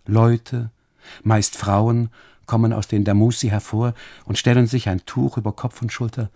Leute, 0.07 0.71
meist 1.23 1.57
Frauen, 1.57 2.11
kommen 2.47 2.73
aus 2.73 2.89
den 2.89 3.05
Damusi 3.05 3.49
hervor 3.49 3.95
und 4.25 4.39
stellen 4.39 4.67
sich 4.67 4.89
ein 4.89 5.07
Tuch 5.07 5.37
über 5.37 5.53
Kopf 5.53 5.81
und 5.83 5.93
Schulter 5.93 6.31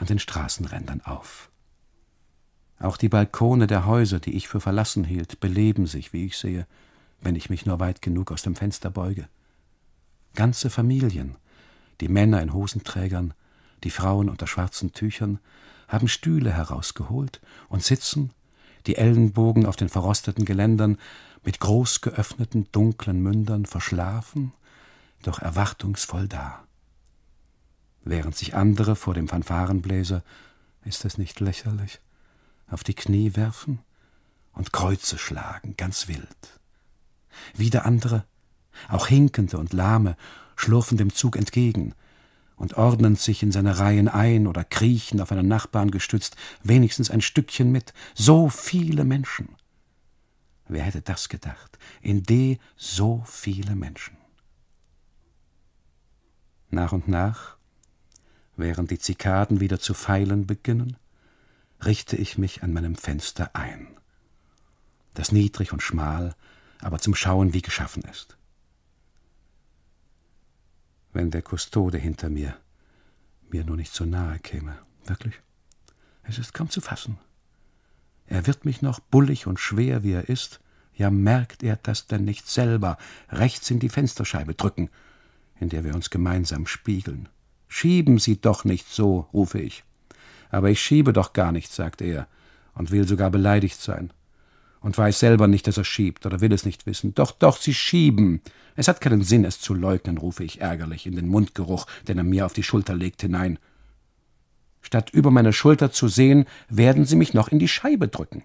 an 0.00 0.06
den 0.06 0.18
Straßenrändern 0.18 1.02
auf. 1.02 1.50
Auch 2.78 2.96
die 2.96 3.10
Balkone 3.10 3.66
der 3.66 3.84
Häuser, 3.84 4.18
die 4.18 4.34
ich 4.34 4.48
für 4.48 4.60
verlassen 4.60 5.04
hielt, 5.04 5.38
beleben 5.40 5.86
sich, 5.86 6.12
wie 6.14 6.24
ich 6.24 6.38
sehe, 6.38 6.66
wenn 7.20 7.36
ich 7.36 7.50
mich 7.50 7.66
nur 7.66 7.78
weit 7.78 8.00
genug 8.00 8.32
aus 8.32 8.42
dem 8.42 8.56
Fenster 8.56 8.90
beuge. 8.90 9.28
Ganze 10.34 10.70
Familien, 10.70 11.36
die 12.00 12.08
Männer 12.08 12.40
in 12.40 12.54
Hosenträgern, 12.54 13.34
die 13.84 13.90
Frauen 13.90 14.30
unter 14.30 14.46
schwarzen 14.46 14.92
Tüchern, 14.92 15.38
haben 15.86 16.08
Stühle 16.08 16.52
herausgeholt 16.52 17.42
und 17.68 17.82
sitzen, 17.82 18.30
die 18.86 18.96
Ellenbogen 18.96 19.66
auf 19.66 19.76
den 19.76 19.90
verrosteten 19.90 20.46
Geländern, 20.46 20.96
mit 21.44 21.60
groß 21.60 22.00
geöffneten, 22.00 22.68
dunklen 22.72 23.22
Mündern 23.22 23.66
verschlafen, 23.66 24.52
doch 25.22 25.40
erwartungsvoll 25.40 26.28
da. 26.28 26.64
Während 28.02 28.36
sich 28.36 28.54
andere 28.54 28.96
vor 28.96 29.14
dem 29.14 29.28
Fanfarenbläser, 29.28 30.22
ist 30.84 31.04
es 31.04 31.18
nicht 31.18 31.40
lächerlich, 31.40 32.00
auf 32.68 32.82
die 32.82 32.94
Knie 32.94 33.36
werfen 33.36 33.80
und 34.52 34.72
Kreuze 34.72 35.18
schlagen, 35.18 35.76
ganz 35.76 36.08
wild. 36.08 36.60
Wieder 37.54 37.84
andere, 37.84 38.24
auch 38.88 39.06
Hinkende 39.06 39.58
und 39.58 39.72
Lahme, 39.72 40.16
schlurfen 40.56 40.96
dem 40.96 41.12
Zug 41.12 41.36
entgegen, 41.36 41.94
und 42.60 42.74
ordnen 42.74 43.16
sich 43.16 43.42
in 43.42 43.52
seine 43.52 43.78
Reihen 43.78 44.06
ein 44.06 44.46
oder 44.46 44.64
kriechen 44.64 45.22
auf 45.22 45.32
einen 45.32 45.48
Nachbarn 45.48 45.90
gestützt, 45.90 46.36
wenigstens 46.62 47.10
ein 47.10 47.22
Stückchen 47.22 47.72
mit. 47.72 47.94
So 48.14 48.50
viele 48.50 49.04
Menschen. 49.04 49.56
Wer 50.68 50.82
hätte 50.82 51.00
das 51.00 51.30
gedacht? 51.30 51.78
In 52.02 52.22
D 52.22 52.58
so 52.76 53.24
viele 53.26 53.74
Menschen. 53.74 54.18
Nach 56.68 56.92
und 56.92 57.08
nach, 57.08 57.56
während 58.60 58.90
die 58.90 58.98
Zikaden 58.98 59.60
wieder 59.60 59.80
zu 59.80 59.94
feilen 59.94 60.46
beginnen, 60.46 60.96
richte 61.84 62.16
ich 62.16 62.38
mich 62.38 62.62
an 62.62 62.72
meinem 62.72 62.94
Fenster 62.94 63.50
ein, 63.54 63.88
das 65.14 65.32
niedrig 65.32 65.72
und 65.72 65.82
schmal, 65.82 66.34
aber 66.80 66.98
zum 66.98 67.14
Schauen 67.14 67.52
wie 67.52 67.62
geschaffen 67.62 68.02
ist 68.04 68.36
wenn 71.12 71.30
der 71.30 71.42
Kustode 71.42 71.98
hinter 71.98 72.30
mir 72.30 72.56
mir 73.50 73.64
nur 73.64 73.76
nicht 73.76 73.92
so 73.92 74.04
nahe 74.04 74.38
käme. 74.38 74.78
Wirklich? 75.06 75.34
Es 76.22 76.38
ist 76.38 76.54
kaum 76.54 76.70
zu 76.70 76.80
fassen. 76.80 77.18
Er 78.26 78.46
wird 78.46 78.64
mich 78.64 78.80
noch 78.80 79.00
bullig 79.00 79.48
und 79.48 79.58
schwer, 79.58 80.04
wie 80.04 80.12
er 80.12 80.28
ist, 80.28 80.60
ja 80.94 81.10
merkt 81.10 81.64
er 81.64 81.76
das 81.76 82.06
denn 82.06 82.24
nicht 82.24 82.48
selber, 82.48 82.96
rechts 83.28 83.68
in 83.70 83.80
die 83.80 83.88
Fensterscheibe 83.88 84.54
drücken, 84.54 84.88
in 85.58 85.68
der 85.68 85.82
wir 85.82 85.96
uns 85.96 86.10
gemeinsam 86.10 86.66
spiegeln. 86.66 87.28
Schieben 87.72 88.18
Sie 88.18 88.40
doch 88.40 88.64
nicht 88.64 88.92
so, 88.92 89.28
rufe 89.32 89.60
ich. 89.60 89.84
Aber 90.50 90.70
ich 90.70 90.82
schiebe 90.82 91.12
doch 91.12 91.32
gar 91.32 91.52
nicht, 91.52 91.72
sagt 91.72 92.02
er, 92.02 92.26
und 92.74 92.90
will 92.90 93.06
sogar 93.06 93.30
beleidigt 93.30 93.80
sein. 93.80 94.12
Und 94.80 94.98
weiß 94.98 95.20
selber 95.20 95.46
nicht, 95.46 95.68
dass 95.68 95.78
er 95.78 95.84
schiebt, 95.84 96.26
oder 96.26 96.40
will 96.40 96.52
es 96.52 96.66
nicht 96.66 96.86
wissen. 96.86 97.14
Doch, 97.14 97.30
doch, 97.30 97.56
Sie 97.58 97.72
schieben. 97.72 98.40
Es 98.74 98.88
hat 98.88 99.00
keinen 99.00 99.22
Sinn, 99.22 99.44
es 99.44 99.60
zu 99.60 99.72
leugnen, 99.72 100.18
rufe 100.18 100.42
ich 100.42 100.60
ärgerlich 100.60 101.06
in 101.06 101.14
den 101.14 101.28
Mundgeruch, 101.28 101.86
den 102.08 102.18
er 102.18 102.24
mir 102.24 102.44
auf 102.44 102.54
die 102.54 102.64
Schulter 102.64 102.96
legt, 102.96 103.22
hinein. 103.22 103.60
Statt 104.82 105.10
über 105.10 105.30
meine 105.30 105.52
Schulter 105.52 105.92
zu 105.92 106.08
sehen, 106.08 106.46
werden 106.68 107.04
Sie 107.04 107.14
mich 107.14 107.34
noch 107.34 107.48
in 107.48 107.60
die 107.60 107.68
Scheibe 107.68 108.08
drücken. 108.08 108.42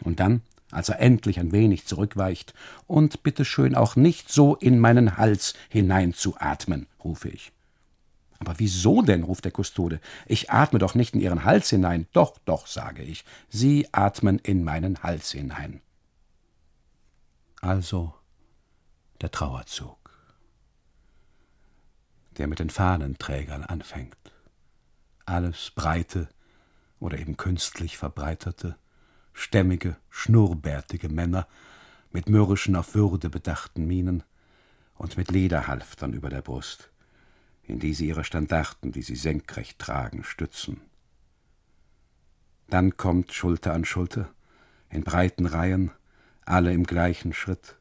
Und 0.00 0.18
dann, 0.18 0.40
als 0.76 0.90
er 0.90 1.00
endlich 1.00 1.40
ein 1.40 1.52
wenig 1.52 1.86
zurückweicht, 1.86 2.52
und 2.86 3.22
bitte 3.22 3.46
schön 3.46 3.74
auch 3.74 3.96
nicht 3.96 4.30
so 4.30 4.54
in 4.56 4.78
meinen 4.78 5.16
Hals 5.16 5.54
hineinzuatmen, 5.70 6.86
rufe 7.02 7.30
ich. 7.30 7.50
Aber 8.40 8.58
wieso 8.58 9.00
denn? 9.00 9.22
ruft 9.22 9.46
der 9.46 9.52
Kustode. 9.52 10.00
Ich 10.26 10.50
atme 10.50 10.78
doch 10.78 10.94
nicht 10.94 11.14
in 11.14 11.20
Ihren 11.20 11.44
Hals 11.44 11.70
hinein. 11.70 12.06
Doch, 12.12 12.36
doch, 12.44 12.66
sage 12.66 13.02
ich. 13.02 13.24
Sie 13.48 13.88
atmen 13.92 14.38
in 14.38 14.64
meinen 14.64 15.02
Hals 15.02 15.32
hinein. 15.32 15.80
Also 17.62 18.12
der 19.22 19.30
Trauerzug, 19.30 20.10
der 22.36 22.48
mit 22.48 22.58
den 22.58 22.68
Fahnenträgern 22.68 23.64
anfängt. 23.64 24.14
Alles 25.24 25.72
breite 25.74 26.28
oder 27.00 27.18
eben 27.18 27.38
künstlich 27.38 27.96
verbreiterte, 27.96 28.76
stämmige, 29.36 29.96
schnurrbärtige 30.10 31.08
Männer 31.08 31.46
mit 32.10 32.28
mürrischen, 32.28 32.76
auf 32.76 32.94
Würde 32.94 33.30
bedachten 33.30 33.86
Mienen 33.86 34.22
und 34.94 35.16
mit 35.16 35.30
Lederhalftern 35.30 36.12
über 36.12 36.30
der 36.30 36.42
Brust 36.42 36.90
in 37.66 37.78
die 37.78 37.94
sie 37.94 38.08
ihre 38.08 38.24
Standarten, 38.24 38.92
die 38.92 39.02
sie 39.02 39.16
senkrecht 39.16 39.78
tragen, 39.78 40.24
stützen. 40.24 40.80
Dann 42.68 42.96
kommt 42.96 43.32
Schulter 43.32 43.74
an 43.74 43.84
Schulter, 43.84 44.30
in 44.88 45.02
breiten 45.02 45.46
Reihen, 45.46 45.90
alle 46.44 46.72
im 46.72 46.84
gleichen 46.84 47.32
Schritt, 47.32 47.76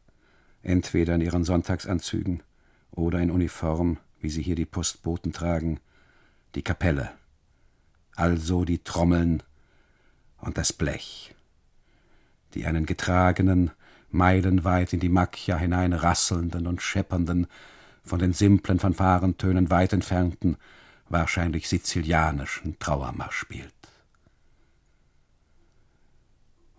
entweder 0.64 1.16
in 1.16 1.22
ihren 1.22 1.44
Sonntagsanzügen 1.44 2.42
oder 2.92 3.20
in 3.20 3.32
Uniform, 3.32 3.98
wie 4.20 4.30
sie 4.30 4.42
hier 4.42 4.56
die 4.56 4.66
Postboten 4.66 5.34
tragen, 5.34 5.80
die 6.56 6.64
Kapelle, 6.64 7.12
also 8.16 8.66
die 8.66 8.80
Trommeln 8.80 9.44
und 10.38 10.58
das 10.58 10.74
Blech, 10.74 11.36
die 12.56 12.66
einen 12.66 12.86
getragenen, 12.86 13.72
meilenweit 14.10 14.94
in 14.94 15.00
die 15.00 15.10
Macchia 15.10 15.58
hineinrasselnden 15.58 16.68
und 16.68 16.82
scheppernden, 16.82 17.48
von 18.04 18.20
den 18.20 18.34
simplen 18.34 18.80
Fanfarentönen 18.80 19.70
weit 19.70 19.94
entfernten, 19.94 20.58
wahrscheinlich 21.10 21.68
sizilianischen 21.68 22.80
Trauermarsch 22.80 23.36
spielt. 23.36 23.74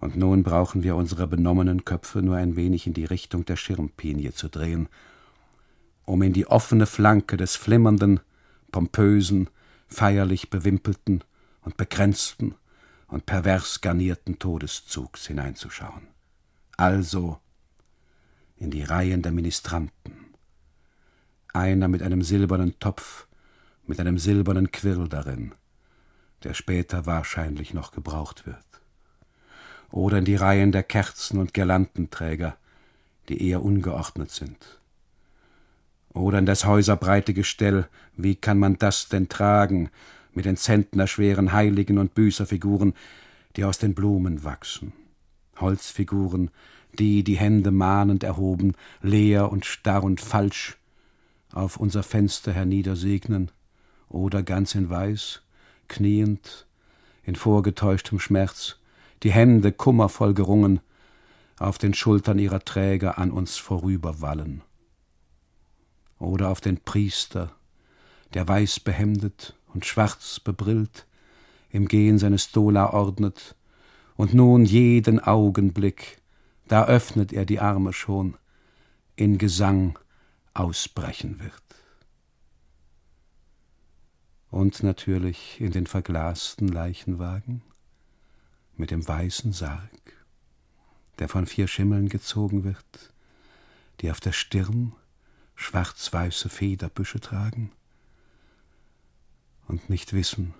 Und 0.00 0.16
nun 0.16 0.42
brauchen 0.42 0.82
wir 0.82 0.96
unsere 0.96 1.26
benommenen 1.26 1.84
Köpfe 1.84 2.22
nur 2.22 2.36
ein 2.36 2.56
wenig 2.56 2.86
in 2.86 2.92
die 2.92 3.04
Richtung 3.04 3.44
der 3.44 3.56
Schirmpinie 3.56 4.32
zu 4.32 4.48
drehen, 4.48 4.88
um 6.04 6.22
in 6.22 6.32
die 6.32 6.46
offene 6.46 6.86
Flanke 6.86 7.36
des 7.36 7.56
flimmernden, 7.56 8.20
pompösen, 8.70 9.48
feierlich 9.88 10.50
bewimpelten 10.50 11.24
und 11.62 11.76
begrenzten 11.76 12.54
und 13.08 13.26
pervers 13.26 13.80
garnierten 13.80 14.38
Todeszugs 14.38 15.26
hineinzuschauen. 15.26 16.08
Also 16.76 17.38
in 18.56 18.70
die 18.70 18.82
Reihen 18.82 19.22
der 19.22 19.32
Ministranten, 19.32 20.34
einer 21.52 21.88
mit 21.88 22.02
einem 22.02 22.22
silbernen 22.22 22.78
Topf, 22.78 23.26
mit 23.86 24.00
einem 24.00 24.18
silbernen 24.18 24.72
Quirl 24.72 25.08
darin, 25.08 25.54
der 26.42 26.54
später 26.54 27.06
wahrscheinlich 27.06 27.72
noch 27.74 27.92
gebraucht 27.92 28.46
wird. 28.46 28.58
Oder 29.90 30.18
in 30.18 30.24
die 30.24 30.36
Reihen 30.36 30.72
der 30.72 30.82
Kerzen 30.82 31.38
und 31.38 31.54
Girlandenträger, 31.54 32.56
die 33.28 33.48
eher 33.48 33.62
ungeordnet 33.62 34.30
sind. 34.30 34.80
Oder 36.12 36.38
in 36.38 36.46
das 36.46 36.64
häuserbreite 36.64 37.34
Gestell, 37.34 37.88
wie 38.16 38.36
kann 38.36 38.58
man 38.58 38.78
das 38.78 39.08
denn 39.08 39.28
tragen, 39.28 39.90
mit 40.36 40.44
den 40.44 40.56
zentnerschweren 40.56 41.52
Heiligen 41.52 41.98
und 41.98 42.14
Büßerfiguren, 42.14 42.94
die 43.56 43.64
aus 43.64 43.78
den 43.78 43.94
Blumen 43.94 44.44
wachsen. 44.44 44.92
Holzfiguren, 45.58 46.50
die 46.98 47.24
die 47.24 47.38
Hände 47.38 47.70
mahnend 47.70 48.22
erhoben, 48.22 48.74
leer 49.00 49.50
und 49.50 49.64
starr 49.64 50.04
und 50.04 50.20
falsch, 50.20 50.76
auf 51.52 51.78
unser 51.78 52.02
Fenster 52.02 52.52
herniedersegnen, 52.52 53.50
oder 54.08 54.42
ganz 54.42 54.74
in 54.74 54.90
Weiß, 54.90 55.40
kniend, 55.88 56.66
in 57.24 57.34
vorgetäuschtem 57.34 58.20
Schmerz, 58.20 58.76
die 59.22 59.32
Hände 59.32 59.72
kummervoll 59.72 60.34
gerungen, 60.34 60.80
auf 61.58 61.78
den 61.78 61.94
Schultern 61.94 62.38
ihrer 62.38 62.60
Träger 62.60 63.18
an 63.18 63.30
uns 63.30 63.56
vorüberwallen. 63.56 64.60
Oder 66.18 66.50
auf 66.50 66.60
den 66.60 66.78
Priester, 66.78 67.52
der 68.34 68.46
weiß 68.46 68.80
behemdet 68.80 69.55
und 69.76 69.84
schwarz 69.84 70.40
bebrillt, 70.40 71.06
im 71.68 71.86
Gehen 71.86 72.18
seine 72.18 72.38
Stola 72.38 72.94
ordnet, 72.94 73.54
und 74.16 74.32
nun 74.32 74.64
jeden 74.64 75.20
Augenblick, 75.20 76.16
da 76.66 76.86
öffnet 76.86 77.30
er 77.34 77.44
die 77.44 77.60
Arme 77.60 77.92
schon, 77.92 78.38
in 79.16 79.36
Gesang 79.36 79.98
ausbrechen 80.54 81.40
wird. 81.40 81.52
Und 84.48 84.82
natürlich 84.82 85.60
in 85.60 85.72
den 85.72 85.86
verglasten 85.86 86.68
Leichenwagen 86.68 87.60
mit 88.76 88.90
dem 88.90 89.06
weißen 89.06 89.52
Sarg, 89.52 90.24
der 91.18 91.28
von 91.28 91.44
vier 91.44 91.68
Schimmeln 91.68 92.08
gezogen 92.08 92.64
wird, 92.64 93.12
die 94.00 94.10
auf 94.10 94.20
der 94.20 94.32
Stirn 94.32 94.94
schwarz-weiße 95.54 96.48
Federbüsche 96.48 97.20
tragen 97.20 97.72
und 99.68 99.90
nicht 99.90 100.12
wissen, 100.12 100.54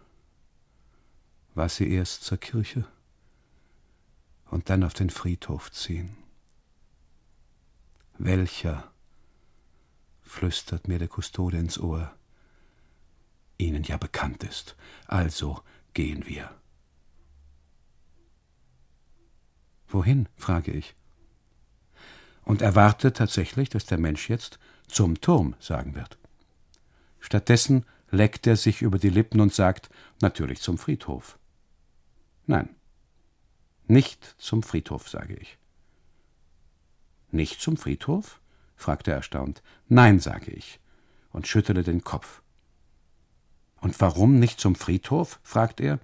was 1.54 1.76
sie 1.76 1.90
erst 1.90 2.24
zur 2.24 2.38
Kirche 2.38 2.86
und 4.50 4.70
dann 4.70 4.84
auf 4.84 4.94
den 4.94 5.10
Friedhof 5.10 5.70
ziehen. 5.72 6.16
Welcher 8.18 8.90
flüstert 10.22 10.88
mir 10.88 10.98
der 10.98 11.08
Kustode 11.08 11.58
ins 11.58 11.78
Ohr. 11.78 12.12
Ihnen 13.58 13.84
ja 13.84 13.96
bekannt 13.96 14.42
ist. 14.44 14.76
Also 15.06 15.62
gehen 15.94 16.26
wir. 16.26 16.50
Wohin? 19.88 20.28
frage 20.36 20.72
ich. 20.72 20.94
Und 22.42 22.62
erwarte 22.62 23.12
tatsächlich, 23.12 23.68
dass 23.70 23.86
der 23.86 23.98
Mensch 23.98 24.28
jetzt 24.28 24.58
zum 24.88 25.20
Turm 25.20 25.54
sagen 25.58 25.94
wird. 25.94 26.18
Stattdessen 27.18 27.84
leckt 28.10 28.46
er 28.46 28.56
sich 28.56 28.82
über 28.82 28.98
die 28.98 29.10
Lippen 29.10 29.40
und 29.40 29.52
sagt 29.52 29.90
natürlich 30.20 30.60
zum 30.60 30.78
Friedhof. 30.78 31.38
Nein, 32.46 32.68
nicht 33.86 34.36
zum 34.38 34.62
Friedhof, 34.62 35.08
sage 35.08 35.34
ich. 35.34 35.58
Nicht 37.30 37.60
zum 37.60 37.76
Friedhof? 37.76 38.40
fragte 38.76 39.12
er 39.12 39.18
erstaunt. 39.18 39.62
Nein, 39.88 40.20
sage 40.20 40.50
ich 40.50 40.80
und 41.36 41.46
schüttelte 41.46 41.82
den 41.82 42.02
Kopf. 42.02 42.40
Und 43.82 44.00
warum 44.00 44.38
nicht 44.38 44.58
zum 44.58 44.74
Friedhof? 44.74 45.38
fragt 45.42 45.80
er, 45.80 45.98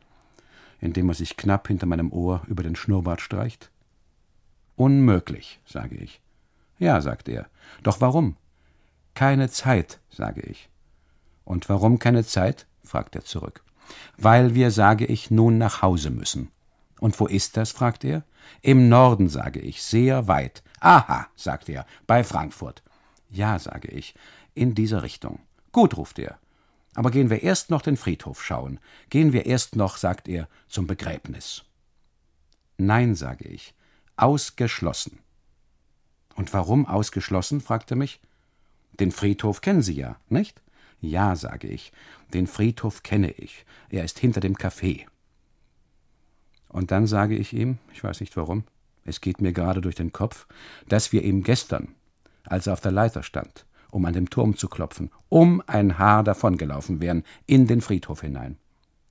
indem 0.78 1.08
er 1.08 1.14
sich 1.14 1.38
knapp 1.38 1.68
hinter 1.68 1.86
meinem 1.86 2.12
Ohr 2.12 2.42
über 2.48 2.62
den 2.62 2.76
Schnurrbart 2.76 3.22
streicht. 3.22 3.70
Unmöglich, 4.76 5.58
sage 5.64 5.96
ich. 5.96 6.20
Ja, 6.78 7.00
sagt 7.00 7.30
er. 7.30 7.48
Doch 7.82 8.02
warum? 8.02 8.36
Keine 9.14 9.48
Zeit, 9.48 10.00
sage 10.10 10.42
ich. 10.42 10.68
Und 11.44 11.68
warum 11.68 11.98
keine 11.98 12.24
Zeit? 12.24 12.66
fragt 12.84 13.14
er 13.16 13.24
zurück. 13.24 13.62
Weil 14.16 14.54
wir, 14.54 14.70
sage 14.70 15.06
ich, 15.06 15.30
nun 15.30 15.58
nach 15.58 15.82
Hause 15.82 16.10
müssen. 16.10 16.50
Und 17.00 17.18
wo 17.18 17.26
ist 17.26 17.56
das? 17.56 17.72
fragt 17.72 18.04
er. 18.04 18.24
Im 18.60 18.88
Norden, 18.88 19.28
sage 19.28 19.60
ich, 19.60 19.82
sehr 19.82 20.28
weit. 20.28 20.62
Aha, 20.80 21.28
sagt 21.36 21.68
er, 21.68 21.86
bei 22.06 22.24
Frankfurt. 22.24 22.82
Ja, 23.30 23.58
sage 23.58 23.88
ich, 23.88 24.14
in 24.54 24.74
dieser 24.74 25.02
Richtung. 25.02 25.40
Gut, 25.72 25.96
ruft 25.96 26.18
er. 26.18 26.38
Aber 26.94 27.10
gehen 27.10 27.30
wir 27.30 27.42
erst 27.42 27.70
noch 27.70 27.82
den 27.82 27.96
Friedhof 27.96 28.42
schauen. 28.44 28.78
Gehen 29.08 29.32
wir 29.32 29.46
erst 29.46 29.76
noch, 29.76 29.96
sagt 29.96 30.28
er, 30.28 30.48
zum 30.68 30.86
Begräbnis. 30.86 31.64
Nein, 32.76 33.14
sage 33.14 33.48
ich, 33.48 33.74
ausgeschlossen. 34.16 35.18
Und 36.34 36.52
warum 36.52 36.86
ausgeschlossen? 36.86 37.60
fragt 37.60 37.90
er 37.90 37.96
mich. 37.96 38.20
Den 39.00 39.10
Friedhof 39.10 39.60
kennen 39.60 39.82
Sie 39.82 39.94
ja, 39.94 40.16
nicht? 40.28 40.62
Ja, 41.02 41.34
sage 41.34 41.66
ich, 41.66 41.92
den 42.32 42.46
Friedhof 42.46 43.02
kenne 43.02 43.32
ich. 43.32 43.66
Er 43.90 44.04
ist 44.04 44.20
hinter 44.20 44.40
dem 44.40 44.54
Café. 44.54 45.04
Und 46.68 46.92
dann 46.92 47.08
sage 47.08 47.34
ich 47.34 47.52
ihm, 47.52 47.78
ich 47.92 48.02
weiß 48.02 48.20
nicht 48.20 48.36
warum, 48.36 48.62
es 49.04 49.20
geht 49.20 49.40
mir 49.40 49.52
gerade 49.52 49.80
durch 49.80 49.96
den 49.96 50.12
Kopf, 50.12 50.46
dass 50.88 51.12
wir 51.12 51.24
ihm 51.24 51.42
gestern, 51.42 51.88
als 52.44 52.68
er 52.68 52.74
auf 52.74 52.80
der 52.80 52.92
Leiter 52.92 53.24
stand, 53.24 53.66
um 53.90 54.04
an 54.04 54.14
dem 54.14 54.30
Turm 54.30 54.56
zu 54.56 54.68
klopfen, 54.68 55.10
um 55.28 55.60
ein 55.66 55.98
Haar 55.98 56.22
davongelaufen 56.22 57.00
wären, 57.00 57.24
in 57.46 57.66
den 57.66 57.80
Friedhof 57.80 58.20
hinein. 58.20 58.56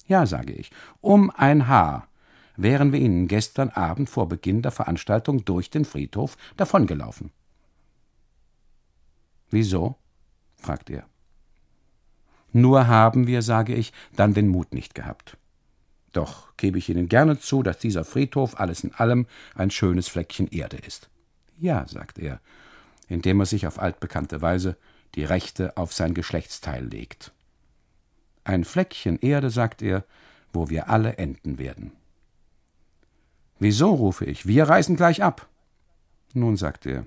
Ja, 0.08 0.26
sage 0.26 0.54
ich, 0.54 0.72
um 1.02 1.30
ein 1.30 1.68
Haar 1.68 2.08
wären 2.56 2.94
wir 2.94 3.02
ihnen 3.02 3.28
gestern 3.28 3.70
Abend 3.70 4.10
vor 4.10 4.30
Beginn 4.30 4.62
der 4.62 4.72
Veranstaltung 4.72 5.44
durch 5.44 5.70
den 5.70 5.84
Friedhof 5.84 6.38
davongelaufen. 6.56 7.32
Wieso? 9.50 9.98
fragt 10.56 10.89
er. 10.89 11.11
Nur 12.54 12.88
haben 12.88 13.28
wir, 13.28 13.41
sage 13.41 13.74
ich, 13.74 13.93
dann 14.16 14.34
den 14.34 14.47
Mut 14.47 14.74
nicht 14.74 14.95
gehabt. 14.95 15.38
Doch 16.12 16.56
gebe 16.58 16.78
ich 16.78 16.89
Ihnen 16.89 17.08
gerne 17.08 17.39
zu, 17.39 17.64
dass 17.64 17.80
dieser 17.80 18.04
Friedhof 18.04 18.60
alles 18.60 18.84
in 18.84 18.93
allem 18.93 19.28
ein 19.56 19.72
schönes 19.72 20.08
Fleckchen 20.10 20.47
Erde 20.47 20.78
ist. 20.78 21.10
Ja, 21.58 21.88
sagt 21.88 22.20
er, 22.20 22.41
indem 23.08 23.39
er 23.39 23.45
sich 23.45 23.68
auf 23.68 23.80
altbekannte 23.80 24.41
Weise 24.41 24.78
die 25.16 25.24
Rechte 25.24 25.78
auf 25.78 25.93
sein 25.93 26.14
Geschlechtsteil 26.14 26.86
legt. 26.86 27.32
Ein 28.43 28.66
Fleckchen 28.66 29.20
Erde, 29.20 29.49
sagt 29.49 29.82
er, 29.82 30.04
wo 30.52 30.70
wir 30.70 30.89
alle 30.89 31.18
enden 31.18 31.58
werden. 31.58 31.93
Wieso, 33.60 33.93
rufe 33.93 34.26
ich, 34.26 34.47
wir 34.47 34.64
reisen 34.68 34.95
gleich 34.95 35.24
ab. 35.24 35.47
Nun, 36.34 36.58
sagt 36.58 36.86
er, 36.86 37.06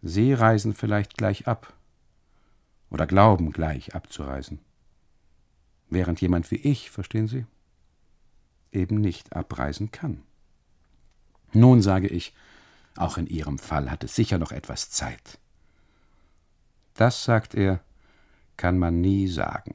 Sie 0.00 0.32
reisen 0.32 0.74
vielleicht 0.74 1.16
gleich 1.16 1.48
ab 1.48 1.74
oder 2.94 3.08
glauben 3.08 3.50
gleich 3.50 3.96
abzureisen, 3.96 4.60
während 5.90 6.20
jemand 6.20 6.52
wie 6.52 6.58
ich, 6.58 6.92
verstehen 6.92 7.26
Sie, 7.26 7.44
eben 8.70 9.00
nicht 9.00 9.34
abreisen 9.34 9.90
kann. 9.90 10.22
Nun 11.52 11.82
sage 11.82 12.06
ich, 12.06 12.36
auch 12.96 13.18
in 13.18 13.26
Ihrem 13.26 13.58
Fall 13.58 13.90
hat 13.90 14.04
es 14.04 14.14
sicher 14.14 14.38
noch 14.38 14.52
etwas 14.52 14.90
Zeit. 14.90 15.40
Das, 16.94 17.24
sagt 17.24 17.56
er, 17.56 17.80
kann 18.56 18.78
man 18.78 19.00
nie 19.00 19.26
sagen. 19.26 19.74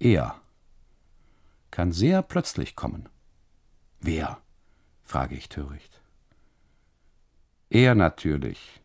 Er 0.00 0.34
kann 1.70 1.92
sehr 1.92 2.20
plötzlich 2.20 2.74
kommen. 2.74 3.08
Wer? 4.00 4.40
frage 5.04 5.36
ich 5.36 5.48
töricht. 5.48 6.00
Er 7.70 7.94
natürlich. 7.94 8.82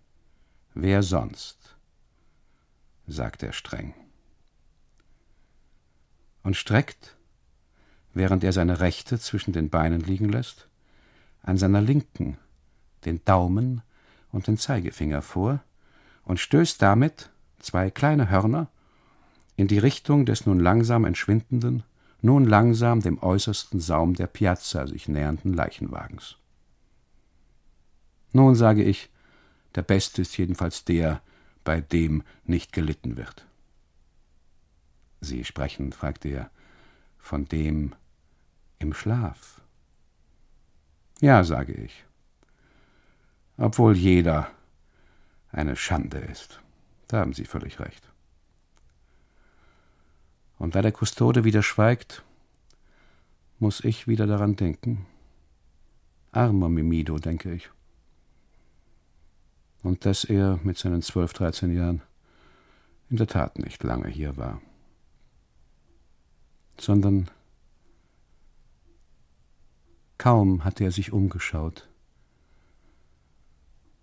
Wer 0.76 1.02
sonst? 1.02 1.59
Sagt 3.12 3.44
er 3.44 3.54
streng. 3.54 3.94
Und 6.44 6.56
streckt, 6.56 7.18
während 8.14 8.44
er 8.44 8.54
seine 8.54 8.80
rechte 8.80 9.20
zwischen 9.20 9.54
den 9.54 9.70
Beinen 9.70 10.02
liegen 10.02 10.30
lässt, 10.30 10.68
an 11.42 11.58
seiner 11.58 11.82
linken 11.82 12.38
den 13.06 13.24
Daumen 13.26 13.82
und 14.32 14.48
den 14.48 14.58
Zeigefinger 14.58 15.22
vor 15.22 15.62
und 16.24 16.40
stößt 16.40 16.82
damit 16.82 17.30
zwei 17.60 17.90
kleine 17.90 18.30
Hörner 18.30 18.68
in 19.56 19.68
die 19.68 19.80
Richtung 19.80 20.26
des 20.26 20.46
nun 20.46 20.60
langsam 20.60 21.06
entschwindenden, 21.06 21.84
nun 22.22 22.46
langsam 22.46 23.02
dem 23.02 23.22
äußersten 23.22 23.80
Saum 23.80 24.14
der 24.14 24.28
Piazza 24.28 24.88
sich 24.88 25.08
nähernden 25.08 25.54
Leichenwagens. 25.54 26.38
Nun 28.32 28.56
sage 28.56 28.84
ich, 28.84 29.10
der 29.76 29.82
Beste 29.82 30.22
ist 30.22 30.38
jedenfalls 30.38 30.86
der, 30.86 31.22
bei 31.70 31.82
dem 31.82 32.24
nicht 32.46 32.74
gelitten 32.74 33.16
wird. 33.16 33.46
Sie 35.22 35.46
sprechen, 35.46 35.92
fragte 35.92 36.28
er, 36.30 36.50
von 37.20 37.46
dem 37.46 37.94
im 38.80 38.92
Schlaf. 38.92 39.62
Ja, 41.22 41.44
sage 41.44 41.74
ich, 41.74 42.06
obwohl 43.56 43.96
jeder 43.96 44.50
eine 45.52 45.76
Schande 45.76 46.18
ist. 46.18 46.60
Da 47.08 47.20
haben 47.20 47.34
Sie 47.34 47.46
völlig 47.46 47.80
recht. 47.80 48.10
Und 50.58 50.74
da 50.74 50.82
der 50.82 50.92
Kustode 50.92 51.44
wieder 51.44 51.62
schweigt, 51.62 52.24
muss 53.60 53.84
ich 53.84 54.08
wieder 54.08 54.26
daran 54.26 54.56
denken. 54.56 55.06
Armer 56.32 56.70
Mimido, 56.70 57.20
denke 57.20 57.54
ich. 57.54 57.70
Und 59.84 60.06
dass 60.06 60.24
er 60.26 60.60
mit 60.64 60.78
seinen 60.78 61.02
zwölf, 61.02 61.34
dreizehn 61.34 61.74
Jahren 61.76 62.02
in 63.10 63.18
der 63.18 63.28
Tat 63.28 63.60
nicht 63.60 63.82
lange 63.84 64.10
hier 64.10 64.38
war, 64.38 64.62
sondern 66.78 67.30
kaum 70.18 70.64
hatte 70.64 70.84
er 70.84 70.92
sich 70.92 71.12
umgeschaut, 71.14 71.90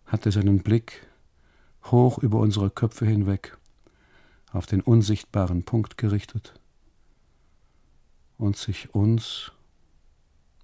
hatte 0.06 0.32
seinen 0.32 0.62
Blick 0.62 1.06
hoch 1.84 2.18
über 2.18 2.40
unsere 2.40 2.70
Köpfe 2.70 3.06
hinweg 3.06 3.56
auf 4.52 4.66
den 4.66 4.80
unsichtbaren 4.80 5.64
Punkt 5.64 5.98
gerichtet 5.98 6.58
und 8.38 8.56
sich 8.56 8.94
uns, 8.94 9.52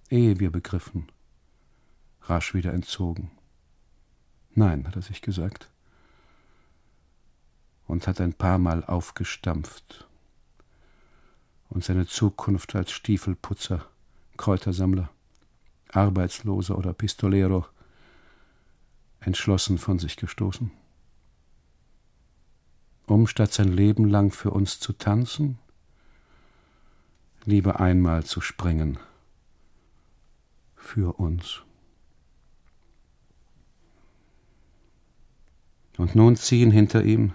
ehe 0.09 0.41
wir 0.41 0.51
begriffen, 0.51 1.11
rasch 2.23 2.55
wieder 2.55 2.73
entzogen. 2.73 3.31
Nein, 4.55 4.87
hat 4.87 4.97
er 4.97 5.03
sich 5.03 5.23
gesagt, 5.23 5.71
und 7.87 8.07
hat 8.07 8.21
ein 8.21 8.35
paar 8.35 8.59
Mal 8.59 8.85
aufgestampft 8.85 10.07
und 11.69 11.85
seine 11.85 12.07
Zukunft 12.07 12.75
als 12.75 12.93
Stiefelputzer, 12.93 13.87
Kräutersammler, 14.37 15.09
Arbeitsloser 15.89 16.77
oder 16.77 16.93
Pistolero 16.93 17.67
entschlossen 19.21 19.79
von 19.79 19.99
sich 19.99 20.17
gestoßen. 20.17 20.71
Um 23.07 23.27
statt 23.27 23.53
sein 23.53 23.73
Leben 23.73 24.09
lang 24.09 24.31
für 24.31 24.51
uns 24.51 24.81
zu 24.81 24.93
tanzen, 24.93 25.59
lieber 27.45 27.81
einmal 27.81 28.25
zu 28.25 28.41
springen 28.41 28.99
für 30.77 31.19
uns. 31.19 31.63
Und 35.99 36.15
nun 36.15 36.37
ziehen 36.37 36.71
hinter 36.71 37.05
ihm 37.05 37.35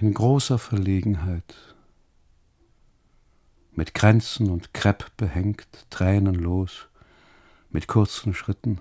in 0.00 0.14
großer 0.14 0.58
Verlegenheit, 0.58 1.74
mit 3.72 3.94
Kränzen 3.94 4.50
und 4.50 4.74
Krepp 4.74 5.16
behängt, 5.16 5.86
tränenlos, 5.90 6.88
mit 7.70 7.86
kurzen 7.86 8.34
Schritten, 8.34 8.80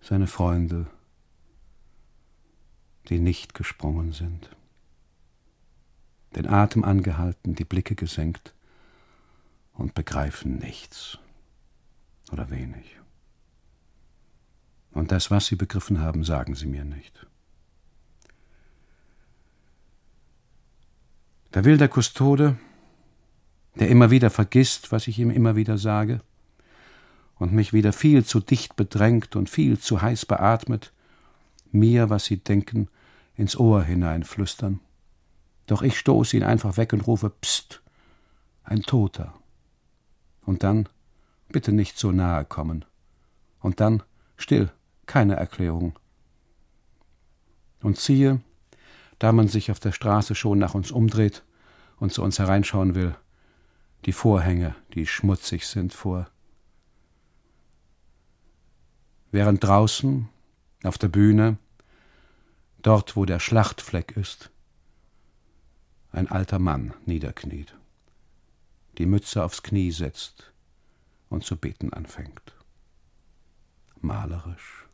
seine 0.00 0.26
Freunde, 0.26 0.86
die 3.08 3.18
nicht 3.18 3.54
gesprungen 3.54 4.12
sind, 4.12 4.50
den 6.34 6.48
Atem 6.48 6.84
angehalten, 6.84 7.54
die 7.54 7.64
Blicke 7.64 7.94
gesenkt 7.94 8.54
und 9.72 9.94
begreifen 9.94 10.58
nichts 10.58 11.18
oder 12.30 12.50
wenig. 12.50 12.96
Und 14.96 15.12
das, 15.12 15.30
was 15.30 15.44
sie 15.44 15.56
begriffen 15.56 16.00
haben, 16.00 16.24
sagen 16.24 16.54
sie 16.54 16.64
mir 16.64 16.82
nicht. 16.82 17.26
Da 21.50 21.66
will 21.66 21.76
der 21.76 21.88
Kustode, 21.88 22.56
der 23.74 23.90
immer 23.90 24.10
wieder 24.10 24.30
vergisst, 24.30 24.92
was 24.92 25.06
ich 25.06 25.18
ihm 25.18 25.30
immer 25.30 25.54
wieder 25.54 25.76
sage, 25.76 26.22
und 27.38 27.52
mich 27.52 27.74
wieder 27.74 27.92
viel 27.92 28.24
zu 28.24 28.40
dicht 28.40 28.74
bedrängt 28.76 29.36
und 29.36 29.50
viel 29.50 29.78
zu 29.78 30.00
heiß 30.00 30.24
beatmet, 30.24 30.94
mir, 31.72 32.08
was 32.08 32.24
sie 32.24 32.38
denken, 32.38 32.88
ins 33.34 33.54
Ohr 33.54 33.82
hineinflüstern. 33.82 34.80
Doch 35.66 35.82
ich 35.82 35.98
stoße 35.98 36.38
ihn 36.38 36.42
einfach 36.42 36.78
weg 36.78 36.94
und 36.94 37.06
rufe 37.06 37.28
Psst, 37.28 37.82
ein 38.64 38.80
Toter. 38.80 39.34
Und 40.46 40.62
dann 40.62 40.88
bitte 41.50 41.72
nicht 41.72 41.98
so 41.98 42.12
nahe 42.12 42.46
kommen. 42.46 42.86
Und 43.60 43.80
dann 43.80 44.02
still, 44.38 44.70
keine 45.06 45.36
Erklärung. 45.36 45.98
Und 47.82 47.98
ziehe, 47.98 48.40
da 49.18 49.32
man 49.32 49.48
sich 49.48 49.70
auf 49.70 49.80
der 49.80 49.92
Straße 49.92 50.34
schon 50.34 50.58
nach 50.58 50.74
uns 50.74 50.90
umdreht 50.90 51.44
und 51.98 52.12
zu 52.12 52.22
uns 52.22 52.38
hereinschauen 52.38 52.94
will, 52.94 53.16
die 54.04 54.12
Vorhänge, 54.12 54.74
die 54.94 55.06
schmutzig 55.06 55.66
sind, 55.66 55.94
vor 55.94 56.28
während 59.30 59.62
draußen 59.62 60.28
auf 60.84 60.98
der 60.98 61.08
Bühne, 61.08 61.58
dort 62.80 63.16
wo 63.16 63.24
der 63.24 63.40
Schlachtfleck 63.40 64.16
ist, 64.16 64.50
ein 66.12 66.30
alter 66.30 66.58
Mann 66.58 66.94
niederkniet, 67.04 67.76
die 68.96 69.06
Mütze 69.06 69.44
aufs 69.44 69.62
Knie 69.62 69.90
setzt 69.90 70.52
und 71.28 71.44
zu 71.44 71.56
beten 71.56 71.92
anfängt. 71.92 72.54
Malerisch 74.00 74.85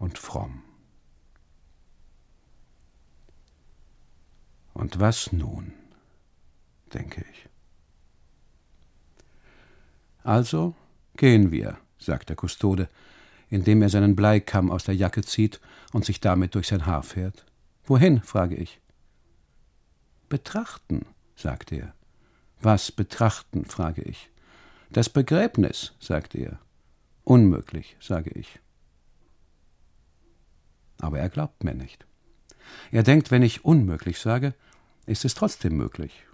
und 0.00 0.18
fromm. 0.18 0.64
Und 4.72 4.98
was 4.98 5.30
nun, 5.30 5.72
denke 6.92 7.24
ich. 7.30 7.48
Also 10.24 10.74
gehen 11.16 11.50
wir, 11.52 11.78
sagt 11.98 12.30
der 12.30 12.36
Kustode, 12.36 12.88
indem 13.50 13.82
er 13.82 13.88
seinen 13.88 14.16
Bleikamm 14.16 14.70
aus 14.70 14.84
der 14.84 14.96
Jacke 14.96 15.22
zieht 15.22 15.60
und 15.92 16.04
sich 16.04 16.20
damit 16.20 16.54
durch 16.54 16.68
sein 16.68 16.86
Haar 16.86 17.02
fährt. 17.02 17.44
Wohin? 17.84 18.22
frage 18.22 18.56
ich. 18.56 18.80
Betrachten, 20.28 21.04
sagt 21.36 21.72
er. 21.72 21.94
Was 22.60 22.90
betrachten? 22.92 23.64
frage 23.66 24.02
ich. 24.02 24.30
Das 24.90 25.08
Begräbnis, 25.08 25.92
sagt 26.00 26.34
er. 26.34 26.58
Unmöglich, 27.24 27.96
sage 28.00 28.30
ich. 28.30 28.60
Aber 31.00 31.18
er 31.18 31.28
glaubt 31.28 31.64
mir 31.64 31.74
nicht. 31.74 32.06
Er 32.92 33.02
denkt, 33.02 33.30
wenn 33.30 33.42
ich 33.42 33.64
unmöglich 33.64 34.18
sage, 34.18 34.54
ist 35.06 35.24
es 35.24 35.34
trotzdem 35.34 35.76
möglich. 35.76 36.24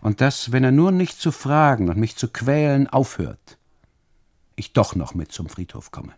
Und 0.00 0.20
dass, 0.20 0.52
wenn 0.52 0.64
er 0.64 0.72
nur 0.72 0.92
nicht 0.92 1.20
zu 1.20 1.30
fragen 1.30 1.88
und 1.88 1.98
mich 1.98 2.16
zu 2.16 2.28
quälen 2.28 2.88
aufhört, 2.88 3.58
ich 4.56 4.72
doch 4.72 4.94
noch 4.94 5.14
mit 5.14 5.32
zum 5.32 5.48
Friedhof 5.48 5.90
komme. 5.90 6.12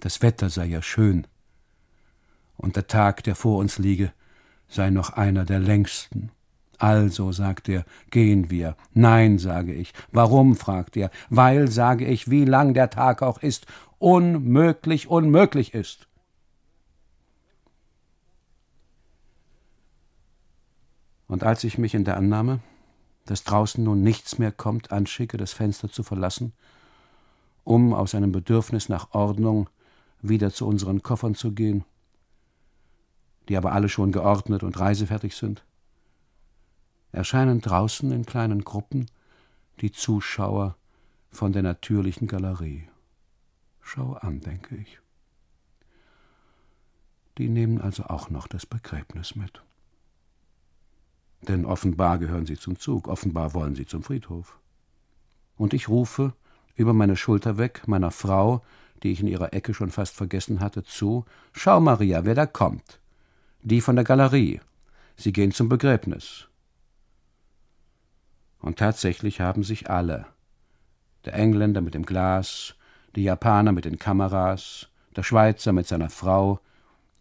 Das 0.00 0.20
Wetter 0.22 0.50
sei 0.50 0.66
ja 0.66 0.82
schön, 0.82 1.26
und 2.62 2.76
der 2.76 2.86
Tag, 2.86 3.24
der 3.24 3.34
vor 3.34 3.58
uns 3.58 3.78
liege, 3.78 4.12
sei 4.68 4.90
noch 4.90 5.10
einer 5.10 5.44
der 5.44 5.58
längsten. 5.58 6.30
Also, 6.78 7.30
sagt 7.30 7.68
er, 7.68 7.84
gehen 8.10 8.50
wir. 8.50 8.76
Nein, 8.92 9.38
sage 9.38 9.72
ich. 9.72 9.92
Warum? 10.10 10.56
fragt 10.56 10.96
er. 10.96 11.10
Weil, 11.28 11.68
sage 11.68 12.06
ich, 12.06 12.30
wie 12.30 12.44
lang 12.44 12.74
der 12.74 12.90
Tag 12.90 13.22
auch 13.22 13.38
ist, 13.38 13.66
unmöglich, 14.02 15.06
unmöglich 15.06 15.74
ist. 15.74 16.08
Und 21.28 21.44
als 21.44 21.62
ich 21.62 21.78
mich 21.78 21.94
in 21.94 22.04
der 22.04 22.16
Annahme, 22.16 22.58
dass 23.26 23.44
draußen 23.44 23.82
nun 23.82 24.02
nichts 24.02 24.38
mehr 24.38 24.50
kommt, 24.50 24.90
anschicke, 24.90 25.36
das 25.36 25.52
Fenster 25.52 25.88
zu 25.88 26.02
verlassen, 26.02 26.52
um 27.62 27.94
aus 27.94 28.16
einem 28.16 28.32
Bedürfnis 28.32 28.88
nach 28.88 29.14
Ordnung 29.14 29.70
wieder 30.20 30.52
zu 30.52 30.66
unseren 30.66 31.04
Koffern 31.04 31.36
zu 31.36 31.52
gehen, 31.52 31.84
die 33.48 33.56
aber 33.56 33.72
alle 33.72 33.88
schon 33.88 34.10
geordnet 34.10 34.64
und 34.64 34.80
reisefertig 34.80 35.36
sind, 35.36 35.64
erscheinen 37.12 37.60
draußen 37.60 38.10
in 38.10 38.26
kleinen 38.26 38.64
Gruppen 38.64 39.06
die 39.80 39.92
Zuschauer 39.92 40.74
von 41.30 41.52
der 41.52 41.62
natürlichen 41.62 42.26
Galerie. 42.26 42.88
Schau 43.82 44.14
an, 44.14 44.40
denke 44.40 44.76
ich. 44.76 44.98
Die 47.38 47.48
nehmen 47.48 47.80
also 47.80 48.04
auch 48.04 48.30
noch 48.30 48.46
das 48.46 48.64
Begräbnis 48.64 49.34
mit. 49.34 49.62
Denn 51.42 51.64
offenbar 51.64 52.18
gehören 52.18 52.46
sie 52.46 52.56
zum 52.56 52.78
Zug, 52.78 53.08
offenbar 53.08 53.52
wollen 53.52 53.74
sie 53.74 53.86
zum 53.86 54.02
Friedhof. 54.02 54.58
Und 55.56 55.74
ich 55.74 55.88
rufe, 55.88 56.34
über 56.76 56.94
meine 56.94 57.16
Schulter 57.16 57.58
weg, 57.58 57.82
meiner 57.86 58.10
Frau, 58.10 58.62
die 59.02 59.10
ich 59.12 59.20
in 59.20 59.26
ihrer 59.26 59.52
Ecke 59.52 59.74
schon 59.74 59.90
fast 59.90 60.14
vergessen 60.14 60.60
hatte, 60.60 60.84
zu 60.84 61.24
Schau, 61.52 61.80
Maria, 61.80 62.24
wer 62.24 62.34
da 62.34 62.46
kommt. 62.46 63.00
Die 63.62 63.80
von 63.80 63.96
der 63.96 64.04
Galerie. 64.04 64.60
Sie 65.16 65.32
gehen 65.32 65.52
zum 65.52 65.68
Begräbnis. 65.68 66.48
Und 68.60 68.78
tatsächlich 68.78 69.40
haben 69.40 69.64
sich 69.64 69.90
alle 69.90 70.26
der 71.24 71.34
Engländer 71.34 71.80
mit 71.80 71.94
dem 71.94 72.04
Glas, 72.04 72.74
die 73.16 73.24
Japaner 73.24 73.72
mit 73.72 73.84
den 73.84 73.98
Kameras, 73.98 74.88
der 75.16 75.22
Schweizer 75.22 75.72
mit 75.72 75.86
seiner 75.86 76.10
Frau. 76.10 76.60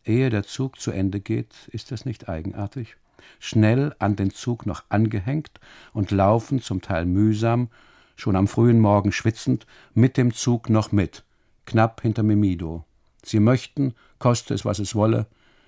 Ehe 0.05 0.29
der 0.29 0.43
Zug 0.43 0.79
zu 0.79 0.91
Ende 0.91 1.19
geht, 1.19 1.53
ist 1.67 1.91
das 1.91 2.05
nicht 2.05 2.29
eigenartig? 2.29 2.95
Schnell 3.39 3.95
an 3.99 4.15
den 4.15 4.31
Zug 4.31 4.65
noch 4.65 4.83
angehängt 4.89 5.59
und 5.93 6.11
laufen, 6.11 6.61
zum 6.61 6.81
Teil 6.81 7.05
mühsam, 7.05 7.69
schon 8.15 8.35
am 8.35 8.47
frühen 8.47 8.79
Morgen 8.79 9.11
schwitzend, 9.11 9.65
mit 9.93 10.17
dem 10.17 10.33
Zug 10.33 10.69
noch 10.69 10.91
mit, 10.91 11.23
knapp 11.65 12.01
hinter 12.01 12.23
Mimido. 12.23 12.85
Sie 13.23 13.39
möchten, 13.39 13.93
koste 14.17 14.53
es, 14.53 14.65
was 14.65 14.79
es 14.79 14.95
wolle, 14.95 15.27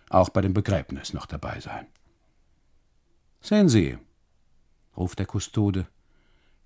auch 0.09 0.29
bei 0.29 0.41
dem 0.41 0.53
Begräbnis 0.53 1.13
noch 1.13 1.25
dabei 1.25 1.59
sein. 1.59 1.85
Sehen 3.41 3.69
Sie, 3.69 3.97
ruft 4.95 5.19
der 5.19 5.25
Kustode, 5.25 5.87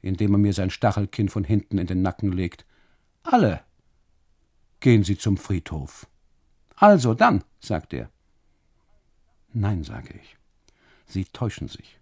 indem 0.02 0.36
er 0.36 0.38
mir 0.38 0.54
sein 0.54 0.70
Stachelkinn 0.70 1.30
von 1.30 1.44
hinten 1.44 1.78
in 1.78 1.88
den 1.88 2.02
Nacken 2.02 2.32
legt, 2.32 2.66
alle. 3.28 3.62
Gehen 4.80 5.04
Sie 5.04 5.18
zum 5.18 5.38
Friedhof. 5.38 6.08
Also 6.76 7.14
dann, 7.14 7.44
sagt 7.60 7.94
er. 7.94 8.10
Nein, 9.54 9.84
sage 9.84 10.14
ich. 10.14 10.38
Sie 11.08 11.26
täuschen 11.26 11.68
sich. 11.68 12.00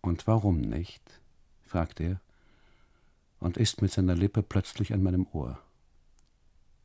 Und 0.00 0.26
warum 0.26 0.60
nicht? 0.60 1.20
fragt 1.62 2.00
er 2.00 2.20
und 3.38 3.56
ist 3.56 3.82
mit 3.82 3.92
seiner 3.92 4.14
Lippe 4.14 4.42
plötzlich 4.42 4.92
an 4.92 5.02
meinem 5.02 5.26
Ohr. 5.32 5.58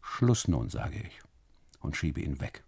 Schluss 0.01 0.47
nun, 0.47 0.69
sage 0.69 0.99
ich 0.99 1.21
und 1.79 1.95
schiebe 1.95 2.21
ihn 2.21 2.39
weg. 2.41 2.63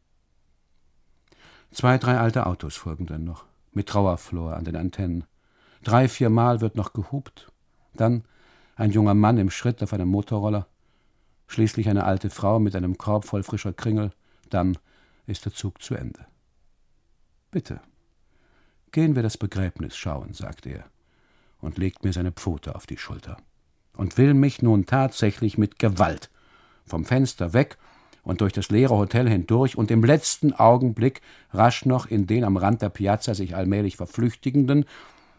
Zwei, 1.72 1.98
drei 1.98 2.18
alte 2.18 2.46
Autos 2.46 2.76
folgen 2.76 3.06
dann 3.06 3.24
noch, 3.24 3.46
mit 3.72 3.90
Trauerflor 3.90 4.56
an 4.56 4.64
den 4.64 4.76
Antennen. 4.76 5.26
Drei, 5.84 6.08
viermal 6.08 6.62
wird 6.62 6.76
noch 6.76 6.94
gehupt. 6.94 7.52
Dann 7.94 8.24
ein 8.78 8.92
junger 8.92 9.16
Mann 9.16 9.38
im 9.38 9.50
Schritt 9.50 9.84
auf 9.84 9.92
einem 9.92 10.08
Motorroller, 10.08 10.68
schließlich 11.48 11.90
eine 11.90 12.06
alte 12.06 12.30
Frau 12.30 12.60
mit 12.60 12.76
einem 12.76 12.98
Korb 12.98 13.26
voll 13.26 13.44
frischer 13.44 13.74
Kringel, 13.74 14.12
dann 14.50 14.78
ist 15.26 15.46
der 15.46 15.54
Zug 15.54 15.82
zu 15.82 15.96
Ende. 15.96 16.26
Bitte, 17.52 17.82
gehen 18.92 19.16
wir 19.16 19.24
das 19.24 19.38
Begräbnis 19.38 19.98
schauen, 19.98 20.34
sagt 20.34 20.66
er 20.68 20.86
und 21.60 21.78
legt 21.78 22.04
mir 22.04 22.14
seine 22.14 22.32
Pfote 22.32 22.76
auf 22.76 22.86
die 22.86 22.98
Schulter 22.98 23.38
und 23.94 24.18
will 24.18 24.34
mich 24.34 24.62
nun 24.62 24.86
tatsächlich 24.86 25.58
mit 25.58 25.80
Gewalt 25.80 26.30
vom 26.86 27.04
Fenster 27.04 27.54
weg 27.54 27.78
und 28.22 28.42
durch 28.42 28.54
das 28.54 28.70
leere 28.70 28.96
Hotel 28.96 29.28
hindurch 29.28 29.78
und 29.78 29.90
im 29.90 30.04
letzten 30.04 30.54
Augenblick 30.54 31.22
rasch 31.52 31.86
noch 31.86 32.06
in 32.06 32.28
den 32.28 32.44
am 32.44 32.58
Rand 32.58 32.82
der 32.82 32.90
Piazza 32.90 33.34
sich 33.34 33.56
allmählich 33.56 33.98
verflüchtigenden 33.98 34.86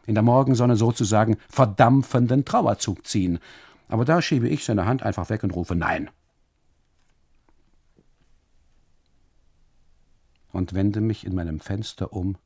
in 0.09 0.15
der 0.15 0.23
Morgensonne 0.23 0.77
sozusagen 0.77 1.37
verdampfenden 1.51 2.47
Trauerzug 2.47 3.07
ziehen. 3.07 3.41
Aber 3.89 4.07
da 4.07 4.23
schiebe 4.23 4.49
ich 4.49 4.65
seine 4.65 4.87
Hand 4.87 5.03
einfach 5.03 5.29
weg 5.29 5.43
und 5.43 5.51
rufe 5.51 5.75
Nein. 5.75 6.09
Und 10.51 10.73
wende 10.73 11.03
mich 11.03 11.27
in 11.27 11.35
meinem 11.35 11.61
Fenster 11.61 12.15
um 12.15 12.39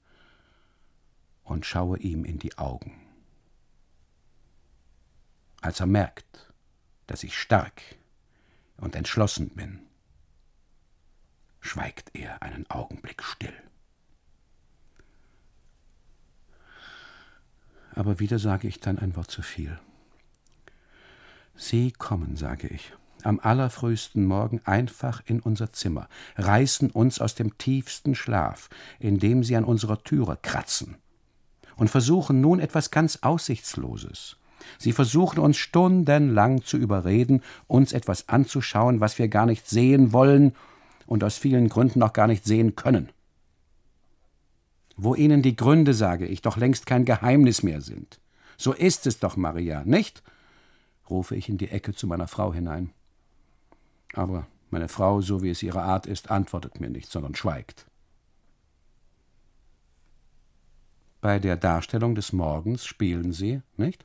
und 1.45 1.65
schaue 1.65 1.99
ihm 1.99 2.25
in 2.25 2.41
die 2.41 2.59
Augen. 2.59 3.01
Als 5.61 5.79
er 5.79 5.87
merkt, 5.87 6.53
dass 7.07 7.23
ich 7.23 7.39
stark 7.39 7.81
und 8.77 8.97
entschlossen 8.97 9.51
bin, 9.51 9.79
schweigt 11.61 12.11
er 12.15 12.43
einen 12.43 12.69
Augenblick 12.69 13.23
still. 13.23 13.55
Aber 17.95 18.19
wieder 18.21 18.39
sage 18.39 18.69
ich 18.69 18.81
dann 18.81 18.99
ein 18.99 19.17
Wort 19.17 19.31
zu 19.31 19.43
viel. 19.43 19.79
Sie 21.55 21.93
kommen, 21.93 22.37
sage 22.37 22.69
ich, 22.69 22.93
am 23.23 23.39
allerfrühsten 23.41 24.25
Morgen 24.25 24.61
einfach 24.65 25.23
in 25.27 25.41
unser 25.41 25.73
Zimmer, 25.73 26.09
reißen 26.37 26.91
uns 26.91 27.21
aus 27.21 27.35
dem 27.35 27.57
tiefsten 27.59 28.15
Schlaf, 28.15 28.69
indem 28.99 29.45
sie 29.45 29.57
an 29.57 29.65
unserer 29.65 30.03
Türe 30.03 30.39
kratzen, 30.41 30.97
und 31.77 31.89
versuchen 31.89 32.41
nun 32.41 32.61
etwas 32.61 32.91
ganz 32.91 33.19
Aussichtsloses. 33.23 34.37
Sie 34.79 34.93
versuchen 34.93 35.41
uns 35.41 35.57
stundenlang 35.57 36.63
zu 36.63 36.77
überreden, 36.77 37.43
uns 37.67 37.93
etwas 37.93 38.29
anzuschauen, 38.29 39.01
was 39.01 39.19
wir 39.19 39.29
gar 39.29 39.47
nicht 39.47 39.69
sehen 39.69 40.13
wollen 40.13 40.55
und 41.07 41.25
aus 41.25 41.37
vielen 41.37 41.69
Gründen 41.69 42.03
auch 42.03 42.13
gar 42.13 42.29
nicht 42.29 42.45
sehen 42.45 42.77
können 42.77 43.11
wo 44.97 45.15
ihnen 45.15 45.43
die 45.43 45.57
Gründe, 45.57 45.95
sage 45.95 46.27
ich, 46.27 46.43
doch 46.43 46.57
längst 46.57 46.87
kein 46.87 47.05
Geheimnis 47.05 47.63
mehr 47.63 47.81
sind. 47.81 48.21
So 48.57 48.73
ist 48.73 49.07
es 49.07 49.19
doch, 49.19 49.37
Maria, 49.37 49.83
nicht? 49.85 50.23
rufe 51.11 51.37
ich 51.37 51.49
in 51.49 51.59
die 51.59 51.69
Ecke 51.69 51.95
zu 51.95 52.07
meiner 52.07 52.29
Frau 52.29 52.53
hinein. 52.53 52.91
Aber 54.15 54.47
meine 54.71 54.89
Frau, 54.89 55.21
so 55.21 55.43
wie 55.43 55.51
es 55.51 55.63
ihre 55.63 55.83
Art 55.83 56.07
ist, 56.07 56.31
antwortet 56.31 56.81
mir 56.81 56.91
nicht, 56.91 57.11
sondern 57.11 57.35
schweigt. 57.35 57.87
Bei 61.21 61.39
der 61.39 61.57
Darstellung 61.57 62.15
des 62.15 62.33
Morgens 62.33 62.85
spielen 62.85 63.33
Sie, 63.33 63.63
nicht? 63.77 64.05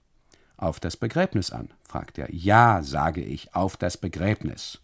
Auf 0.58 0.80
das 0.80 0.98
Begräbnis 0.98 1.52
an, 1.52 1.70
fragt 1.84 2.18
er. 2.18 2.34
Ja, 2.34 2.84
sage 2.84 3.24
ich, 3.24 3.56
auf 3.56 3.78
das 3.78 3.98
Begräbnis. 3.98 4.80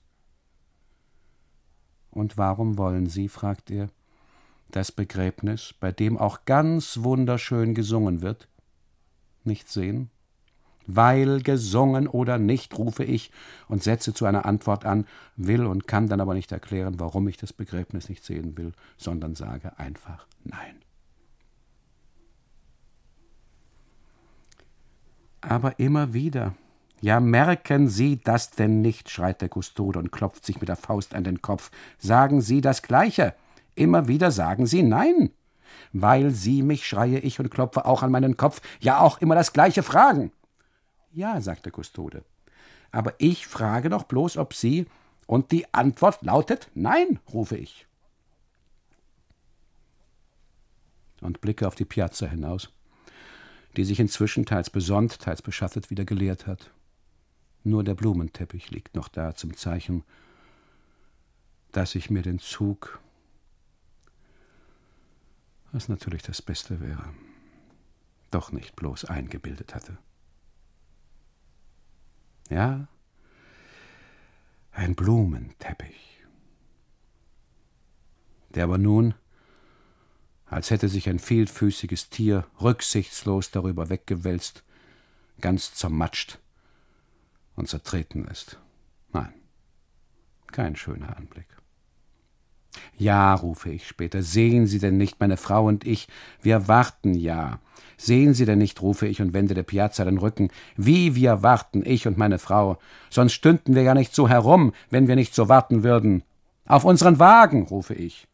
Und 2.10 2.38
warum 2.38 2.78
wollen 2.78 3.08
Sie, 3.08 3.28
fragt 3.28 3.72
er, 3.72 3.90
das 4.76 4.92
Begräbnis, 4.92 5.74
bei 5.80 5.92
dem 5.92 6.18
auch 6.18 6.46
ganz 6.46 7.00
wunderschön 7.04 7.74
gesungen 7.74 8.22
wird, 8.22 8.48
nicht 9.44 9.70
sehen? 9.70 10.10
Weil 10.86 11.42
gesungen 11.42 12.08
oder 12.08 12.38
nicht, 12.38 12.78
rufe 12.78 13.06
ich 13.06 13.32
und 13.70 13.84
setze 13.84 14.14
zu 14.14 14.26
einer 14.26 14.46
Antwort 14.46 14.84
an, 14.84 15.08
will 15.38 15.66
und 15.66 15.88
kann 15.88 16.10
dann 16.10 16.20
aber 16.20 16.34
nicht 16.34 16.52
erklären, 16.52 17.00
warum 17.00 17.28
ich 17.30 17.38
das 17.38 17.54
Begräbnis 17.54 18.10
nicht 18.10 18.26
sehen 18.26 18.58
will, 18.58 18.74
sondern 18.98 19.36
sage 19.36 19.80
einfach 19.80 20.28
Nein. 20.44 20.82
Aber 25.40 25.80
immer 25.80 26.14
wieder. 26.14 26.56
Ja, 27.02 27.20
merken 27.20 27.90
Sie 27.90 28.22
das 28.24 28.52
denn 28.52 28.82
nicht, 28.82 29.10
schreit 29.10 29.42
der 29.42 29.50
Kustode 29.50 30.00
und 30.00 30.12
klopft 30.12 30.46
sich 30.46 30.60
mit 30.62 30.70
der 30.70 30.78
Faust 30.78 31.14
an 31.14 31.26
den 31.26 31.42
Kopf. 31.42 31.70
Sagen 31.98 32.42
Sie 32.42 32.62
das 32.62 32.82
Gleiche. 32.82 33.34
Immer 33.76 34.08
wieder 34.08 34.32
sagen 34.32 34.66
Sie 34.66 34.84
Nein. 34.84 35.32
Weil 35.92 36.32
Sie 36.32 36.64
mich, 36.64 36.88
schreie 36.88 37.20
ich 37.20 37.40
und 37.40 37.50
klopfe 37.50 37.86
auch 37.86 38.04
an 38.04 38.12
meinen 38.12 38.38
Kopf, 38.38 38.62
ja 38.80 39.00
auch 39.00 39.20
immer 39.20 39.36
das 39.36 39.54
Gleiche 39.54 39.84
fragen. 39.84 40.32
Ja, 41.12 41.40
sagt 41.42 41.66
der 41.66 41.72
Kustode. 41.72 42.24
Aber 42.92 43.14
ich 43.18 43.48
frage 43.48 43.90
doch 43.90 44.04
bloß, 44.04 44.38
ob 44.38 44.54
Sie, 44.54 44.88
und 45.28 45.52
die 45.52 45.72
Antwort 45.74 46.22
lautet 46.24 46.70
Nein, 46.74 47.20
rufe 47.32 47.58
ich. 47.58 47.88
Und 51.22 51.42
blicke 51.42 51.68
auf 51.68 51.76
die 51.76 51.86
Piazza 51.86 52.28
hinaus, 52.28 52.70
die 53.78 53.86
sich 53.86 54.00
inzwischen 54.00 54.46
teils 54.46 54.70
besonnt, 54.70 55.20
teils 55.20 55.42
beschattet 55.42 55.90
wieder 55.90 56.06
geleert 56.06 56.48
hat. 56.48 56.72
Nur 57.64 57.84
der 57.84 57.96
Blumenteppich 57.96 58.72
liegt 58.72 58.96
noch 58.96 59.08
da 59.08 59.36
zum 59.36 59.56
Zeichen, 59.56 60.04
dass 61.72 61.96
ich 61.96 62.10
mir 62.10 62.22
den 62.22 62.40
Zug, 62.40 63.00
was 65.74 65.90
natürlich 65.90 66.22
das 66.22 66.42
Beste 66.42 66.80
wäre, 66.80 67.14
doch 68.32 68.52
nicht 68.52 68.76
bloß 68.76 69.06
eingebildet 69.06 69.76
hatte. 69.76 69.98
Ja, 72.50 72.88
ein 74.72 74.96
Blumenteppich, 74.96 76.24
der 78.50 78.66
aber 78.66 78.78
nun, 78.78 79.16
als 80.46 80.70
hätte 80.70 80.90
sich 80.90 81.10
ein 81.10 81.20
vielfüßiges 81.20 82.10
Tier 82.10 82.46
rücksichtslos 82.62 83.50
darüber 83.50 83.90
weggewälzt, 83.90 84.64
ganz 85.42 85.74
zermatscht 85.74 86.38
und 87.56 87.68
zertreten 87.68 88.26
ist. 88.26 88.60
Nein, 89.12 89.34
kein 90.48 90.76
schöner 90.76 91.18
Anblick. 91.18 91.48
Ja, 92.98 93.34
rufe 93.34 93.72
ich 93.72 93.88
später, 93.88 94.24
sehen 94.24 94.68
Sie 94.68 94.80
denn 94.80 94.98
nicht, 94.98 95.20
meine 95.20 95.38
Frau 95.38 95.66
und 95.66 95.86
ich, 95.86 96.08
wir 96.42 96.68
warten 96.68 97.14
ja. 97.14 97.60
Sehen 97.98 98.34
Sie 98.34 98.46
denn 98.46 98.60
nicht, 98.60 98.82
rufe 98.82 99.08
ich 99.08 99.22
und 99.22 99.34
wende 99.34 99.54
der 99.54 99.64
Piazza 99.64 100.06
den 100.06 100.18
Rücken, 100.18 100.50
wie 100.76 101.16
wir 101.16 101.44
warten, 101.44 101.84
ich 101.86 102.08
und 102.08 102.18
meine 102.18 102.40
Frau. 102.40 102.78
Sonst 103.10 103.34
stünden 103.34 103.76
wir 103.76 103.84
ja 103.84 103.94
nicht 103.94 104.14
so 104.16 104.28
herum, 104.28 104.74
wenn 104.90 105.08
wir 105.08 105.16
nicht 105.16 105.36
so 105.36 105.50
warten 105.50 105.84
würden. 105.84 106.24
Auf 106.68 106.86
unseren 106.86 107.20
Wagen, 107.20 107.64
rufe 107.64 107.94
ich, 107.94 108.28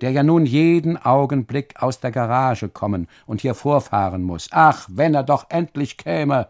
der 0.00 0.10
ja 0.10 0.22
nun 0.22 0.46
jeden 0.46 0.96
Augenblick 0.96 1.82
aus 1.82 2.00
der 2.00 2.12
Garage 2.12 2.68
kommen 2.68 3.08
und 3.26 3.40
hier 3.40 3.54
vorfahren 3.54 4.22
muss. 4.22 4.48
Ach, 4.50 4.88
wenn 4.90 5.14
er 5.14 5.22
doch 5.22 5.46
endlich 5.50 5.96
käme. 5.96 6.48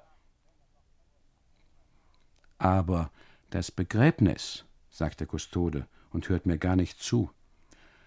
Aber 2.59 3.11
das 3.51 3.71
Begräbnis, 3.71 4.65
sagt 4.91 5.21
der 5.21 5.27
Kustode 5.27 5.87
und 6.15 6.29
hört 6.29 6.47
mir 6.47 6.57
gar 6.57 6.77
nicht 6.77 7.03
zu, 7.03 7.31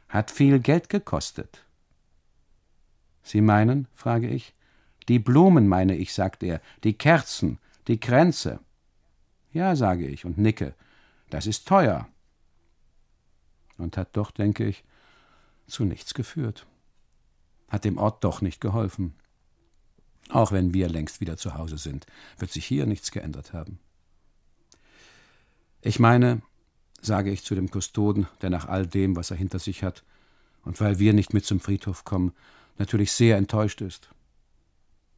hat 0.09 0.31
viel 0.31 0.59
Geld 0.59 0.89
gekostet. 0.89 1.65
Sie 3.21 3.41
meinen, 3.41 3.87
frage 3.93 4.29
ich. 4.29 4.55
Die 5.09 5.19
Blumen 5.19 5.67
meine 5.67 5.95
ich, 5.95 6.13
sagt 6.13 6.43
er, 6.43 6.61
die 6.83 6.93
Kerzen, 6.93 7.59
die 7.87 7.99
Kränze. 7.99 8.59
Ja, 9.51 9.75
sage 9.75 10.07
ich 10.07 10.25
und 10.25 10.37
nicke. 10.37 10.73
Das 11.29 11.45
ist 11.45 11.67
teuer. 11.67 12.07
Und 13.77 13.97
hat 13.97 14.15
doch, 14.15 14.31
denke 14.31 14.65
ich, 14.65 14.83
zu 15.67 15.83
nichts 15.83 16.13
geführt. 16.13 16.65
Hat 17.67 17.83
dem 17.83 17.97
Ort 17.97 18.23
doch 18.23 18.41
nicht 18.41 18.61
geholfen. 18.61 19.13
Auch 20.29 20.51
wenn 20.51 20.73
wir 20.73 20.89
längst 20.89 21.19
wieder 21.19 21.37
zu 21.37 21.55
Hause 21.55 21.77
sind, 21.77 22.05
wird 22.37 22.51
sich 22.51 22.65
hier 22.65 22.85
nichts 22.85 23.11
geändert 23.11 23.53
haben. 23.53 23.79
Ich 25.81 25.99
meine, 25.99 26.41
sage 27.01 27.31
ich 27.31 27.43
zu 27.43 27.55
dem 27.55 27.69
Kustoden, 27.69 28.27
der 28.41 28.49
nach 28.49 28.67
all 28.67 28.87
dem, 28.87 29.15
was 29.15 29.31
er 29.31 29.37
hinter 29.37 29.59
sich 29.59 29.83
hat, 29.83 30.03
und 30.63 30.79
weil 30.81 30.99
wir 30.99 31.13
nicht 31.13 31.33
mit 31.33 31.45
zum 31.45 31.59
Friedhof 31.59 32.03
kommen, 32.03 32.33
natürlich 32.77 33.11
sehr 33.11 33.37
enttäuscht 33.37 33.81
ist. 33.81 34.09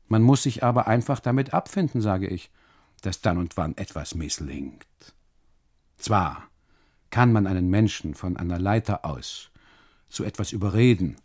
Man 0.07 0.21
muss 0.21 0.43
sich 0.43 0.63
aber 0.63 0.87
einfach 0.87 1.19
damit 1.19 1.53
abfinden, 1.53 2.01
sage 2.01 2.27
ich, 2.27 2.51
dass 3.01 3.21
dann 3.21 3.37
und 3.37 3.57
wann 3.57 3.77
etwas 3.77 4.15
misslingt. 4.15 4.85
Zwar 5.97 6.47
kann 7.09 7.31
man 7.31 7.47
einen 7.47 7.69
Menschen 7.69 8.13
von 8.13 8.37
einer 8.37 8.59
Leiter 8.59 9.05
aus 9.05 9.49
zu 10.09 10.23
etwas 10.23 10.51
überreden 10.51 11.17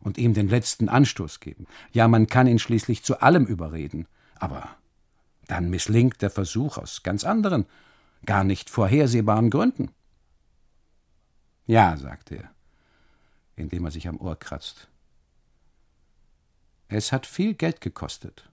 und 0.00 0.18
ihm 0.18 0.34
den 0.34 0.48
letzten 0.48 0.88
Anstoß 0.88 1.40
geben. 1.40 1.66
Ja, 1.92 2.08
man 2.08 2.26
kann 2.26 2.46
ihn 2.46 2.58
schließlich 2.58 3.02
zu 3.02 3.20
allem 3.20 3.46
überreden, 3.46 4.06
aber 4.36 4.68
dann 5.46 5.70
misslingt 5.70 6.22
der 6.22 6.30
Versuch 6.30 6.78
aus 6.78 7.02
ganz 7.02 7.24
anderen, 7.24 7.66
gar 8.24 8.44
nicht 8.44 8.70
vorhersehbaren 8.70 9.50
Gründen. 9.50 9.90
Ja, 11.66 11.96
sagte 11.96 12.36
er, 12.36 12.54
indem 13.56 13.84
er 13.84 13.90
sich 13.90 14.08
am 14.08 14.20
Ohr 14.20 14.36
kratzt. 14.36 14.88
Es 16.88 17.12
hat 17.12 17.26
viel 17.26 17.54
Geld 17.54 17.80
gekostet. 17.80 18.50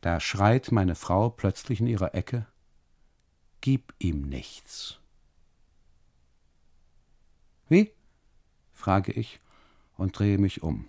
Da 0.00 0.20
schreit 0.20 0.72
meine 0.72 0.94
Frau 0.94 1.30
plötzlich 1.30 1.80
in 1.80 1.86
ihrer 1.86 2.14
Ecke 2.14 2.46
Gib 3.60 3.94
ihm 3.98 4.28
nichts. 4.28 5.00
Wie? 7.68 7.92
frage 8.72 9.12
ich 9.12 9.40
und 9.96 10.18
drehe 10.18 10.36
mich 10.36 10.62
um. 10.62 10.86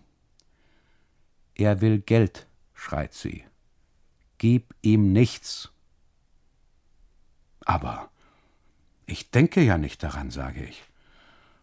Er 1.54 1.80
will 1.80 2.00
Geld, 2.00 2.48
schreit 2.74 3.14
sie. 3.14 3.46
Gib 4.40 4.76
ihm 4.82 5.14
nichts. 5.14 5.72
Aber 7.66 8.10
ich 9.08 9.32
denke 9.32 9.62
ja 9.62 9.78
nicht 9.78 10.02
daran, 10.04 10.32
sage 10.32 10.64
ich 10.64 10.84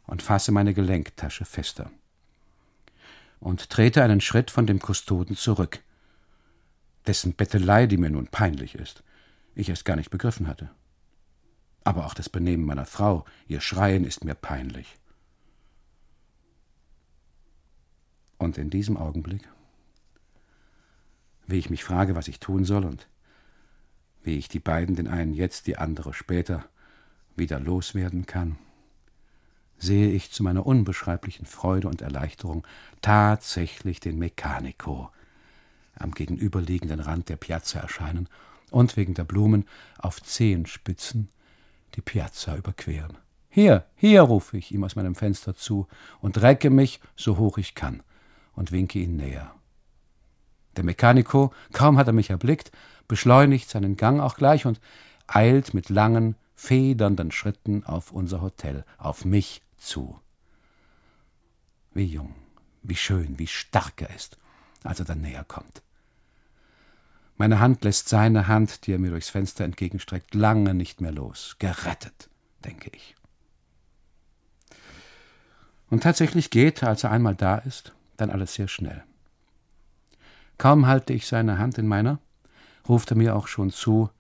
und 0.06 0.22
fasse 0.22 0.52
meine 0.52 0.74
Gelenktasche 0.74 1.44
fester 1.44 1.90
und 3.40 3.70
trete 3.70 4.02
einen 4.02 4.20
Schritt 4.20 4.50
von 4.50 4.66
dem 4.66 4.78
Kustoden 4.78 5.36
zurück, 5.36 5.80
dessen 7.06 7.34
Bettelei, 7.34 7.86
die 7.86 7.96
mir 7.96 8.10
nun 8.10 8.26
peinlich 8.26 8.74
ist, 8.74 9.02
ich 9.54 9.68
erst 9.68 9.84
gar 9.84 9.96
nicht 9.96 10.10
begriffen 10.10 10.46
hatte. 10.46 10.70
Aber 11.84 12.06
auch 12.06 12.14
das 12.14 12.28
Benehmen 12.28 12.64
meiner 12.64 12.86
Frau, 12.86 13.24
ihr 13.48 13.60
Schreien 13.60 14.04
ist 14.04 14.24
mir 14.24 14.34
peinlich. 14.34 14.98
Und 18.38 18.58
in 18.58 18.70
diesem 18.70 18.96
Augenblick, 18.96 19.48
wie 21.46 21.58
ich 21.58 21.70
mich 21.70 21.82
frage, 21.82 22.14
was 22.14 22.28
ich 22.28 22.38
tun 22.38 22.64
soll 22.64 22.84
und 22.84 23.08
wie 24.22 24.36
ich 24.36 24.48
die 24.48 24.60
beiden, 24.60 24.96
den 24.96 25.08
einen 25.08 25.34
jetzt, 25.34 25.66
die 25.66 25.78
andere 25.78 26.14
später, 26.14 26.64
wieder 27.36 27.58
loswerden 27.58 28.26
kann, 28.26 28.58
sehe 29.78 30.10
ich 30.10 30.30
zu 30.30 30.42
meiner 30.42 30.64
unbeschreiblichen 30.64 31.46
Freude 31.46 31.88
und 31.88 32.02
Erleichterung 32.02 32.66
tatsächlich 33.00 34.00
den 34.00 34.18
Mechanico 34.18 35.10
am 35.96 36.12
gegenüberliegenden 36.12 37.00
Rand 37.00 37.28
der 37.28 37.36
Piazza 37.36 37.80
erscheinen 37.80 38.28
und 38.70 38.96
wegen 38.96 39.14
der 39.14 39.24
Blumen 39.24 39.66
auf 39.98 40.22
Zehenspitzen 40.22 41.28
die 41.94 42.00
Piazza 42.00 42.56
überqueren. 42.56 43.18
Hier, 43.48 43.84
hier, 43.96 44.22
rufe 44.22 44.56
ich 44.56 44.72
ihm 44.72 44.82
aus 44.84 44.96
meinem 44.96 45.14
Fenster 45.14 45.54
zu 45.54 45.86
und 46.20 46.40
recke 46.40 46.70
mich, 46.70 47.00
so 47.16 47.36
hoch 47.36 47.58
ich 47.58 47.74
kann, 47.74 48.02
und 48.54 48.72
winke 48.72 48.98
ihn 48.98 49.16
näher. 49.16 49.54
Der 50.76 50.84
Mechanico, 50.84 51.52
kaum 51.72 51.98
hat 51.98 52.06
er 52.06 52.14
mich 52.14 52.30
erblickt, 52.30 52.72
beschleunigt 53.12 53.68
seinen 53.68 53.98
Gang 53.98 54.20
auch 54.20 54.36
gleich 54.36 54.64
und 54.64 54.80
eilt 55.26 55.74
mit 55.74 55.90
langen, 55.90 56.34
federnden 56.54 57.30
Schritten 57.30 57.84
auf 57.84 58.10
unser 58.10 58.40
Hotel, 58.40 58.86
auf 58.96 59.26
mich 59.26 59.60
zu. 59.76 60.18
Wie 61.92 62.06
jung, 62.06 62.34
wie 62.82 62.96
schön, 62.96 63.38
wie 63.38 63.48
stark 63.48 64.00
er 64.00 64.16
ist, 64.16 64.38
als 64.82 64.98
er 64.98 65.04
dann 65.04 65.20
näher 65.20 65.44
kommt. 65.44 65.82
Meine 67.36 67.60
Hand 67.60 67.84
lässt 67.84 68.08
seine 68.08 68.48
Hand, 68.48 68.86
die 68.86 68.92
er 68.92 68.98
mir 68.98 69.10
durchs 69.10 69.28
Fenster 69.28 69.66
entgegenstreckt, 69.66 70.34
lange 70.34 70.72
nicht 70.72 71.02
mehr 71.02 71.12
los. 71.12 71.56
Gerettet, 71.58 72.30
denke 72.64 72.90
ich. 72.94 73.14
Und 75.90 76.02
tatsächlich 76.02 76.48
geht, 76.48 76.82
als 76.82 77.04
er 77.04 77.10
einmal 77.10 77.34
da 77.34 77.58
ist, 77.58 77.92
dann 78.16 78.30
alles 78.30 78.54
sehr 78.54 78.68
schnell. 78.68 79.04
Kaum 80.56 80.86
halte 80.86 81.12
ich 81.12 81.26
seine 81.26 81.58
Hand 81.58 81.76
in 81.76 81.86
meiner, 81.86 82.18
ruft 82.88 83.10
er 83.10 83.16
mir 83.16 83.36
auch 83.36 83.46
schon 83.46 83.70
zu, 83.70 84.10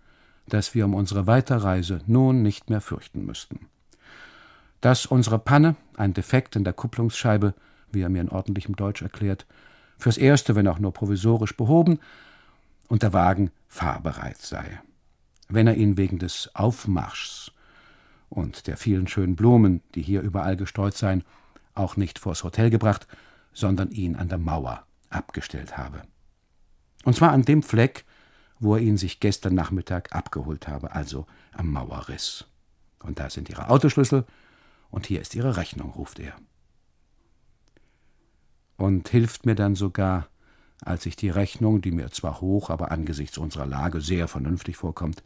dass 0.48 0.74
wir 0.74 0.84
um 0.84 0.94
unsere 0.94 1.26
Weiterreise 1.26 2.00
nun 2.06 2.42
nicht 2.42 2.70
mehr 2.70 2.80
fürchten 2.80 3.24
müssten. 3.24 3.68
Dass 4.80 5.06
unsere 5.06 5.38
Panne, 5.38 5.76
ein 5.96 6.14
Defekt 6.14 6.56
in 6.56 6.64
der 6.64 6.72
Kupplungsscheibe, 6.72 7.54
wie 7.92 8.02
er 8.02 8.08
mir 8.08 8.20
in 8.20 8.28
ordentlichem 8.28 8.76
Deutsch 8.76 9.02
erklärt, 9.02 9.46
fürs 9.98 10.18
Erste, 10.18 10.54
wenn 10.56 10.66
auch 10.66 10.78
nur 10.78 10.92
provisorisch 10.92 11.56
behoben, 11.56 12.00
und 12.88 13.02
der 13.02 13.12
Wagen 13.12 13.50
fahrbereit 13.68 14.38
sei. 14.38 14.80
Wenn 15.48 15.66
er 15.66 15.76
ihn 15.76 15.96
wegen 15.96 16.18
des 16.18 16.50
Aufmarschs 16.54 17.52
und 18.28 18.66
der 18.66 18.76
vielen 18.76 19.06
schönen 19.06 19.36
Blumen, 19.36 19.82
die 19.94 20.02
hier 20.02 20.22
überall 20.22 20.56
gestreut 20.56 20.96
seien, 20.96 21.24
auch 21.74 21.96
nicht 21.96 22.18
vors 22.18 22.44
Hotel 22.44 22.70
gebracht, 22.70 23.06
sondern 23.52 23.90
ihn 23.90 24.16
an 24.16 24.28
der 24.28 24.38
Mauer 24.38 24.84
abgestellt 25.10 25.76
habe. 25.78 26.02
Und 27.04 27.14
zwar 27.14 27.32
an 27.32 27.42
dem 27.42 27.62
Fleck, 27.62 28.04
wo 28.62 28.76
er 28.76 28.80
ihn 28.80 28.96
sich 28.96 29.18
gestern 29.18 29.56
Nachmittag 29.56 30.14
abgeholt 30.14 30.68
habe, 30.68 30.92
also 30.92 31.26
am 31.52 31.72
Mauerriss. 31.72 32.46
Und 33.02 33.18
da 33.18 33.28
sind 33.28 33.50
Ihre 33.50 33.68
Autoschlüssel 33.68 34.24
und 34.90 35.06
hier 35.06 35.20
ist 35.20 35.34
Ihre 35.34 35.56
Rechnung, 35.56 35.90
ruft 35.90 36.20
er. 36.20 36.34
Und 38.76 39.08
hilft 39.08 39.46
mir 39.46 39.56
dann 39.56 39.74
sogar, 39.74 40.28
als 40.80 41.06
ich 41.06 41.16
die 41.16 41.28
Rechnung, 41.28 41.82
die 41.82 41.90
mir 41.90 42.10
zwar 42.12 42.40
hoch, 42.40 42.70
aber 42.70 42.92
angesichts 42.92 43.36
unserer 43.36 43.66
Lage 43.66 44.00
sehr 44.00 44.28
vernünftig 44.28 44.76
vorkommt, 44.76 45.24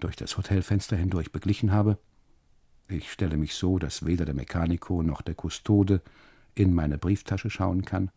durch 0.00 0.16
das 0.16 0.38
Hotelfenster 0.38 0.96
hindurch 0.96 1.30
beglichen 1.30 1.72
habe. 1.72 1.98
Ich 2.88 3.12
stelle 3.12 3.36
mich 3.36 3.54
so, 3.54 3.78
dass 3.78 4.06
weder 4.06 4.24
der 4.24 4.34
Mechaniko 4.34 5.02
noch 5.02 5.20
der 5.20 5.34
Kustode 5.34 6.00
in 6.54 6.72
meine 6.74 6.96
Brieftasche 6.96 7.50
schauen 7.50 7.84
kann. 7.84 8.10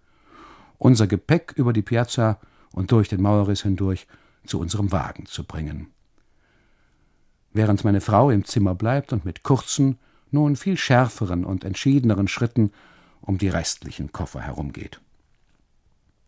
Unser 0.78 1.08
Gepäck 1.08 1.54
über 1.58 1.74
die 1.74 1.82
Piazza 1.82 2.40
und 2.72 2.92
durch 2.94 3.10
den 3.10 3.22
Mauerriss 3.22 3.64
hindurch 3.64 4.08
zu 4.48 4.60
unserem 4.60 4.92
Wagen 4.92 5.26
zu 5.26 5.44
bringen. 5.44 5.88
Während 7.54 7.84
meine 7.84 8.02
Frau 8.02 8.30
im 8.30 8.44
Zimmer 8.44 8.76
bleibt 8.76 9.14
und 9.14 9.26
mit 9.26 9.44
kurzen, 9.44 9.98
nun 10.32 10.56
viel 10.56 10.78
schärferen 10.78 11.46
und 11.46 11.64
entschiedeneren 11.64 12.28
Schritten 12.28 12.72
um 13.22 13.38
die 13.38 13.50
restlichen 13.50 14.12
Koffer 14.12 14.42
herumgeht. 14.42 15.00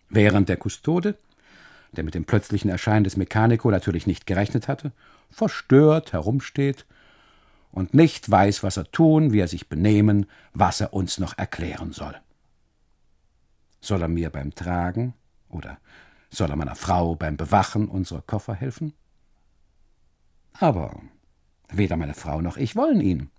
Während 0.09 0.49
der 0.49 0.57
Kustode, 0.57 1.17
der 1.91 2.03
mit 2.03 2.15
dem 2.15 2.25
plötzlichen 2.25 2.69
Erscheinen 2.69 3.03
des 3.03 3.17
Mechaniko 3.17 3.69
natürlich 3.69 4.07
nicht 4.07 4.25
gerechnet 4.25 4.67
hatte, 4.67 4.91
verstört 5.29 6.13
herumsteht 6.13 6.85
und 7.71 7.93
nicht 7.93 8.29
weiß, 8.29 8.63
was 8.63 8.77
er 8.77 8.89
tun, 8.91 9.33
wie 9.33 9.39
er 9.39 9.47
sich 9.47 9.67
benehmen, 9.67 10.25
was 10.53 10.81
er 10.81 10.93
uns 10.93 11.19
noch 11.19 11.37
erklären 11.37 11.91
soll. 11.91 12.15
Soll 13.81 14.01
er 14.01 14.07
mir 14.07 14.29
beim 14.29 14.55
Tragen 14.55 15.13
oder 15.49 15.77
soll 16.29 16.49
er 16.49 16.55
meiner 16.55 16.75
Frau 16.75 17.15
beim 17.15 17.37
Bewachen 17.37 17.87
unserer 17.87 18.21
Koffer 18.21 18.53
helfen? 18.53 18.93
Aber 20.53 20.99
weder 21.69 21.97
meine 21.97 22.13
Frau 22.13 22.41
noch 22.41 22.57
ich 22.57 22.75
wollen 22.75 23.01
ihn 23.01 23.29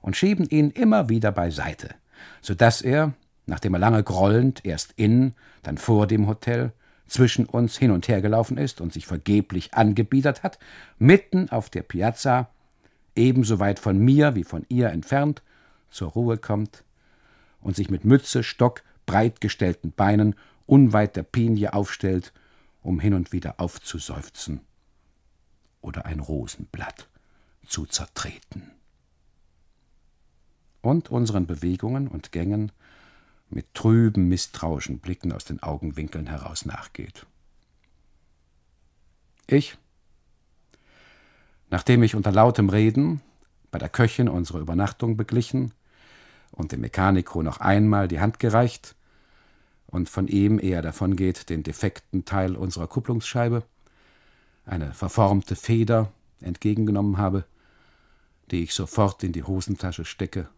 und 0.00 0.16
schieben 0.16 0.48
ihn 0.48 0.70
immer 0.70 1.08
wieder 1.08 1.32
beiseite, 1.32 1.94
so 2.40 2.54
dass 2.54 2.82
er, 2.82 3.14
nachdem 3.46 3.74
er 3.74 3.80
lange 3.80 4.02
grollend 4.02 4.64
erst 4.64 4.92
in, 4.96 5.34
dann 5.62 5.78
vor 5.78 6.06
dem 6.06 6.26
Hotel 6.26 6.72
zwischen 7.06 7.46
uns 7.46 7.76
hin 7.76 7.90
und 7.90 8.08
her 8.08 8.22
gelaufen 8.22 8.58
ist 8.58 8.80
und 8.80 8.92
sich 8.92 9.06
vergeblich 9.06 9.74
angebiedert 9.74 10.42
hat, 10.42 10.58
mitten 10.98 11.50
auf 11.50 11.70
der 11.70 11.82
Piazza, 11.82 12.48
ebenso 13.14 13.58
weit 13.58 13.78
von 13.78 13.98
mir 13.98 14.34
wie 14.34 14.44
von 14.44 14.64
ihr 14.68 14.90
entfernt, 14.90 15.42
zur 15.90 16.10
Ruhe 16.10 16.38
kommt 16.38 16.82
und 17.60 17.76
sich 17.76 17.90
mit 17.90 18.04
Mütze, 18.04 18.42
Stock, 18.42 18.82
breitgestellten 19.06 19.92
Beinen 19.92 20.34
unweit 20.66 21.16
der 21.16 21.22
Pinie 21.22 21.72
aufstellt, 21.72 22.32
um 22.82 23.00
hin 23.00 23.14
und 23.14 23.32
wieder 23.32 23.60
aufzuseufzen 23.60 24.60
oder 25.80 26.06
ein 26.06 26.20
Rosenblatt 26.20 27.08
zu 27.66 27.86
zertreten. 27.86 28.70
Und 30.80 31.10
unseren 31.10 31.46
Bewegungen 31.46 32.08
und 32.08 32.32
Gängen 32.32 32.72
mit 33.48 33.72
trüben, 33.74 34.28
misstrauischen 34.28 34.98
Blicken 34.98 35.32
aus 35.32 35.44
den 35.44 35.62
Augenwinkeln 35.62 36.26
heraus 36.26 36.66
nachgeht. 36.66 37.26
Ich, 39.46 39.78
nachdem 41.70 42.02
ich 42.02 42.14
unter 42.14 42.32
lautem 42.32 42.68
Reden 42.68 43.20
bei 43.70 43.78
der 43.78 43.88
Köchin 43.88 44.28
unsere 44.28 44.60
Übernachtung 44.60 45.16
beglichen 45.16 45.72
und 46.50 46.72
dem 46.72 46.80
Mechaniko 46.80 47.42
noch 47.42 47.58
einmal 47.58 48.08
die 48.08 48.20
Hand 48.20 48.38
gereicht, 48.38 48.94
und 49.94 50.08
von 50.08 50.26
ihm, 50.26 50.58
ehe 50.58 50.74
er 50.74 50.82
davongeht, 50.82 51.48
den 51.50 51.62
defekten 51.62 52.24
Teil 52.24 52.56
unserer 52.56 52.88
Kupplungsscheibe, 52.88 53.62
eine 54.66 54.92
verformte 54.92 55.54
Feder, 55.54 56.10
entgegengenommen 56.40 57.16
habe, 57.16 57.44
die 58.50 58.64
ich 58.64 58.74
sofort 58.74 59.22
in 59.22 59.32
die 59.32 59.44
Hosentasche 59.44 60.04
stecke 60.04 60.48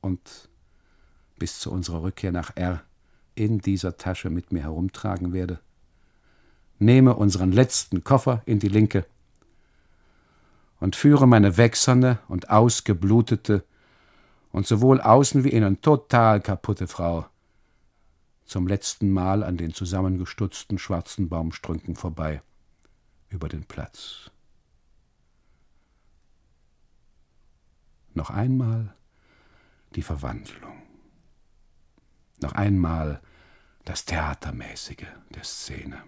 und 0.00 0.48
bis 1.38 1.60
zu 1.60 1.70
unserer 1.70 2.02
Rückkehr 2.02 2.32
nach 2.32 2.56
R 2.56 2.82
in 3.34 3.58
dieser 3.58 3.98
Tasche 3.98 4.30
mit 4.30 4.52
mir 4.52 4.62
herumtragen 4.62 5.34
werde. 5.34 5.60
Nehme 6.78 7.14
unseren 7.14 7.52
letzten 7.52 8.04
Koffer 8.04 8.42
in 8.46 8.58
die 8.58 8.68
linke 8.68 9.04
und 10.80 10.96
führe 10.96 11.28
meine 11.28 11.58
wächserne 11.58 12.20
und 12.26 12.48
ausgeblutete 12.48 13.64
und 14.50 14.66
sowohl 14.66 15.02
außen 15.02 15.44
wie 15.44 15.50
innen 15.50 15.82
total 15.82 16.40
kaputte 16.40 16.86
Frau 16.86 17.26
zum 18.48 18.66
letzten 18.66 19.10
Mal 19.10 19.44
an 19.44 19.58
den 19.58 19.74
zusammengestutzten 19.74 20.78
schwarzen 20.78 21.28
Baumstrünken 21.28 21.96
vorbei, 21.96 22.42
über 23.28 23.48
den 23.48 23.64
Platz. 23.64 24.30
Noch 28.14 28.30
einmal 28.30 28.94
die 29.94 30.02
Verwandlung. 30.02 30.82
Noch 32.40 32.52
einmal 32.52 33.20
das 33.84 34.06
Theatermäßige 34.06 35.06
der 35.34 35.44
Szene. 35.44 36.02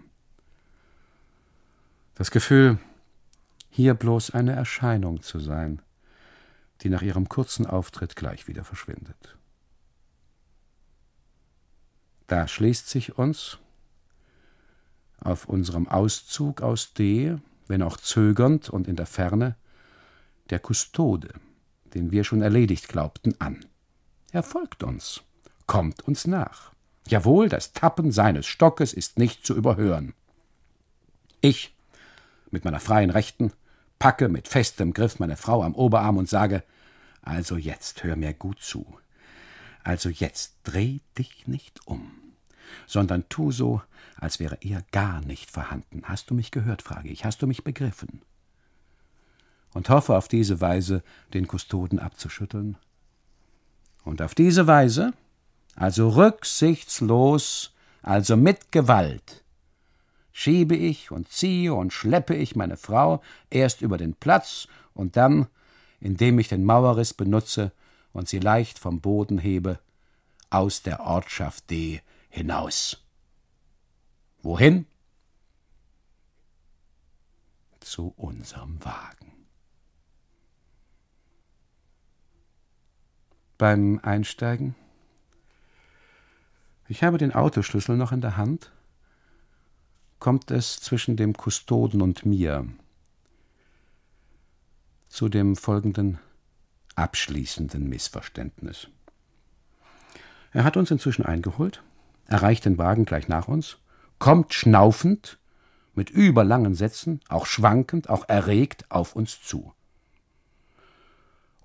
Das 2.15 2.31
Gefühl, 2.31 2.79
hier 3.69 3.93
bloß 3.93 4.31
eine 4.31 4.53
Erscheinung 4.53 5.21
zu 5.21 5.39
sein, 5.39 5.81
die 6.81 6.89
nach 6.89 7.03
ihrem 7.03 7.29
kurzen 7.29 7.67
Auftritt 7.67 8.15
gleich 8.15 8.47
wieder 8.47 8.63
verschwindet. 8.63 9.37
Da 12.31 12.47
schließt 12.47 12.89
sich 12.89 13.17
uns 13.17 13.57
auf 15.19 15.49
unserem 15.49 15.89
Auszug 15.89 16.61
aus 16.61 16.93
D, 16.93 17.35
wenn 17.67 17.81
auch 17.81 17.97
zögernd 17.97 18.69
und 18.69 18.87
in 18.87 18.95
der 18.95 19.05
Ferne, 19.05 19.57
der 20.49 20.59
Kustode, 20.59 21.33
den 21.93 22.13
wir 22.13 22.23
schon 22.23 22.41
erledigt 22.41 22.87
glaubten, 22.87 23.35
an. 23.39 23.65
Er 24.31 24.43
folgt 24.43 24.81
uns, 24.81 25.23
kommt 25.67 26.03
uns 26.03 26.25
nach. 26.25 26.71
Jawohl, 27.05 27.49
das 27.49 27.73
Tappen 27.73 28.13
seines 28.13 28.47
Stockes 28.47 28.93
ist 28.93 29.19
nicht 29.19 29.45
zu 29.45 29.53
überhören. 29.53 30.13
Ich, 31.41 31.75
mit 32.49 32.63
meiner 32.63 32.79
freien 32.79 33.09
Rechten, 33.09 33.51
packe 33.99 34.29
mit 34.29 34.47
festem 34.47 34.93
Griff 34.93 35.19
meine 35.19 35.35
Frau 35.35 35.63
am 35.63 35.75
Oberarm 35.75 36.15
und 36.15 36.29
sage, 36.29 36.63
also 37.23 37.57
jetzt 37.57 38.05
hör 38.05 38.15
mir 38.15 38.33
gut 38.33 38.61
zu. 38.61 38.85
Also 39.83 40.07
jetzt 40.07 40.53
dreh 40.63 40.99
dich 41.17 41.45
nicht 41.45 41.85
um 41.85 42.20
sondern 42.87 43.27
tu 43.29 43.51
so, 43.51 43.81
als 44.17 44.39
wäre 44.39 44.57
er 44.61 44.83
gar 44.91 45.21
nicht 45.21 45.49
vorhanden. 45.51 46.03
Hast 46.03 46.29
du 46.29 46.33
mich 46.33 46.51
gehört, 46.51 46.81
frage 46.81 47.09
ich, 47.09 47.25
hast 47.25 47.41
du 47.41 47.47
mich 47.47 47.63
begriffen? 47.63 48.21
Und 49.73 49.89
hoffe 49.89 50.15
auf 50.15 50.27
diese 50.27 50.61
Weise, 50.61 51.01
den 51.33 51.47
Kustoden 51.47 51.99
abzuschütteln. 51.99 52.77
Und 54.03 54.21
auf 54.21 54.35
diese 54.35 54.67
Weise, 54.67 55.13
also 55.75 56.09
rücksichtslos, 56.09 57.73
also 58.01 58.35
mit 58.35 58.71
Gewalt, 58.71 59.43
schiebe 60.31 60.75
ich 60.75 61.11
und 61.11 61.29
ziehe 61.29 61.73
und 61.73 61.93
schleppe 61.93 62.35
ich 62.35 62.55
meine 62.55 62.77
Frau 62.77 63.21
erst 63.49 63.81
über 63.81 63.97
den 63.97 64.13
Platz 64.13 64.67
und 64.93 65.15
dann, 65.17 65.47
indem 65.99 66.39
ich 66.39 66.47
den 66.47 66.63
Mauerriss 66.63 67.13
benutze 67.13 67.71
und 68.13 68.27
sie 68.27 68.39
leicht 68.39 68.79
vom 68.79 69.01
Boden 69.01 69.37
hebe, 69.37 69.79
aus 70.49 70.81
der 70.83 71.01
Ortschaft 71.01 71.69
D 71.69 72.01
hinaus. 72.31 72.97
Wohin? 74.41 74.87
Zu 77.79 78.13
unserem 78.17 78.83
Wagen. 78.83 79.31
Beim 83.59 83.99
Einsteigen 84.01 84.75
ich 86.91 87.03
habe 87.03 87.17
den 87.17 87.31
Autoschlüssel 87.31 87.95
noch 87.95 88.11
in 88.11 88.19
der 88.19 88.35
Hand, 88.35 88.69
kommt 90.19 90.51
es 90.51 90.81
zwischen 90.81 91.15
dem 91.15 91.31
Kustoden 91.31 92.01
und 92.01 92.25
mir 92.25 92.67
zu 95.07 95.29
dem 95.29 95.55
folgenden 95.55 96.19
abschließenden 96.95 97.87
Missverständnis. 97.87 98.89
Er 100.51 100.65
hat 100.65 100.75
uns 100.75 100.91
inzwischen 100.91 101.25
eingeholt, 101.25 101.81
erreicht 102.31 102.65
den 102.65 102.77
Wagen 102.77 103.05
gleich 103.05 103.27
nach 103.27 103.47
uns, 103.47 103.77
kommt 104.17 104.53
schnaufend, 104.53 105.37
mit 105.93 106.09
überlangen 106.09 106.73
Sätzen, 106.73 107.19
auch 107.27 107.45
schwankend, 107.45 108.09
auch 108.09 108.27
erregt 108.29 108.85
auf 108.89 109.15
uns 109.15 109.41
zu. 109.41 109.73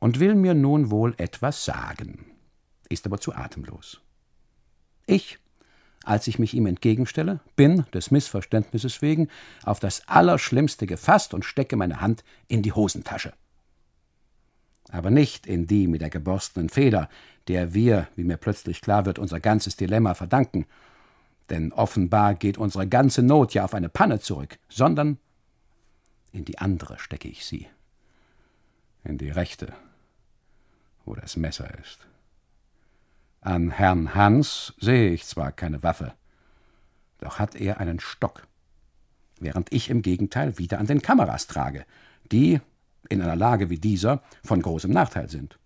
Und 0.01 0.19
will 0.19 0.35
mir 0.35 0.55
nun 0.55 0.91
wohl 0.91 1.15
etwas 1.19 1.65
sagen, 1.65 2.27
ist 2.89 3.07
aber 3.07 3.21
zu 3.21 3.35
atemlos. 3.35 4.01
Ich, 5.07 5.39
als 6.05 6.27
ich 6.27 6.41
mich 6.41 6.55
ihm 6.55 6.67
entgegenstelle, 6.67 7.41
bin, 7.55 7.87
des 7.95 8.11
Missverständnisses 8.11 9.01
wegen, 9.01 9.29
auf 9.63 9.79
das 9.79 10.09
Allerschlimmste 10.09 10.87
gefasst 10.87 11.35
und 11.35 11.45
stecke 11.45 11.77
meine 11.77 12.01
Hand 12.01 12.25
in 12.49 12.63
die 12.63 12.73
Hosentasche. 12.73 13.33
Aber 14.91 15.11
nicht 15.11 15.47
in 15.47 15.67
die 15.67 15.89
mit 15.89 16.01
der 16.01 16.11
geborstenen 16.11 16.69
Feder, 16.69 17.09
der 17.49 17.75
wir, 17.75 18.09
wie 18.17 18.25
mir 18.25 18.37
plötzlich 18.37 18.81
klar 18.81 19.05
wird, 19.05 19.19
unser 19.19 19.41
ganzes 19.41 19.77
Dilemma 19.77 20.15
verdanken. 20.15 20.67
denn 21.49 21.73
offenbar 21.73 22.35
geht 22.35 22.59
unsere 22.59 22.89
ganze 22.89 23.23
Not 23.23 23.55
ja 23.55 23.65
auf 23.65 23.75
eine 23.75 23.89
Panne 23.89 24.19
zurück, 24.21 24.59
sondern 24.69 25.19
in 26.33 26.45
die 26.45 26.59
andere 26.59 26.99
stecke 26.99 27.29
ich 27.29 27.47
sie. 27.47 27.69
In 29.05 29.19
die 29.19 29.31
rechte, 29.31 29.73
wo 31.05 31.15
das 31.15 31.37
Messer 31.37 31.73
ist. 31.79 32.07
An 33.41 33.71
Herrn 33.71 34.15
Hans 34.15 34.75
sehe 34.81 35.11
ich 35.11 35.25
zwar 35.25 35.53
keine 35.53 35.83
Waffe, 35.83 36.15
doch 37.19 37.39
hat 37.39 37.55
er 37.55 37.79
einen 37.79 38.01
Stock, 38.01 38.47
während 39.39 39.73
ich 39.73 39.89
im 39.89 40.03
Gegenteil 40.03 40.59
wieder 40.59 40.81
an 40.81 40.87
den 40.87 41.01
Kameras 41.01 41.47
trage, 41.47 41.87
die, 42.33 42.61
in 43.09 43.23
einer 43.23 43.37
Lage 43.37 43.71
wie 43.71 43.79
dieser, 43.79 44.23
von 44.45 44.63
großem 44.63 44.91
Nachteil 44.91 45.29
sind. 45.29 45.59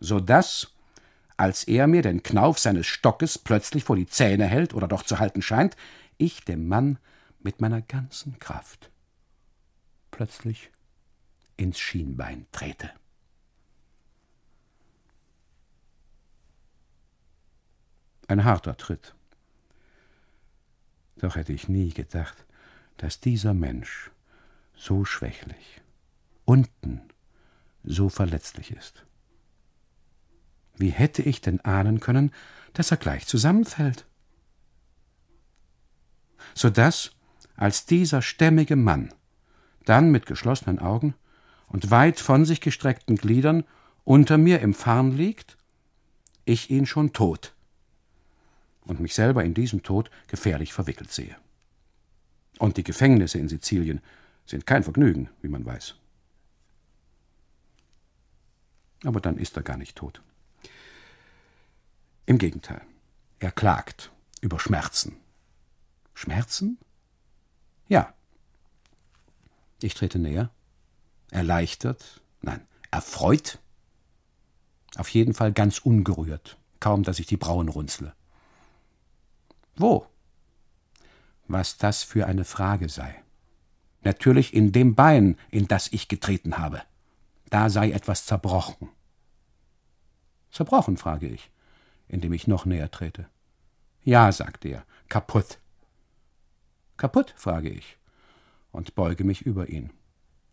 So 0.00 0.20
dass, 0.20 0.72
als 1.36 1.64
er 1.64 1.86
mir 1.86 2.02
den 2.02 2.22
Knauf 2.22 2.58
seines 2.58 2.86
Stockes 2.86 3.38
plötzlich 3.38 3.84
vor 3.84 3.96
die 3.96 4.06
Zähne 4.06 4.46
hält 4.46 4.74
oder 4.74 4.88
doch 4.88 5.02
zu 5.02 5.18
halten 5.18 5.42
scheint, 5.42 5.76
ich 6.18 6.44
dem 6.44 6.68
Mann 6.68 6.98
mit 7.40 7.60
meiner 7.60 7.82
ganzen 7.82 8.38
Kraft 8.38 8.90
plötzlich 10.10 10.70
ins 11.56 11.78
Schienbein 11.78 12.46
trete. 12.52 12.90
Ein 18.28 18.44
harter 18.44 18.76
Tritt. 18.76 19.14
Doch 21.16 21.36
hätte 21.36 21.52
ich 21.52 21.68
nie 21.68 21.92
gedacht, 21.92 22.44
dass 22.96 23.20
dieser 23.20 23.54
Mensch 23.54 24.10
so 24.76 25.04
schwächlich, 25.04 25.80
unten 26.44 27.00
so 27.82 28.08
verletzlich 28.08 28.70
ist. 28.70 29.04
Wie 30.76 30.90
hätte 30.90 31.22
ich 31.22 31.40
denn 31.40 31.60
ahnen 31.60 32.00
können, 32.00 32.32
dass 32.72 32.90
er 32.90 32.96
gleich 32.96 33.26
zusammenfällt? 33.26 34.06
So 36.54 36.70
dass, 36.70 37.12
als 37.56 37.86
dieser 37.86 38.22
stämmige 38.22 38.76
Mann 38.76 39.12
dann 39.84 40.10
mit 40.10 40.26
geschlossenen 40.26 40.78
Augen 40.78 41.14
und 41.68 41.90
weit 41.90 42.20
von 42.20 42.44
sich 42.44 42.60
gestreckten 42.60 43.16
Gliedern 43.16 43.64
unter 44.04 44.38
mir 44.38 44.60
im 44.60 44.74
Farn 44.74 45.12
liegt, 45.12 45.56
ich 46.44 46.70
ihn 46.70 46.86
schon 46.86 47.12
tot 47.12 47.54
und 48.82 49.00
mich 49.00 49.14
selber 49.14 49.44
in 49.44 49.54
diesem 49.54 49.82
Tod 49.82 50.10
gefährlich 50.26 50.72
verwickelt 50.72 51.10
sehe. 51.10 51.36
Und 52.58 52.76
die 52.76 52.84
Gefängnisse 52.84 53.38
in 53.38 53.48
Sizilien 53.48 54.00
sind 54.46 54.66
kein 54.66 54.82
Vergnügen, 54.82 55.30
wie 55.40 55.48
man 55.48 55.64
weiß. 55.64 55.96
Aber 59.04 59.20
dann 59.20 59.38
ist 59.38 59.56
er 59.56 59.62
gar 59.62 59.76
nicht 59.76 59.96
tot. 59.96 60.22
Im 62.26 62.38
Gegenteil, 62.38 62.80
er 63.38 63.52
klagt 63.52 64.10
über 64.40 64.58
Schmerzen. 64.58 65.16
Schmerzen? 66.14 66.78
Ja. 67.88 68.14
Ich 69.82 69.94
trete 69.94 70.18
näher. 70.18 70.50
Erleichtert? 71.30 72.22
Nein, 72.40 72.66
erfreut? 72.90 73.58
Auf 74.96 75.08
jeden 75.08 75.34
Fall 75.34 75.52
ganz 75.52 75.78
ungerührt, 75.78 76.56
kaum 76.80 77.02
dass 77.02 77.18
ich 77.18 77.26
die 77.26 77.36
Brauen 77.36 77.68
runzle. 77.68 78.14
Wo? 79.76 80.06
Was 81.46 81.76
das 81.76 82.02
für 82.04 82.26
eine 82.26 82.44
Frage 82.44 82.88
sei. 82.88 83.22
Natürlich 84.02 84.54
in 84.54 84.72
dem 84.72 84.94
Bein, 84.94 85.38
in 85.50 85.66
das 85.66 85.88
ich 85.92 86.08
getreten 86.08 86.58
habe. 86.58 86.82
Da 87.50 87.70
sei 87.70 87.90
etwas 87.90 88.26
zerbrochen. 88.26 88.88
Zerbrochen, 90.54 90.96
frage 90.96 91.26
ich, 91.26 91.50
indem 92.06 92.32
ich 92.32 92.46
noch 92.46 92.64
näher 92.64 92.88
trete. 92.88 93.26
Ja, 94.04 94.30
sagt 94.30 94.64
er, 94.64 94.84
kaputt. 95.08 95.58
Kaputt, 96.96 97.34
frage 97.36 97.70
ich 97.70 97.98
und 98.70 98.94
beuge 98.94 99.24
mich 99.24 99.42
über 99.42 99.68
ihn. 99.68 99.90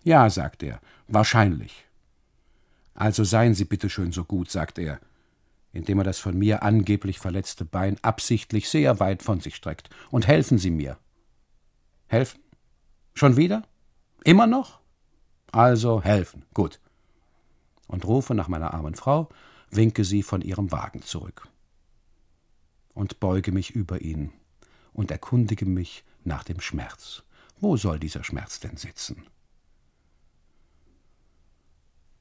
Ja, 0.03 0.27
sagt 0.31 0.63
er, 0.63 0.81
wahrscheinlich. 1.07 1.85
Also 2.95 3.23
seien 3.23 3.53
Sie 3.53 3.65
bitte 3.65 3.91
schön 3.91 4.11
so 4.11 4.25
gut, 4.25 4.49
sagt 4.49 4.79
er, 4.79 4.99
indem 5.71 5.99
er 5.99 6.03
das 6.03 6.17
von 6.17 6.35
mir 6.35 6.63
angeblich 6.63 7.19
verletzte 7.19 7.63
Bein 7.63 7.97
absichtlich 8.01 8.69
sehr 8.69 8.99
weit 8.99 9.21
von 9.21 9.39
sich 9.39 9.55
streckt, 9.55 9.91
und 10.09 10.25
helfen 10.25 10.57
Sie 10.57 10.71
mir. 10.71 10.97
Helfen? 12.07 12.41
Schon 13.13 13.37
wieder? 13.37 13.63
Immer 14.23 14.47
noch? 14.47 14.79
Also 15.51 16.01
helfen, 16.01 16.43
gut. 16.55 16.79
Und 17.87 18.05
rufe 18.05 18.33
nach 18.33 18.47
meiner 18.47 18.73
armen 18.73 18.95
Frau, 18.95 19.29
winke 19.71 20.03
sie 20.03 20.23
von 20.23 20.41
ihrem 20.41 20.71
Wagen 20.71 21.01
zurück. 21.01 21.47
Und 22.93 23.19
beuge 23.19 23.51
mich 23.51 23.71
über 23.71 24.01
ihn 24.01 24.31
und 24.93 25.11
erkundige 25.11 25.65
mich 25.65 26.03
nach 26.23 26.43
dem 26.43 26.59
Schmerz. 26.59 27.23
Wo 27.59 27.77
soll 27.77 27.99
dieser 27.99 28.23
Schmerz 28.23 28.59
denn 28.59 28.77
sitzen? 28.77 29.23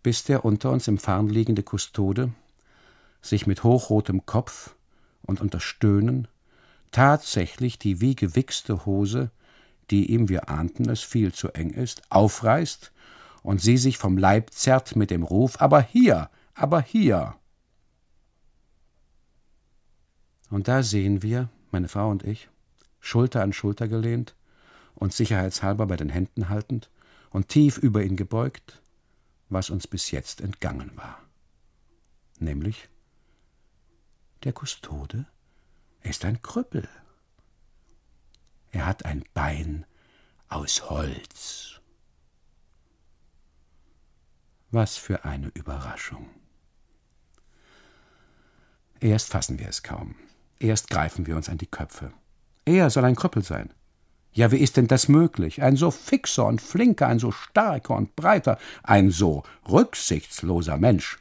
Bis 0.03 0.25
der 0.25 0.45
unter 0.45 0.71
uns 0.71 0.89
im 0.89 0.99
Farn 0.99 1.29
liegende 1.29 1.63
Kustode 1.63 2.33
sich 3.23 3.47
mit 3.47 3.65
hochrotem 3.65 4.25
Kopf 4.25 4.75
und 5.23 5.41
unter 5.41 5.61
Stöhnen 5.61 6.29
tatsächlich 6.91 7.79
die 7.79 8.01
wie 8.01 8.15
gewichste 8.15 8.87
Hose, 8.87 9.31
die 9.91 10.11
ihm, 10.11 10.29
wir 10.29 10.49
ahnten 10.49 10.89
es, 10.89 11.03
viel 11.03 11.33
zu 11.33 11.49
eng 11.49 11.71
ist, 11.71 12.03
aufreißt 12.11 12.93
und 13.43 13.61
sie 13.61 13.77
sich 13.77 13.99
vom 13.99 14.17
Leib 14.17 14.53
zerrt 14.53 14.97
mit 14.97 15.11
dem 15.11 15.23
Ruf 15.23 15.61
Aber 15.61 15.83
hier, 15.83 16.31
aber 16.55 16.81
hier. 16.81 17.37
Und 20.51 20.69
da 20.69 20.83
sehen 20.83 21.23
wir, 21.23 21.49
meine 21.71 21.89
Frau 21.89 22.11
und 22.11 22.25
ich, 22.25 22.49
Schulter 22.99 23.43
an 23.43 23.53
Schulter 23.53 23.89
gelehnt 23.89 24.35
und 24.95 25.15
sicherheitshalber 25.15 25.87
bei 25.87 25.97
den 25.97 26.11
Händen 26.11 26.49
haltend 26.49 26.91
und 27.31 27.49
tief 27.49 27.79
über 27.79 28.03
ihn 28.03 28.17
gebeugt, 28.17 28.83
was 29.49 29.71
uns 29.71 29.87
bis 29.87 30.11
jetzt 30.11 30.41
entgangen 30.41 30.97
war. 30.97 31.23
Nämlich 32.39 32.89
der 34.43 34.53
Kustode 34.53 35.27
ist 36.03 36.25
ein 36.25 36.43
Krüppel. 36.43 36.89
Er 38.73 38.87
hat 38.87 39.05
ein 39.05 39.25
Bein 39.35 39.87
aus 40.49 40.91
Holz. 40.91 41.81
Was 44.71 44.97
für 44.97 45.25
eine 45.25 45.49
Überraschung. 45.49 46.31
Erst 49.01 49.31
fassen 49.31 49.59
wir 49.59 49.69
es 49.69 49.83
kaum. 49.83 50.15
Erst 50.61 50.91
greifen 50.91 51.27
wir 51.27 51.37
uns 51.37 51.49
an 51.49 51.59
die 51.59 51.67
Köpfe. 51.67 52.13
Er 52.67 52.91
soll 52.91 53.05
ein 53.05 53.17
Krüppel 53.17 53.43
sein. 53.43 53.73
Ja, 54.33 54.53
wie 54.53 54.59
ist 54.59 54.77
denn 54.77 54.87
das 54.87 55.09
möglich? 55.09 55.63
Ein 55.63 55.75
so 55.75 55.91
fixer 55.91 56.47
und 56.47 56.61
flinker, 56.61 57.09
ein 57.09 57.19
so 57.19 57.33
starker 57.33 57.97
und 57.97 58.15
breiter, 58.15 58.59
ein 58.83 59.11
so 59.11 59.43
rücksichtsloser 59.69 60.77
Mensch. 60.77 61.19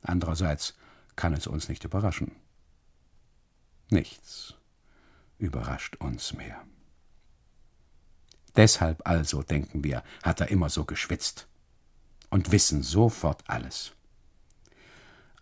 Andererseits 0.00 0.74
kann 1.16 1.34
es 1.34 1.46
uns 1.46 1.68
nicht 1.68 1.84
überraschen. 1.84 2.32
Nichts 3.90 4.54
überrascht 5.38 5.96
uns 5.96 6.32
mehr. 6.32 6.62
Deshalb 8.56 9.06
also, 9.06 9.42
denken 9.42 9.84
wir, 9.84 10.02
hat 10.22 10.40
er 10.40 10.48
immer 10.48 10.70
so 10.70 10.84
geschwitzt 10.84 11.48
und 12.30 12.52
wissen 12.52 12.82
sofort 12.82 13.42
alles. 13.46 13.92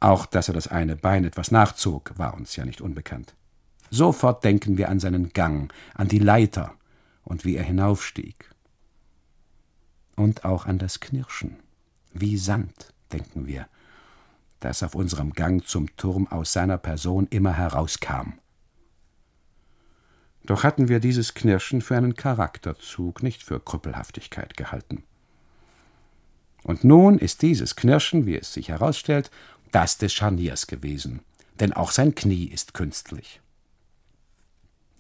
Auch, 0.01 0.27
dass 0.27 0.49
er 0.49 0.55
das 0.55 0.69
eine 0.69 0.97
Bein 0.97 1.25
etwas 1.25 1.51
nachzog, 1.51 2.13
war 2.17 2.35
uns 2.35 2.57
ja 2.57 2.65
nicht 2.65 2.81
unbekannt. 2.81 3.35
Sofort 3.91 4.45
denken 4.45 4.77
wir 4.79 4.89
an 4.89 5.01
seinen 5.01 5.31
Gang, 5.33 5.73
an 5.95 6.09
die 6.09 6.19
Leiter 6.19 6.75
und 7.25 7.45
wie 7.45 7.57
er 7.57 7.65
hinaufstieg. 7.65 8.51
Und 10.17 10.45
auch 10.45 10.67
an 10.67 10.79
das 10.79 11.01
Knirschen, 11.01 11.57
wie 12.13 12.37
Sand, 12.37 12.93
denken 13.13 13.47
wir, 13.47 13.69
das 14.61 14.83
auf 14.83 14.95
unserem 14.95 15.33
Gang 15.33 15.67
zum 15.67 15.95
Turm 15.97 16.27
aus 16.29 16.53
seiner 16.53 16.79
Person 16.79 17.27
immer 17.29 17.53
herauskam. 17.53 18.35
Doch 20.45 20.63
hatten 20.63 20.89
wir 20.89 21.01
dieses 21.01 21.35
Knirschen 21.35 21.83
für 21.83 21.97
einen 21.97 22.15
Charakterzug, 22.15 23.23
nicht 23.23 23.43
für 23.43 23.61
Krüppelhaftigkeit 23.61 24.57
gehalten. 24.57 25.03
Und 26.63 26.85
nun 26.85 27.19
ist 27.19 27.43
dieses 27.43 27.77
Knirschen, 27.77 28.27
wie 28.27 28.37
es 28.37 28.53
sich 28.53 28.69
herausstellt, 28.69 29.31
das 29.73 29.99
des 29.99 30.13
Scharniers 30.13 30.67
gewesen, 30.67 31.21
denn 31.61 31.73
auch 31.73 31.91
sein 31.91 32.15
Knie 32.15 32.47
ist 32.47 32.75
künstlich. 32.75 33.41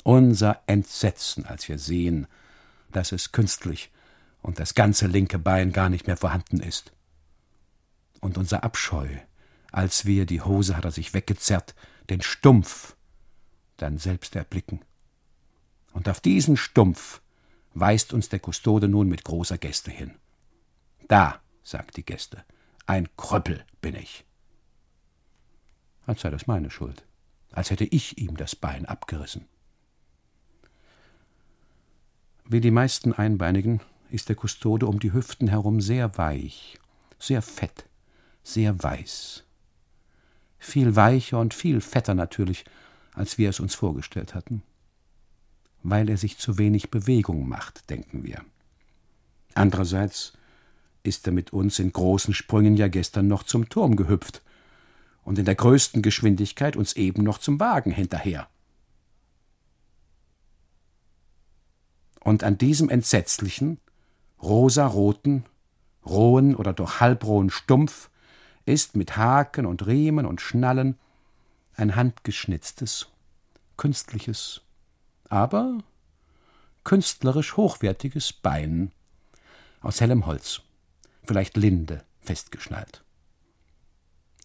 Unser 0.03 0.63
Entsetzen, 0.67 1.47
als 1.47 1.69
wir 1.69 1.79
sehen, 1.79 2.27
dass 2.93 3.13
es 3.13 3.33
künstlich 3.33 3.91
und 4.43 4.59
das 4.59 4.75
ganze 4.75 5.07
linke 5.07 5.39
Bein 5.39 5.73
gar 5.73 5.89
nicht 5.89 6.07
mehr 6.07 6.17
vorhanden 6.17 6.61
ist. 6.61 6.93
Und 8.21 8.39
unser 8.39 8.65
Abscheu, 8.65 9.09
als 9.73 10.07
wir, 10.07 10.27
die 10.27 10.43
Hose 10.43 10.77
hat 10.77 10.85
er 10.85 10.93
sich 10.93 11.15
weggezerrt, 11.15 11.75
den 12.09 12.23
Stumpf 12.23 12.97
dann 13.77 13.99
selbst 13.99 14.37
erblicken. 14.37 14.81
Und 15.93 16.09
auf 16.09 16.21
diesen 16.21 16.57
Stumpf 16.57 17.21
weist 17.75 18.13
uns 18.13 18.29
der 18.29 18.39
Kustode 18.39 18.89
nun 18.89 19.09
mit 19.09 19.25
großer 19.25 19.59
Gäste 19.59 19.91
hin. 19.91 20.15
Da, 21.09 21.41
sagt 21.63 21.97
die 21.97 22.05
Gäste, 22.05 22.45
ein 22.87 23.09
Kröppel 23.17 23.65
bin 23.81 23.95
ich. 23.95 24.26
Als 26.07 26.20
sei 26.20 26.31
das 26.31 26.47
meine 26.47 26.70
Schuld. 26.70 27.05
als 27.53 27.70
hätte 27.70 27.85
ich 27.85 28.19
ihm 28.19 28.37
das 28.37 28.55
Bein 28.55 28.85
abgerissen. 28.85 29.47
Wie 32.45 32.61
die 32.61 32.70
meisten 32.70 33.12
Einbeinigen 33.15 33.81
ist 34.11 34.28
der 34.28 34.37
Kustode 34.37 34.87
um 34.87 35.01
die 35.01 35.12
Hüften 35.12 35.49
herum 35.49 35.81
sehr 35.81 36.19
weich, 36.19 36.78
sehr 37.19 37.41
fett, 37.41 37.87
sehr 38.43 38.83
weiß. 38.83 39.43
Viel 40.59 40.97
weicher 40.97 41.41
und 41.41 41.55
viel 41.55 41.81
fetter 41.81 42.15
natürlich, 42.15 42.65
als 43.15 43.39
wir 43.39 43.49
es 43.49 43.59
uns 43.59 43.74
vorgestellt 43.74 44.35
hatten. 44.35 44.62
Weil 45.83 46.11
er 46.11 46.19
sich 46.19 46.37
zu 46.37 46.59
wenig 46.59 46.91
Bewegung 46.91 47.49
macht, 47.49 47.89
denken 47.89 48.23
wir. 48.23 48.45
Andererseits 49.55 50.35
ist 51.03 51.27
er 51.27 51.33
mit 51.33 51.53
uns 51.53 51.78
in 51.78 51.93
großen 51.93 52.35
Sprüngen 52.35 52.77
ja 52.77 52.89
gestern 52.89 53.28
noch 53.28 53.45
zum 53.45 53.69
Turm 53.70 53.97
gehüpft 53.97 54.43
und 55.27 55.40
in 55.40 55.44
der 55.44 55.57
größten 55.57 56.03
Geschwindigkeit 56.03 56.77
uns 56.77 56.93
eben 56.93 57.24
noch 57.24 57.39
zum 57.39 57.59
Wagen 57.59 57.90
hinterher. 57.90 58.48
Und 62.20 62.44
an 62.44 62.59
diesem 62.59 62.89
entsetzlichen, 62.89 63.81
rosaroten, 64.40 65.44
rohen 66.07 66.55
oder 66.55 66.73
doch 66.73 67.01
halbrohen 67.01 67.51
Stumpf 67.51 68.09
ist 68.66 68.94
mit 68.94 69.16
Haken 69.16 69.66
und 69.66 69.85
Riemen 69.89 70.27
und 70.27 70.40
Schnallen 70.40 70.97
ein 71.74 71.97
handgeschnitztes, 71.97 73.09
künstliches, 73.77 74.61
aber 75.28 75.78
künstlerisch 76.85 77.57
hochwertiges 77.57 78.32
Bein 78.32 78.93
aus 79.81 80.01
hellem 80.01 80.27
Holz, 80.27 80.61
vielleicht 81.24 81.57
Linde, 81.57 82.05
festgeschnallt. 82.20 83.03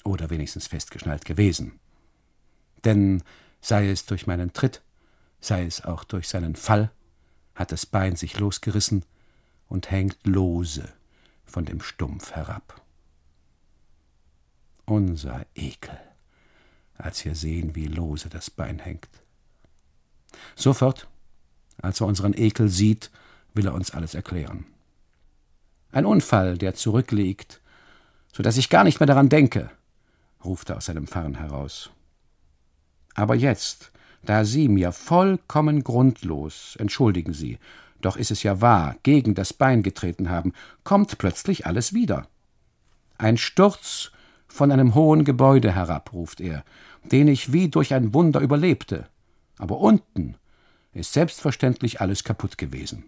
Oder 0.04 0.30
wenigstens 0.30 0.68
festgeschnallt 0.68 1.26
gewesen. 1.26 1.80
Denn 2.84 3.24
sei 3.62 3.90
es 3.90 4.06
durch 4.06 4.28
meinen 4.28 4.54
Tritt, 4.54 4.82
sei 5.40 5.66
es 5.66 5.84
auch 5.84 6.04
durch 6.04 6.28
seinen 6.28 6.56
Fall, 6.56 6.92
hat 7.56 7.72
das 7.72 7.86
Bein 7.86 8.16
sich 8.16 8.40
losgerissen 8.40 9.06
und 9.68 9.92
hängt 9.92 10.18
lose 10.26 10.92
von 11.46 11.66
dem 11.66 11.82
Stumpf 11.82 12.32
herab. 12.32 12.82
Unser 14.86 15.46
Ekel, 15.56 16.00
als 16.98 17.24
wir 17.24 17.36
sehen, 17.36 17.76
wie 17.76 17.88
lose 17.88 18.30
das 18.30 18.50
Bein 18.50 18.80
hängt. 18.80 19.10
Sofort, 20.56 21.08
als 21.82 22.02
er 22.02 22.08
unseren 22.08 22.34
Ekel 22.34 22.70
sieht, 22.70 23.12
will 23.54 23.68
er 23.68 23.74
uns 23.74 23.92
alles 23.92 24.14
erklären. 24.14 24.66
Ein 25.92 26.06
Unfall, 26.06 26.58
der 26.58 26.74
zurückliegt, 26.74 27.62
so 28.34 28.44
dass 28.44 28.58
ich 28.58 28.70
gar 28.70 28.84
nicht 28.84 29.00
mehr 29.00 29.08
daran 29.08 29.30
denke, 29.30 29.70
ruft 30.44 30.70
er 30.70 30.78
aus 30.78 30.86
seinem 30.86 31.08
Farn 31.08 31.36
heraus. 31.36 31.92
Aber 33.14 33.36
jetzt, 33.36 33.92
da 34.24 34.46
Sie 34.46 34.68
mir 34.68 34.92
vollkommen 34.92 35.84
grundlos, 35.84 36.76
entschuldigen 36.80 37.34
Sie, 37.34 37.60
doch 38.02 38.18
ist 38.18 38.32
es 38.32 38.44
ja 38.44 38.62
wahr, 38.62 38.96
gegen 39.04 39.36
das 39.36 39.54
Bein 39.54 39.84
getreten 39.84 40.30
haben, 40.30 40.54
kommt 40.84 41.18
plötzlich 41.18 41.66
alles 41.66 41.94
wieder. 41.94 42.28
Ein 43.18 43.38
Sturz 43.38 44.12
von 44.48 44.72
einem 44.72 44.96
hohen 44.96 45.24
Gebäude 45.24 45.74
herab, 45.74 46.14
ruft 46.14 46.42
er, 46.42 46.64
den 47.04 47.28
ich 47.28 47.54
wie 47.54 47.70
durch 47.70 47.94
ein 47.94 48.14
Wunder 48.14 48.42
überlebte. 48.42 49.08
Aber 49.58 49.78
unten 49.80 50.36
ist 50.94 51.14
selbstverständlich 51.14 52.02
alles 52.02 52.24
kaputt 52.24 52.58
gewesen. 52.58 53.06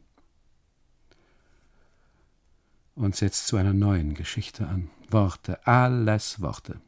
Und 2.95 3.15
setzt 3.15 3.47
zu 3.47 3.57
einer 3.57 3.73
neuen 3.73 4.13
Geschichte 4.13 4.67
an. 4.67 4.89
Worte, 5.09 5.65
alles 5.65 6.41
Worte. 6.41 6.79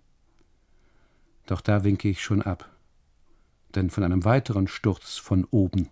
Doch 1.45 1.61
da 1.61 1.83
winke 1.83 2.09
ich 2.09 2.23
schon 2.23 2.41
ab, 2.41 2.69
denn 3.75 3.89
von 3.89 4.03
einem 4.03 4.25
weiteren 4.25 4.67
Sturz 4.67 5.17
von 5.17 5.45
oben 5.45 5.89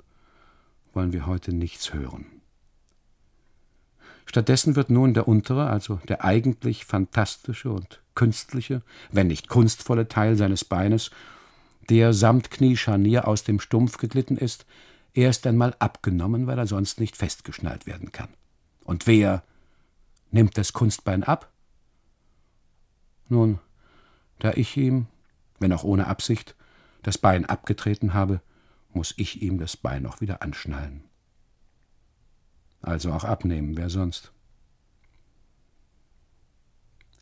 wollen 0.94 1.14
wir 1.14 1.26
heute 1.26 1.54
nichts 1.54 1.94
hören. 1.94 2.26
Stattdessen 4.26 4.76
wird 4.76 4.90
nun 4.90 5.14
der 5.14 5.28
untere, 5.28 5.68
also 5.68 6.00
der 6.08 6.24
eigentlich 6.24 6.86
fantastische 6.86 7.72
und 7.72 8.02
künstliche, 8.16 8.82
wenn 9.12 9.28
nicht 9.28 9.48
kunstvolle 9.50 10.08
Teil 10.08 10.36
seines 10.36 10.64
Beines, 10.66 11.12
der 11.90 12.14
samt 12.14 12.50
Kniescharnier 12.50 13.28
aus 13.28 13.44
dem 13.44 13.60
Stumpf 13.60 13.98
geglitten 13.98 14.38
ist, 14.38 14.66
erst 15.14 15.46
einmal 15.46 15.76
abgenommen, 15.80 16.48
weil 16.48 16.58
er 16.58 16.68
sonst 16.68 17.00
nicht 17.00 17.18
festgeschnallt 17.18 17.86
werden 17.86 18.12
kann. 18.12 18.30
Und 18.84 19.08
wer 19.08 19.44
nimmt 20.32 20.58
das 20.58 20.74
Kunstbein 20.74 21.24
ab? 21.24 21.52
Nun, 23.30 23.60
da 24.40 24.52
ich 24.54 24.76
ihm, 24.78 25.08
wenn 25.64 25.72
auch 25.72 25.85
ohne 25.85 26.07
Absicht, 26.07 26.56
das 27.03 27.18
Bein 27.18 27.45
abgetreten 27.45 28.14
habe, 28.14 28.41
muss 28.91 29.14
ich 29.15 29.41
ihm 29.41 29.57
das 29.57 29.77
Bein 29.77 30.03
noch 30.03 30.19
wieder 30.19 30.41
anschnallen. 30.41 31.06
Also 32.81 33.14
auch 33.14 33.23
abnehmen, 33.23 33.77
wer 33.77 33.90
sonst? 33.90 34.34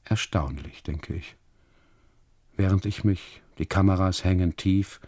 Erstaunlich, 0.04 0.82
denke 0.82 1.14
ich. 1.14 1.36
Während 2.58 2.86
ich 2.86 3.04
mich, 3.04 3.44
die 3.60 3.68
Kameras 3.68 4.24
hängen 4.24 4.56
tief, 4.56 5.00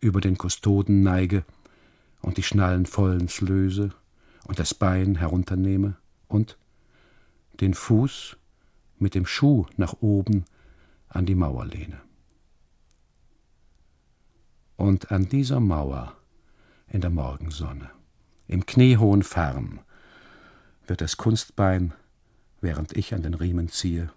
über 0.00 0.22
den 0.22 0.38
Kustoden 0.38 1.02
neige 1.02 1.44
und 2.22 2.38
die 2.38 2.42
Schnallen 2.42 2.86
vollends 2.86 3.42
löse 3.42 3.90
und 4.46 4.58
das 4.58 4.72
Bein 4.72 5.16
herunternehme 5.16 5.96
und 6.28 6.56
den 7.60 7.74
Fuß 7.74 8.38
mit 8.98 9.14
dem 9.14 9.26
Schuh 9.26 9.66
nach 9.76 9.96
oben 10.00 10.46
an 11.10 11.26
die 11.26 11.34
Mauer 11.34 11.66
lehne. 11.66 12.00
Und 14.76 15.12
an 15.12 15.28
dieser 15.28 15.60
Mauer, 15.60 16.16
in 16.88 17.00
der 17.00 17.10
Morgensonne, 17.10 17.90
im 18.48 18.66
kniehohen 18.66 19.22
Farn, 19.22 19.80
wird 20.86 21.00
das 21.00 21.16
Kunstbein, 21.16 21.94
während 22.60 22.96
ich 22.96 23.14
an 23.14 23.22
den 23.22 23.34
Riemen 23.34 23.68
ziehe, 23.68 24.12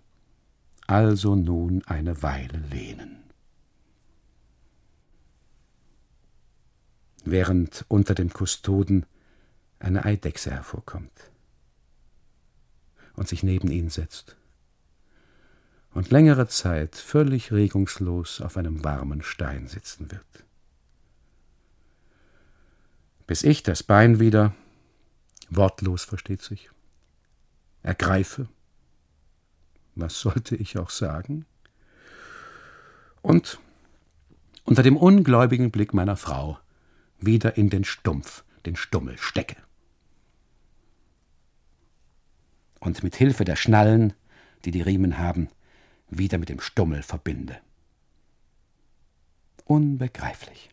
also 0.88 1.36
nun 1.36 1.84
eine 1.86 2.24
Weile 2.24 2.58
lehnen. 2.58 3.24
Während 7.24 7.86
unter 7.90 8.16
dem 8.16 8.32
Kustoden 8.32 9.06
eine 9.80 10.06
Eidechse 10.06 10.50
hervorkommt 10.50 11.32
und 13.16 13.28
sich 13.28 13.44
neben 13.44 13.70
ihn 13.70 13.90
setzt 13.90 14.38
und 15.94 16.10
längere 16.10 16.48
Zeit 16.48 16.96
völlig 16.96 17.52
regungslos 17.52 18.42
auf 18.42 18.58
einem 18.58 18.84
warmen 18.84 19.22
Stein 19.22 19.68
sitzen 19.68 20.10
wird 20.12 20.47
bis 23.28 23.44
ich 23.44 23.62
das 23.62 23.84
Bein 23.84 24.20
wieder, 24.20 24.56
wortlos 25.50 26.06
versteht 26.06 26.42
sich, 26.42 26.72
ergreife, 27.84 28.48
was 29.96 30.20
sollte 30.20 30.56
ich 30.56 30.78
auch 30.78 30.90
sagen, 30.90 31.46
und 33.22 33.60
unter 34.64 34.84
dem 34.84 34.96
ungläubigen 34.96 35.72
Blick 35.72 35.94
meiner 35.94 36.16
Frau 36.16 36.58
wieder 37.20 37.58
in 37.58 37.70
den 37.70 37.84
Stumpf, 37.84 38.44
den 38.66 38.76
Stummel 38.76 39.18
stecke. 39.18 39.58
Und 42.80 43.04
mit 43.04 43.16
Hilfe 43.16 43.44
der 43.44 43.56
Schnallen, 43.56 44.14
die 44.64 44.72
die 44.72 44.82
Riemen 44.82 45.18
haben, 45.18 45.50
wieder 46.10 46.38
mit 46.38 46.48
dem 46.48 46.62
Stummel 46.62 47.02
verbinde. 47.02 47.58
Unbegreiflich 49.66 50.70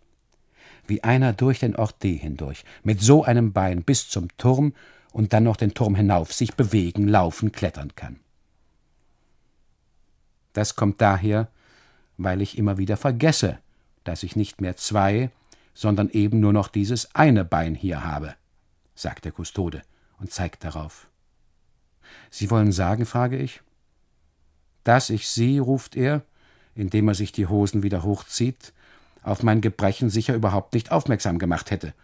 wie 0.86 1.02
einer 1.02 1.32
durch 1.32 1.61
den 1.61 1.77
Ort 1.77 2.02
D 2.02 2.16
hindurch, 2.16 2.65
mit 2.82 3.01
so 3.01 3.24
einem 3.24 3.52
Bein 3.52 3.82
bis 3.82 4.09
zum 4.09 4.28
Turm 4.36 4.74
und 5.12 5.32
dann 5.32 5.44
noch 5.44 5.56
den 5.56 5.74
Turm 5.74 5.94
hinauf 5.94 6.32
sich 6.32 6.55
bewegen, 6.55 7.09
laufen, 7.09 7.52
klettern 7.52 7.94
kann. 7.94 8.20
Das 10.52 10.77
kommt 10.77 11.01
daher, 11.01 11.48
weil 12.16 12.40
ich 12.40 12.59
immer 12.59 12.78
wieder 12.78 12.97
vergesse, 12.97 13.59
dass 14.05 14.23
ich 14.23 14.36
nicht 14.36 14.61
mehr 14.61 14.77
zwei, 14.77 15.31
sondern 15.74 16.09
eben 16.11 16.40
nur 16.40 16.52
noch 16.52 16.69
dieses 16.69 17.15
eine 17.15 17.44
Bein 17.44 17.74
hier 17.74 18.05
habe, 18.05 18.35
sagt 18.94 19.24
der 19.24 19.32
Kustode 19.32 19.82
und 20.19 20.32
zeigt 20.32 20.65
darauf. 20.65 21.09
Sie 22.31 22.51
wollen 22.51 22.73
sagen, 22.73 23.06
frage 23.06 23.36
ich. 23.36 23.61
Dass 24.85 25.11
ich 25.11 25.28
Sie, 25.28 25.59
ruft 25.59 25.97
er, 25.97 26.23
indem 26.74 27.09
er 27.09 27.15
sich 27.15 27.32
die 27.32 27.47
Hosen 27.47 27.82
wieder 27.82 28.02
hochzieht, 28.02 28.73
auf 29.24 29.42
mein 29.42 29.60
Gebrechen 29.60 30.10
sicher 30.10 30.34
überhaupt 30.34 30.74
nicht 30.74 30.92
aufmerksam 30.92 31.38
gemacht 31.38 31.70
hätte, 31.70 31.94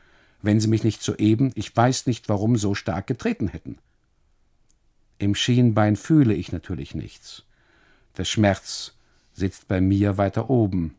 wenn 0.43 0.59
sie 0.59 0.69
mich 0.69 0.83
nicht 0.83 1.03
soeben, 1.03 1.53
ich 1.55 1.77
weiß 1.77 2.07
nicht 2.07 2.29
warum, 2.29 2.57
so 2.57 2.75
stark 2.75 3.07
getreten 3.07 3.49
hätten. 3.49 3.79
Im 5.19 5.35
Schienbein 5.35 5.97
fühle 5.97 6.35
ich 6.35 6.51
natürlich 6.51 6.95
nichts. 6.95 7.45
Der 8.17 8.25
Schmerz 8.25 8.95
sitzt 9.35 9.69
bei 9.69 9.81
mir 9.81 10.17
weiter 10.17 10.49
oben. 10.49 10.97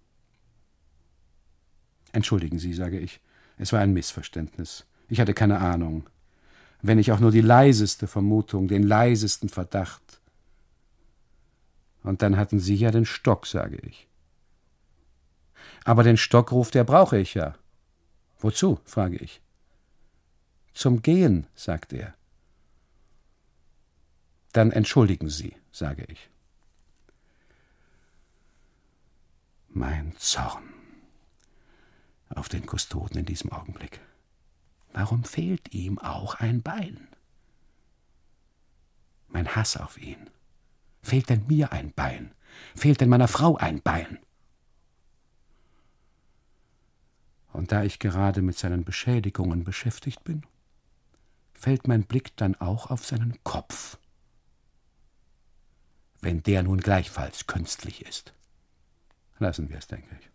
Entschuldigen 2.11 2.59
Sie, 2.59 2.73
sage 2.73 2.99
ich, 2.99 3.19
es 3.57 3.73
war 3.73 3.79
ein 3.79 3.93
Missverständnis. 3.93 4.85
Ich 5.09 5.19
hatte 5.19 5.33
keine 5.33 5.59
Ahnung. 5.59 6.07
Wenn 6.83 6.99
ich 6.99 7.11
auch 7.11 7.19
nur 7.19 7.31
die 7.31 7.41
leiseste 7.41 8.07
Vermutung, 8.07 8.67
den 8.67 8.83
leisesten 8.83 9.49
Verdacht. 9.49 10.21
Und 12.03 12.21
dann 12.21 12.37
hatten 12.37 12.59
Sie 12.59 12.75
ja 12.75 12.91
den 12.91 13.05
Stock, 13.05 13.47
sage 13.47 13.77
ich. 13.77 14.07
Aber 15.83 16.03
den 16.03 16.17
Stock 16.17 16.51
ruft 16.51 16.75
er, 16.75 16.83
brauche 16.83 17.17
ich 17.17 17.33
ja. 17.33 17.55
Wozu? 18.39 18.79
frage 18.85 19.17
ich. 19.17 19.41
Zum 20.73 21.01
Gehen, 21.01 21.47
sagt 21.55 21.93
er. 21.93 22.13
Dann 24.53 24.71
entschuldigen 24.71 25.29
Sie, 25.29 25.55
sage 25.71 26.05
ich. 26.07 26.29
Mein 29.69 30.13
Zorn 30.17 30.63
auf 32.29 32.49
den 32.49 32.65
Kustoden 32.65 33.19
in 33.19 33.25
diesem 33.25 33.51
Augenblick. 33.51 34.01
Warum 34.93 35.23
fehlt 35.23 35.73
ihm 35.73 35.99
auch 35.99 36.35
ein 36.35 36.61
Bein? 36.61 37.07
Mein 39.29 39.55
Hass 39.55 39.77
auf 39.77 39.97
ihn. 40.01 40.29
Fehlt 41.01 41.29
denn 41.29 41.47
mir 41.47 41.71
ein 41.71 41.93
Bein? 41.93 42.33
Fehlt 42.75 43.01
denn 43.01 43.09
meiner 43.09 43.29
Frau 43.29 43.55
ein 43.57 43.81
Bein? 43.81 44.19
Und 47.53 47.71
da 47.71 47.83
ich 47.83 47.99
gerade 47.99 48.41
mit 48.41 48.57
seinen 48.57 48.83
Beschädigungen 48.83 49.63
beschäftigt 49.63 50.23
bin, 50.23 50.43
fällt 51.53 51.87
mein 51.87 52.03
Blick 52.03 52.35
dann 52.37 52.55
auch 52.55 52.89
auf 52.89 53.05
seinen 53.05 53.37
Kopf, 53.43 53.97
wenn 56.21 56.43
der 56.43 56.63
nun 56.63 56.79
gleichfalls 56.79 57.47
künstlich 57.47 58.05
ist. 58.05 58.33
Lassen 59.37 59.69
wir 59.69 59.77
es, 59.77 59.87
denke 59.87 60.07
ich. 60.19 60.29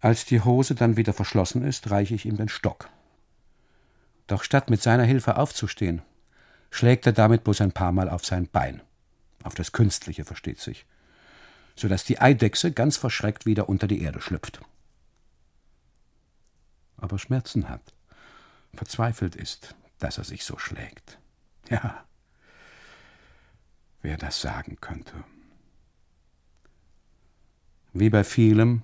Als 0.00 0.24
die 0.24 0.40
Hose 0.40 0.74
dann 0.74 0.96
wieder 0.96 1.12
verschlossen 1.12 1.62
ist, 1.62 1.90
reiche 1.90 2.14
ich 2.14 2.24
ihm 2.24 2.36
den 2.36 2.48
Stock. 2.48 2.88
Doch 4.26 4.42
statt 4.42 4.70
mit 4.70 4.80
seiner 4.80 5.04
Hilfe 5.04 5.36
aufzustehen, 5.36 6.02
schlägt 6.70 7.04
er 7.06 7.12
damit 7.12 7.44
bloß 7.44 7.60
ein 7.60 7.72
paar 7.72 7.92
Mal 7.92 8.08
auf 8.08 8.24
sein 8.24 8.48
Bein. 8.48 8.80
Auf 9.42 9.54
das 9.54 9.72
Künstliche, 9.72 10.24
versteht 10.24 10.60
sich. 10.60 10.86
So 11.80 11.88
dass 11.88 12.04
die 12.04 12.20
Eidechse 12.20 12.72
ganz 12.72 12.98
verschreckt 12.98 13.46
wieder 13.46 13.70
unter 13.70 13.86
die 13.86 14.02
Erde 14.02 14.20
schlüpft. 14.20 14.60
Aber 16.98 17.18
Schmerzen 17.18 17.70
hat, 17.70 17.94
verzweifelt 18.74 19.34
ist, 19.34 19.74
dass 19.98 20.18
er 20.18 20.24
sich 20.24 20.44
so 20.44 20.58
schlägt. 20.58 21.18
Ja, 21.70 22.04
wer 24.02 24.18
das 24.18 24.42
sagen 24.42 24.76
könnte. 24.82 25.24
Wie 27.94 28.10
bei 28.10 28.24
vielem, 28.24 28.82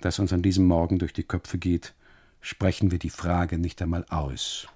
das 0.00 0.20
uns 0.20 0.32
an 0.32 0.42
diesem 0.42 0.64
Morgen 0.64 1.00
durch 1.00 1.12
die 1.12 1.24
Köpfe 1.24 1.58
geht, 1.58 1.92
sprechen 2.40 2.92
wir 2.92 3.00
die 3.00 3.10
Frage 3.10 3.58
nicht 3.58 3.82
einmal 3.82 4.04
aus, 4.10 4.68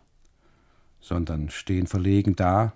sondern 1.01 1.49
stehen 1.49 1.87
verlegen 1.87 2.35
da 2.35 2.73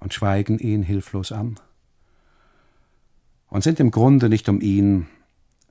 und 0.00 0.14
schweigen 0.14 0.58
ihn 0.58 0.82
hilflos 0.82 1.30
an 1.30 1.60
und 3.54 3.62
sind 3.62 3.78
im 3.78 3.92
Grunde 3.92 4.28
nicht 4.28 4.48
um 4.48 4.60
ihn, 4.60 5.06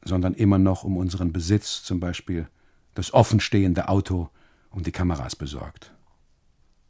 sondern 0.05 0.35
immer 0.35 0.57
noch 0.57 0.85
um 0.85 0.95
unseren 0.95 1.33
Besitz, 1.33 1.83
zum 1.83 1.99
Beispiel 1.99 2.47
das 2.93 3.13
offenstehende 3.13 3.89
Auto, 3.89 4.29
um 4.69 4.83
die 4.83 4.93
Kameras 4.93 5.35
besorgt. 5.35 5.93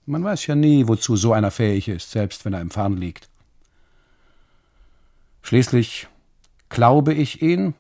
Man 0.06 0.24
weiß 0.24 0.46
ja 0.46 0.54
nie, 0.54 0.88
wozu 0.88 1.16
so 1.16 1.34
einer 1.34 1.50
fähig 1.50 1.88
ist, 1.88 2.12
selbst 2.12 2.46
wenn 2.46 2.54
er 2.54 2.62
im 2.62 2.70
Fahren 2.70 2.96
liegt. 2.96 3.28
Schließlich 5.42 6.10
glaube 6.70 7.16
ich 7.16 7.42
ihn, 7.42 7.74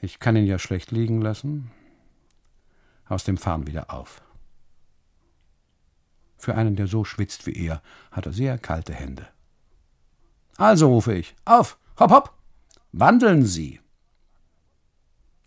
ich 0.00 0.20
kann 0.20 0.36
ihn 0.36 0.46
ja 0.46 0.60
schlecht 0.60 0.92
liegen 0.92 1.20
lassen, 1.20 1.72
aus 3.08 3.24
dem 3.24 3.36
Fahren 3.36 3.66
wieder 3.66 3.92
auf. 3.92 4.22
Für 6.38 6.54
einen, 6.54 6.76
der 6.76 6.86
so 6.86 7.02
schwitzt 7.02 7.46
wie 7.48 7.66
er, 7.66 7.82
hat 8.12 8.26
er 8.26 8.32
sehr 8.32 8.58
kalte 8.58 8.94
Hände. 8.94 9.26
Also 10.56 10.88
rufe 10.88 11.14
ich, 11.14 11.34
auf, 11.44 11.78
hopp, 11.98 12.10
hopp, 12.10 12.34
wandeln 12.92 13.44
Sie. 13.44 13.80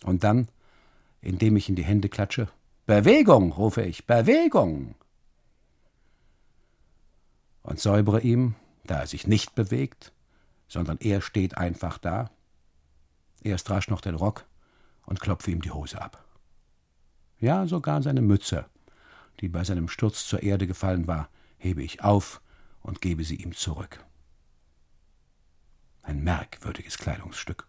Und 0.03 0.23
dann, 0.23 0.48
indem 1.22 1.56
ich 1.56 1.69
in 1.69 1.76
die 1.76 1.86
Hände 1.86 2.10
klatsche, 2.10 2.48
Bewegung, 2.86 3.52
rufe 3.52 3.82
ich, 3.82 4.06
Bewegung. 4.06 4.95
Und 7.64 7.80
säubere 7.80 8.22
ihm, 8.22 8.56
da 8.84 8.99
er 8.99 9.07
sich 9.07 9.26
nicht 9.26 9.56
bewegt, 9.56 10.11
sondern 10.68 10.98
er 10.99 11.22
steht 11.22 11.57
einfach 11.57 11.98
da, 11.98 12.30
erst 13.41 13.69
rasch 13.69 13.90
noch 13.90 14.02
den 14.02 14.15
Rock 14.15 14.45
und 15.06 15.19
klopfe 15.19 15.52
ihm 15.52 15.61
die 15.61 15.72
Hose 15.72 16.02
ab. 16.02 16.23
Ja, 17.40 17.68
sogar 17.68 18.02
seine 18.02 18.22
Mütze, 18.22 18.65
die 19.41 19.49
bei 19.49 19.64
seinem 19.64 19.88
Sturz 19.88 20.27
zur 20.27 20.44
Erde 20.44 20.68
gefallen 20.68 21.07
war, 21.07 21.30
hebe 21.57 21.84
ich 21.84 22.03
auf 22.03 22.41
und 22.82 23.02
gebe 23.02 23.23
sie 23.23 23.36
ihm 23.36 23.53
zurück. 23.53 24.03
Ein 26.06 26.23
merkwürdiges 26.23 26.98
Kleidungsstück. 26.98 27.68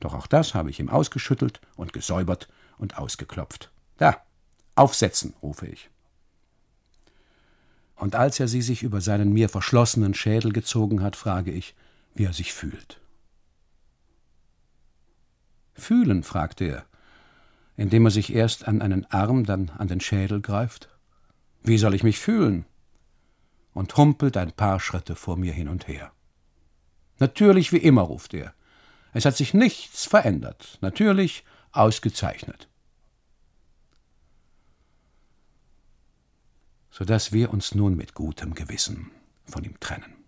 Doch 0.00 0.14
auch 0.14 0.26
das 0.26 0.54
habe 0.54 0.70
ich 0.70 0.80
ihm 0.80 0.88
ausgeschüttelt 0.88 1.60
und 1.76 1.92
gesäubert 1.92 2.48
und 2.76 2.98
ausgeklopft. 2.98 3.70
Da, 3.98 4.16
aufsetzen, 4.74 5.34
rufe 5.42 5.66
ich. 5.66 5.90
Und 7.94 8.16
als 8.16 8.40
er 8.40 8.48
sie 8.48 8.62
sich 8.62 8.82
über 8.82 9.00
seinen 9.00 9.32
mir 9.32 9.48
verschlossenen 9.48 10.14
Schädel 10.14 10.52
gezogen 10.52 11.02
hat, 11.02 11.16
frage 11.16 11.52
ich, 11.52 11.74
wie 12.14 12.24
er 12.24 12.32
sich 12.32 12.52
fühlt. 12.52 13.00
Fühlen? 15.74 16.22
fragte 16.24 16.64
er, 16.64 16.86
indem 17.76 18.06
er 18.06 18.10
sich 18.10 18.34
erst 18.34 18.66
an 18.66 18.82
einen 18.82 19.06
Arm, 19.06 19.44
dann 19.44 19.70
an 19.70 19.86
den 19.86 20.00
Schädel 20.00 20.40
greift. 20.40 20.88
Wie 21.62 21.78
soll 21.78 21.94
ich 21.94 22.02
mich 22.02 22.18
fühlen? 22.18 22.64
Und 23.72 23.96
humpelt 23.96 24.36
ein 24.36 24.52
paar 24.52 24.80
Schritte 24.80 25.14
vor 25.14 25.36
mir 25.36 25.52
hin 25.52 25.68
und 25.68 25.86
her. 25.86 26.10
Natürlich 27.20 27.70
wie 27.72 27.78
immer, 27.78 28.02
ruft 28.02 28.34
er. 28.34 28.54
Es 29.12 29.24
hat 29.24 29.36
sich 29.36 29.54
nichts 29.54 30.06
verändert. 30.06 30.78
Natürlich 30.80 31.44
ausgezeichnet. 31.70 32.68
Sodass 36.90 37.32
wir 37.32 37.52
uns 37.52 37.74
nun 37.74 37.96
mit 37.96 38.14
gutem 38.14 38.54
Gewissen 38.54 39.12
von 39.44 39.64
ihm 39.64 39.78
trennen, 39.80 40.24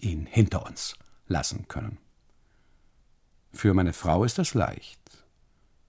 ihn 0.00 0.26
hinter 0.26 0.66
uns 0.66 0.94
lassen 1.28 1.68
können. 1.68 1.98
Für 3.52 3.74
meine 3.74 3.92
Frau 3.92 4.24
ist 4.24 4.38
das 4.38 4.54
leicht. 4.54 5.00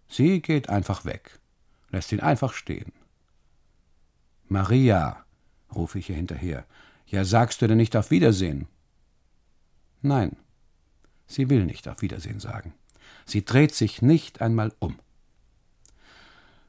Sie 0.08 0.42
geht 0.42 0.70
einfach 0.70 1.06
weg, 1.06 1.40
lässt 1.90 2.12
ihn 2.12 2.20
einfach 2.20 2.54
stehen. 2.54 2.92
Maria, 4.48 5.26
rufe 5.74 6.00
ich 6.00 6.10
ihr 6.10 6.16
hinterher, 6.16 6.66
ja 7.08 7.24
sagst 7.24 7.62
du 7.62 7.68
denn 7.68 7.78
nicht 7.78 7.96
auf 7.96 8.12
Wiedersehen? 8.12 8.68
Nein, 10.02 10.36
sie 11.32 11.50
will 11.50 11.66
nicht 11.66 11.88
auf 11.88 12.02
Wiedersehen 12.02 12.40
sagen. 12.40 12.74
Sie 13.26 13.46
dreht 13.46 13.74
sich 13.74 14.02
nicht 14.02 14.42
einmal 14.42 14.74
um. 14.80 15.00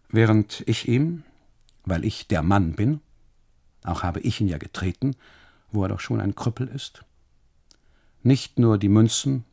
Während 0.09 0.63
ich 0.67 0.89
ihm, 0.89 1.25
weil 1.85 2.05
ich 2.05 2.29
der 2.29 2.43
Mann 2.43 2.75
bin, 2.75 3.01
auch 3.85 4.03
habe 4.03 4.21
ich 4.21 4.41
ihn 4.41 4.49
ja 4.49 4.59
getreten, 4.59 5.17
wo 5.71 5.83
er 5.83 5.89
doch 5.89 6.01
schon 6.01 6.21
ein 6.21 6.35
Krüppel 6.35 6.69
ist, 6.69 7.05
nicht 8.23 8.59
nur 8.59 8.79
die 8.79 8.89
Münzen 8.89 9.45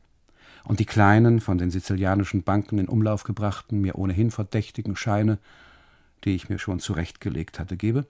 und 0.63 0.79
die 0.79 0.85
kleinen, 0.85 1.39
von 1.39 1.57
den 1.57 1.71
sizilianischen 1.71 2.43
Banken 2.43 2.77
in 2.77 2.87
Umlauf 2.87 3.23
gebrachten, 3.23 3.81
mir 3.81 3.95
ohnehin 3.95 4.31
verdächtigen 4.31 4.95
Scheine, 4.95 5.39
die 6.25 6.35
ich 6.35 6.49
mir 6.49 6.59
schon 6.59 6.79
zurechtgelegt 6.79 7.59
hatte, 7.59 7.77
gebe, 7.77 8.05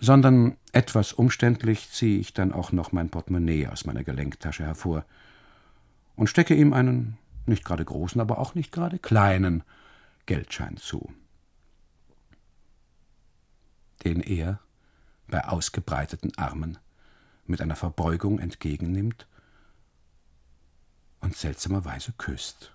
sondern 0.00 0.56
etwas 0.72 1.12
umständlich 1.12 1.90
ziehe 1.90 2.18
ich 2.18 2.32
dann 2.32 2.52
auch 2.52 2.72
noch 2.72 2.92
mein 2.92 3.10
Portemonnaie 3.10 3.68
aus 3.68 3.84
meiner 3.84 4.02
Gelenktasche 4.02 4.64
hervor 4.64 5.04
und 6.20 6.26
stecke 6.26 6.54
ihm 6.54 6.74
einen 6.74 7.16
nicht 7.46 7.64
gerade 7.64 7.82
großen, 7.82 8.20
aber 8.20 8.36
auch 8.36 8.54
nicht 8.54 8.72
gerade 8.72 8.98
kleinen 8.98 9.64
Geldschein 10.26 10.76
zu, 10.76 11.10
den 14.04 14.20
er 14.20 14.60
bei 15.28 15.42
ausgebreiteten 15.46 16.36
Armen 16.36 16.76
mit 17.46 17.62
einer 17.62 17.74
Verbeugung 17.74 18.38
entgegennimmt 18.38 19.26
und 21.20 21.34
seltsamerweise 21.34 22.12
küsst. 22.12 22.74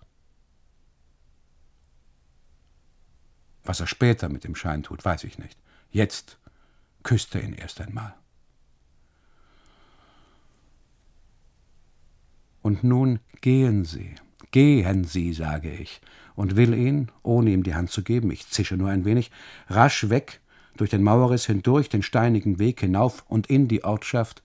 Was 3.63 3.79
er 3.79 3.85
später 3.85 4.27
mit 4.27 4.43
dem 4.43 4.55
Schein 4.55 4.81
tut, 4.81 5.05
weiß 5.05 5.23
ich 5.23 5.37
nicht. 5.37 5.59
Jetzt 5.91 6.39
küsst 7.03 7.35
er 7.35 7.43
ihn 7.43 7.53
erst 7.53 7.79
einmal. 7.79 8.15
Und 12.65 12.83
nun 12.83 13.19
gehen 13.41 13.85
Sie, 13.85 14.15
gehen 14.49 15.03
Sie, 15.03 15.33
sage 15.33 15.71
ich, 15.71 16.01
und 16.33 16.55
will 16.55 16.73
ihn, 16.73 17.11
ohne 17.21 17.51
ihm 17.51 17.61
die 17.61 17.75
Hand 17.75 17.91
zu 17.91 18.01
geben, 18.01 18.31
ich 18.31 18.49
zische 18.49 18.75
nur 18.75 18.89
ein 18.89 19.05
wenig, 19.05 19.29
rasch 19.67 20.09
weg, 20.09 20.41
durch 20.75 20.89
den 20.89 21.03
Mauerriss 21.03 21.45
hindurch, 21.45 21.89
den 21.89 22.01
steinigen 22.01 22.57
Weg 22.57 22.79
hinauf 22.79 23.23
und 23.27 23.45
in 23.51 23.67
die 23.67 23.83
Ortschaft, 23.83 24.41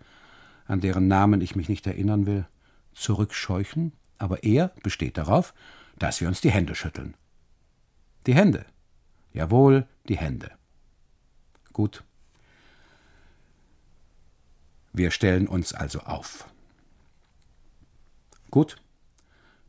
an 0.67 0.83
deren 0.83 1.09
Namen 1.09 1.41
ich 1.41 1.57
mich 1.57 1.71
nicht 1.71 1.87
erinnern 1.87 2.27
will, 2.27 2.47
zurückscheuchen, 2.93 3.95
aber 4.19 4.45
er 4.45 4.75
besteht 4.83 5.17
darauf, 5.17 5.55
dass 5.99 6.21
wir 6.21 6.29
uns 6.29 6.43
die 6.43 6.51
Hände 6.51 6.75
schütteln. 6.75 7.15
Die 8.27 8.35
Hände. 8.35 8.67
Jawohl, 9.33 9.87
die 10.11 10.19
Hände. 10.19 10.51
Gut. 11.73 12.05
Wir 14.93 15.11
stellen 15.11 15.49
uns 15.49 15.73
also 15.73 16.01
auf. 16.01 16.51
Gut, 18.51 18.83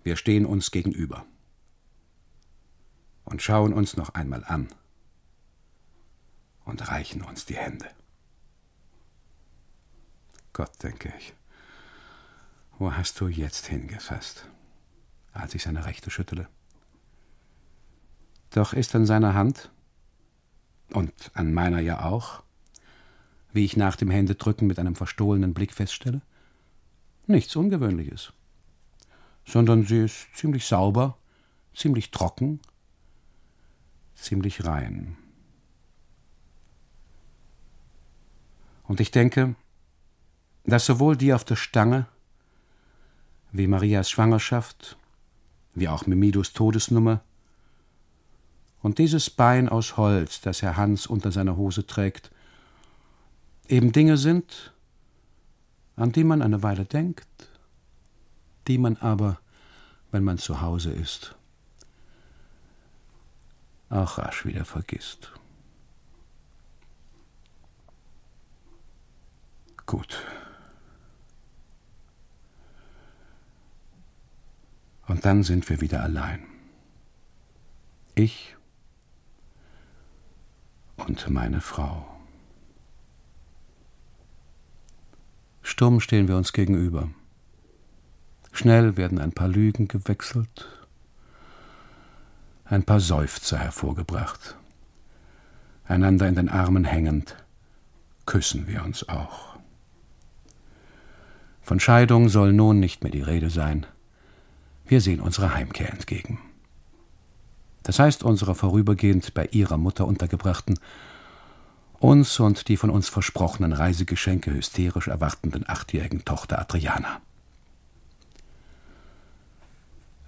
wir 0.03 0.15
stehen 0.15 0.45
uns 0.45 0.71
gegenüber 0.71 1.25
und 3.25 3.41
schauen 3.41 3.73
uns 3.73 3.95
noch 3.95 4.09
einmal 4.15 4.43
an 4.43 4.69
und 6.65 6.87
reichen 6.87 7.21
uns 7.21 7.45
die 7.45 7.55
Hände. 7.55 7.87
Gott, 10.53 10.71
denke 10.83 11.13
ich, 11.17 11.33
wo 12.79 12.93
hast 12.93 13.19
du 13.19 13.27
jetzt 13.27 13.67
hingefasst, 13.67 14.47
als 15.31 15.53
ich 15.53 15.63
seine 15.63 15.85
Rechte 15.85 16.09
schüttele? 16.09 16.49
Doch 18.49 18.73
ist 18.73 18.95
an 18.95 19.05
seiner 19.05 19.33
Hand, 19.33 19.71
und 20.93 21.31
an 21.33 21.53
meiner 21.53 21.79
ja 21.79 22.03
auch, 22.03 22.43
wie 23.53 23.65
ich 23.65 23.77
nach 23.77 23.95
dem 23.95 24.09
Händedrücken 24.09 24.67
mit 24.67 24.79
einem 24.79 24.95
verstohlenen 24.95 25.53
Blick 25.53 25.73
feststelle, 25.73 26.21
nichts 27.27 27.55
Ungewöhnliches, 27.55 28.33
sondern 29.45 29.85
sie 29.85 29.99
ist 30.05 30.35
ziemlich 30.35 30.65
sauber, 30.65 31.17
ziemlich 31.73 32.11
trocken, 32.11 32.59
ziemlich 34.15 34.65
rein. 34.65 35.17
Und 38.83 38.99
ich 38.99 39.11
denke, 39.11 39.55
dass 40.65 40.85
sowohl 40.85 41.15
die 41.15 41.33
auf 41.33 41.43
der 41.43 41.55
Stange 41.55 42.07
wie 43.51 43.67
Marias 43.67 44.09
Schwangerschaft, 44.09 44.97
wie 45.73 45.87
auch 45.87 46.05
Mimidos 46.05 46.53
Todesnummer 46.53 47.21
und 48.81 48.97
dieses 48.97 49.29
Bein 49.29 49.69
aus 49.69 49.97
Holz, 49.97 50.41
das 50.41 50.61
Herr 50.61 50.77
Hans 50.77 51.07
unter 51.07 51.31
seiner 51.31 51.55
Hose 51.55 51.85
trägt, 51.85 52.31
eben 53.67 53.91
Dinge 53.91 54.17
sind, 54.17 54.73
an 55.95 56.11
die 56.11 56.23
man 56.23 56.41
eine 56.41 56.63
Weile 56.63 56.85
denkt, 56.85 57.50
die 58.71 58.77
man 58.77 58.95
aber, 58.95 59.37
wenn 60.11 60.23
man 60.23 60.37
zu 60.37 60.61
Hause 60.61 60.93
ist, 60.93 61.35
auch 63.89 64.17
rasch 64.17 64.45
wieder 64.45 64.63
vergisst. 64.63 65.33
Gut. 69.85 70.25
Und 75.05 75.25
dann 75.25 75.43
sind 75.43 75.67
wir 75.69 75.81
wieder 75.81 76.01
allein. 76.01 76.47
Ich 78.15 78.55
und 80.95 81.29
meine 81.29 81.59
Frau. 81.59 82.07
Stumm 85.61 85.99
stehen 85.99 86.29
wir 86.29 86.37
uns 86.37 86.53
gegenüber. 86.53 87.09
Schnell 88.51 88.97
werden 88.97 89.19
ein 89.19 89.31
paar 89.31 89.47
Lügen 89.47 89.87
gewechselt, 89.87 90.67
ein 92.65 92.83
paar 92.83 92.99
Seufzer 92.99 93.57
hervorgebracht. 93.57 94.55
Einander 95.85 96.27
in 96.27 96.35
den 96.35 96.49
Armen 96.49 96.85
hängend, 96.85 97.35
küssen 98.25 98.67
wir 98.67 98.83
uns 98.83 99.07
auch. 99.09 99.57
Von 101.61 101.79
Scheidung 101.79 102.29
soll 102.29 102.53
nun 102.53 102.79
nicht 102.79 103.03
mehr 103.03 103.11
die 103.11 103.21
Rede 103.21 103.49
sein. 103.49 103.85
Wir 104.85 105.01
sehen 105.01 105.21
unserer 105.21 105.53
Heimkehr 105.53 105.91
entgegen. 105.91 106.39
Das 107.83 107.99
heißt 107.99 108.23
unserer 108.23 108.55
vorübergehend 108.55 109.33
bei 109.33 109.47
ihrer 109.47 109.77
Mutter 109.77 110.05
untergebrachten, 110.05 110.79
uns 111.99 112.39
und 112.39 112.67
die 112.67 112.77
von 112.77 112.89
uns 112.89 113.09
versprochenen 113.09 113.73
Reisegeschenke 113.73 114.51
hysterisch 114.51 115.07
erwartenden 115.07 115.67
achtjährigen 115.67 116.25
Tochter 116.25 116.59
Adriana. 116.59 117.21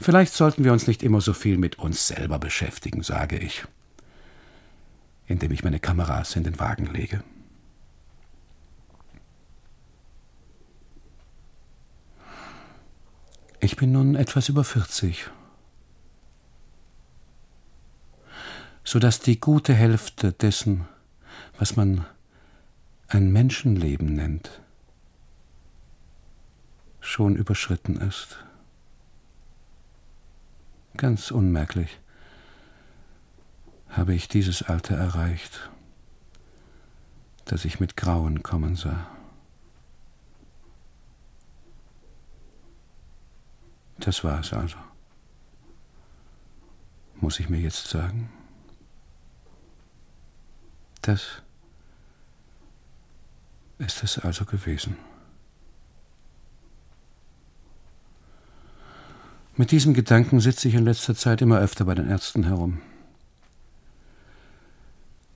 Vielleicht 0.04 0.34
sollten 0.34 0.66
wir 0.66 0.74
uns 0.74 0.86
nicht 0.86 1.02
immer 1.02 1.22
so 1.22 1.32
viel 1.32 1.58
mit 1.58 1.80
uns 1.80 2.08
selber 2.08 2.38
beschäftigen, 2.38 3.04
sage 3.04 3.38
ich, 3.38 3.64
indem 5.28 5.54
ich 5.54 5.64
meine 5.64 5.80
Kameras 5.80 6.36
in 6.36 6.44
den 6.44 6.60
Wagen 6.60 6.88
lege. 6.88 7.24
Ich 13.62 13.78
bin 13.78 13.94
nun 13.94 14.16
etwas 14.16 14.50
über 14.50 14.66
40, 14.66 15.30
so 18.84 19.00
dass 19.00 19.22
die 19.22 19.40
gute 19.40 19.74
Hälfte 19.74 20.34
dessen, 20.34 20.86
was 21.58 21.78
man 21.78 22.06
ein 23.08 23.32
Menschenleben 23.32 24.14
nennt, 24.14 24.60
schon 27.00 27.38
überschritten 27.38 28.02
ist. 28.02 28.44
Ganz 30.96 31.32
unmerklich 31.32 32.00
habe 33.90 34.14
ich 34.14 34.28
dieses 34.28 34.64
Alter 34.64 34.96
erreicht, 34.96 35.70
das 37.46 37.66
ich 37.66 37.80
mit 37.80 37.98
Grauen 37.98 38.44
kommen 38.44 38.76
sah. 38.76 39.08
Das 43.98 44.24
war 44.24 44.40
es 44.40 44.54
also. 44.54 44.78
Muss 47.16 47.40
ich 47.40 47.50
mir 47.50 47.60
jetzt 47.60 47.88
sagen? 47.88 48.30
Das 51.02 51.42
ist 53.78 54.04
es 54.04 54.20
also 54.20 54.46
gewesen. 54.46 54.98
Mit 59.56 59.70
diesem 59.70 59.94
Gedanken 59.94 60.40
sitze 60.40 60.68
ich 60.68 60.74
in 60.74 60.84
letzter 60.84 61.14
Zeit 61.14 61.40
immer 61.44 61.60
öfter 61.60 61.86
bei 61.86 61.94
den 61.94 62.10
Ärzten 62.10 62.44
herum. 62.46 62.82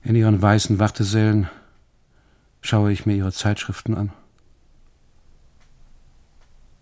In 0.02 0.16
ihren 0.16 0.42
weißen 0.42 0.80
Wartesälen 0.80 1.48
schaue 2.60 2.90
ich 2.90 3.06
mir 3.06 3.14
ihre 3.14 3.32
Zeitschriften 3.32 3.94
an. 3.94 4.12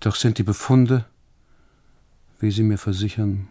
Doch 0.00 0.16
sind 0.16 0.38
die 0.38 0.44
Befunde, 0.44 1.04
wie 2.40 2.50
sie 2.50 2.62
mir 2.62 2.78
versichern, 2.78 3.48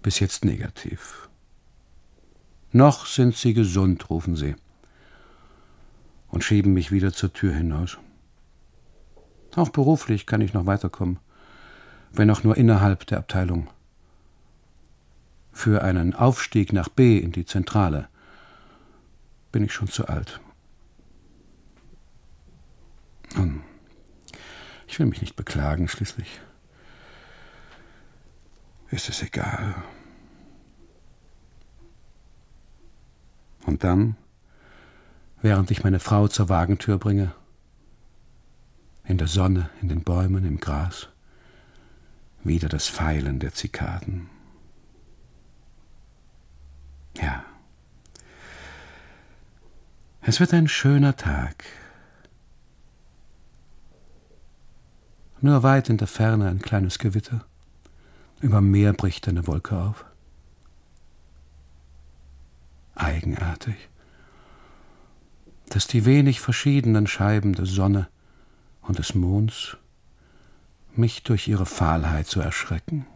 bis 0.00 0.18
jetzt 0.18 0.42
negativ. 0.46 1.28
Noch 2.70 3.04
sind 3.04 3.36
sie 3.36 3.52
gesund, 3.52 4.08
rufen 4.08 4.34
sie 4.34 4.56
und 6.28 6.42
schieben 6.42 6.72
mich 6.72 6.90
wieder 6.90 7.12
zur 7.12 7.34
Tür 7.34 7.52
hinaus. 7.52 7.98
Auch 9.56 9.68
beruflich 9.68 10.24
kann 10.24 10.40
ich 10.40 10.54
noch 10.54 10.64
weiterkommen 10.64 11.18
wenn 12.12 12.30
auch 12.30 12.44
nur 12.44 12.56
innerhalb 12.56 13.06
der 13.06 13.18
Abteilung. 13.18 13.68
Für 15.52 15.82
einen 15.82 16.14
Aufstieg 16.14 16.72
nach 16.72 16.88
B 16.88 17.18
in 17.18 17.32
die 17.32 17.44
Zentrale 17.44 18.08
bin 19.50 19.64
ich 19.64 19.72
schon 19.72 19.88
zu 19.88 20.06
alt. 20.06 20.40
Hm. 23.34 23.62
Ich 24.86 24.98
will 24.98 25.06
mich 25.06 25.20
nicht 25.20 25.36
beklagen, 25.36 25.88
schließlich 25.88 26.40
ist 28.90 29.08
es 29.08 29.22
egal. 29.22 29.74
Und 33.64 33.84
dann, 33.84 34.16
während 35.40 35.70
ich 35.70 35.82
meine 35.82 36.00
Frau 36.00 36.28
zur 36.28 36.48
Wagentür 36.48 36.98
bringe, 36.98 37.32
in 39.04 39.18
der 39.18 39.28
Sonne, 39.28 39.70
in 39.80 39.88
den 39.88 40.02
Bäumen, 40.02 40.44
im 40.44 40.60
Gras, 40.60 41.08
wieder 42.44 42.68
das 42.68 42.88
Pfeilen 42.88 43.38
der 43.38 43.52
Zikaden. 43.52 44.28
Ja. 47.16 47.44
Es 50.22 50.40
wird 50.40 50.54
ein 50.54 50.68
schöner 50.68 51.16
Tag. 51.16 51.64
Nur 55.40 55.62
weit 55.62 55.88
in 55.88 55.96
der 55.96 56.06
Ferne 56.06 56.48
ein 56.48 56.62
kleines 56.62 56.98
Gewitter. 56.98 57.44
Über 58.40 58.60
Meer 58.60 58.92
bricht 58.92 59.26
eine 59.28 59.46
Wolke 59.46 59.76
auf. 59.76 60.04
Eigenartig, 62.94 63.88
dass 65.68 65.86
die 65.86 66.04
wenig 66.04 66.40
verschiedenen 66.40 67.06
Scheiben 67.06 67.54
der 67.54 67.66
Sonne 67.66 68.08
und 68.82 68.98
des 68.98 69.14
Monds 69.14 69.76
mich 70.96 71.22
durch 71.22 71.48
ihre 71.48 71.66
Fahlheit 71.66 72.26
zu 72.26 72.40
erschrecken. 72.40 73.06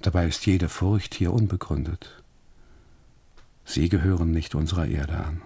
Dabei 0.00 0.26
ist 0.26 0.46
jede 0.46 0.68
Furcht 0.68 1.14
hier 1.14 1.32
unbegründet. 1.32 2.22
Sie 3.64 3.88
gehören 3.88 4.30
nicht 4.30 4.54
unserer 4.54 4.86
Erde 4.86 5.18
an. 5.18 5.42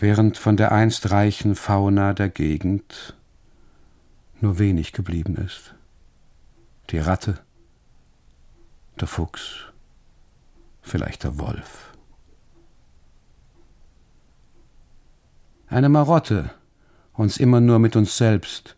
Während 0.00 0.38
von 0.38 0.56
der 0.56 0.70
einst 0.70 1.10
reichen 1.10 1.56
Fauna 1.56 2.14
der 2.14 2.28
Gegend 2.28 3.16
nur 4.40 4.58
wenig 4.58 4.92
geblieben 4.92 5.36
ist. 5.36 5.74
Die 6.90 6.98
Ratte, 6.98 7.40
der 9.00 9.08
Fuchs, 9.08 9.66
vielleicht 10.82 11.24
der 11.24 11.38
Wolf. 11.38 11.87
Eine 15.70 15.88
Marotte, 15.88 16.50
uns 17.12 17.36
immer 17.36 17.60
nur 17.60 17.78
mit 17.78 17.94
uns 17.94 18.16
selbst 18.16 18.76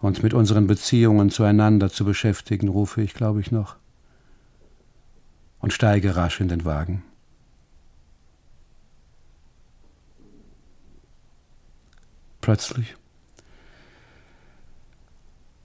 und 0.00 0.22
mit 0.22 0.34
unseren 0.34 0.66
Beziehungen 0.66 1.30
zueinander 1.30 1.90
zu 1.90 2.04
beschäftigen, 2.04 2.68
rufe 2.68 3.02
ich, 3.02 3.14
glaube 3.14 3.40
ich, 3.40 3.52
noch. 3.52 3.76
Und 5.60 5.72
steige 5.72 6.16
rasch 6.16 6.40
in 6.40 6.48
den 6.48 6.64
Wagen. 6.64 7.02
Plötzlich 12.40 12.96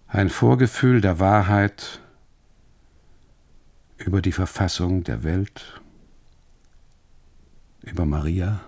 ein 0.08 0.30
Vorgefühl 0.30 1.02
der 1.02 1.20
Wahrheit 1.20 2.00
über 3.98 4.22
die 4.22 4.32
Verfassung 4.32 5.04
der 5.04 5.24
Welt, 5.24 5.82
über 7.84 8.06
Maria, 8.06 8.62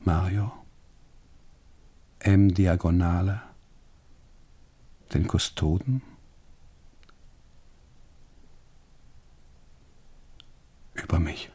Mario, 0.00 0.52
M 2.20 2.52
Diagonale, 2.52 3.42
den 5.14 5.26
Kustoden, 5.26 6.02
über 10.94 11.20
mich. 11.20 11.50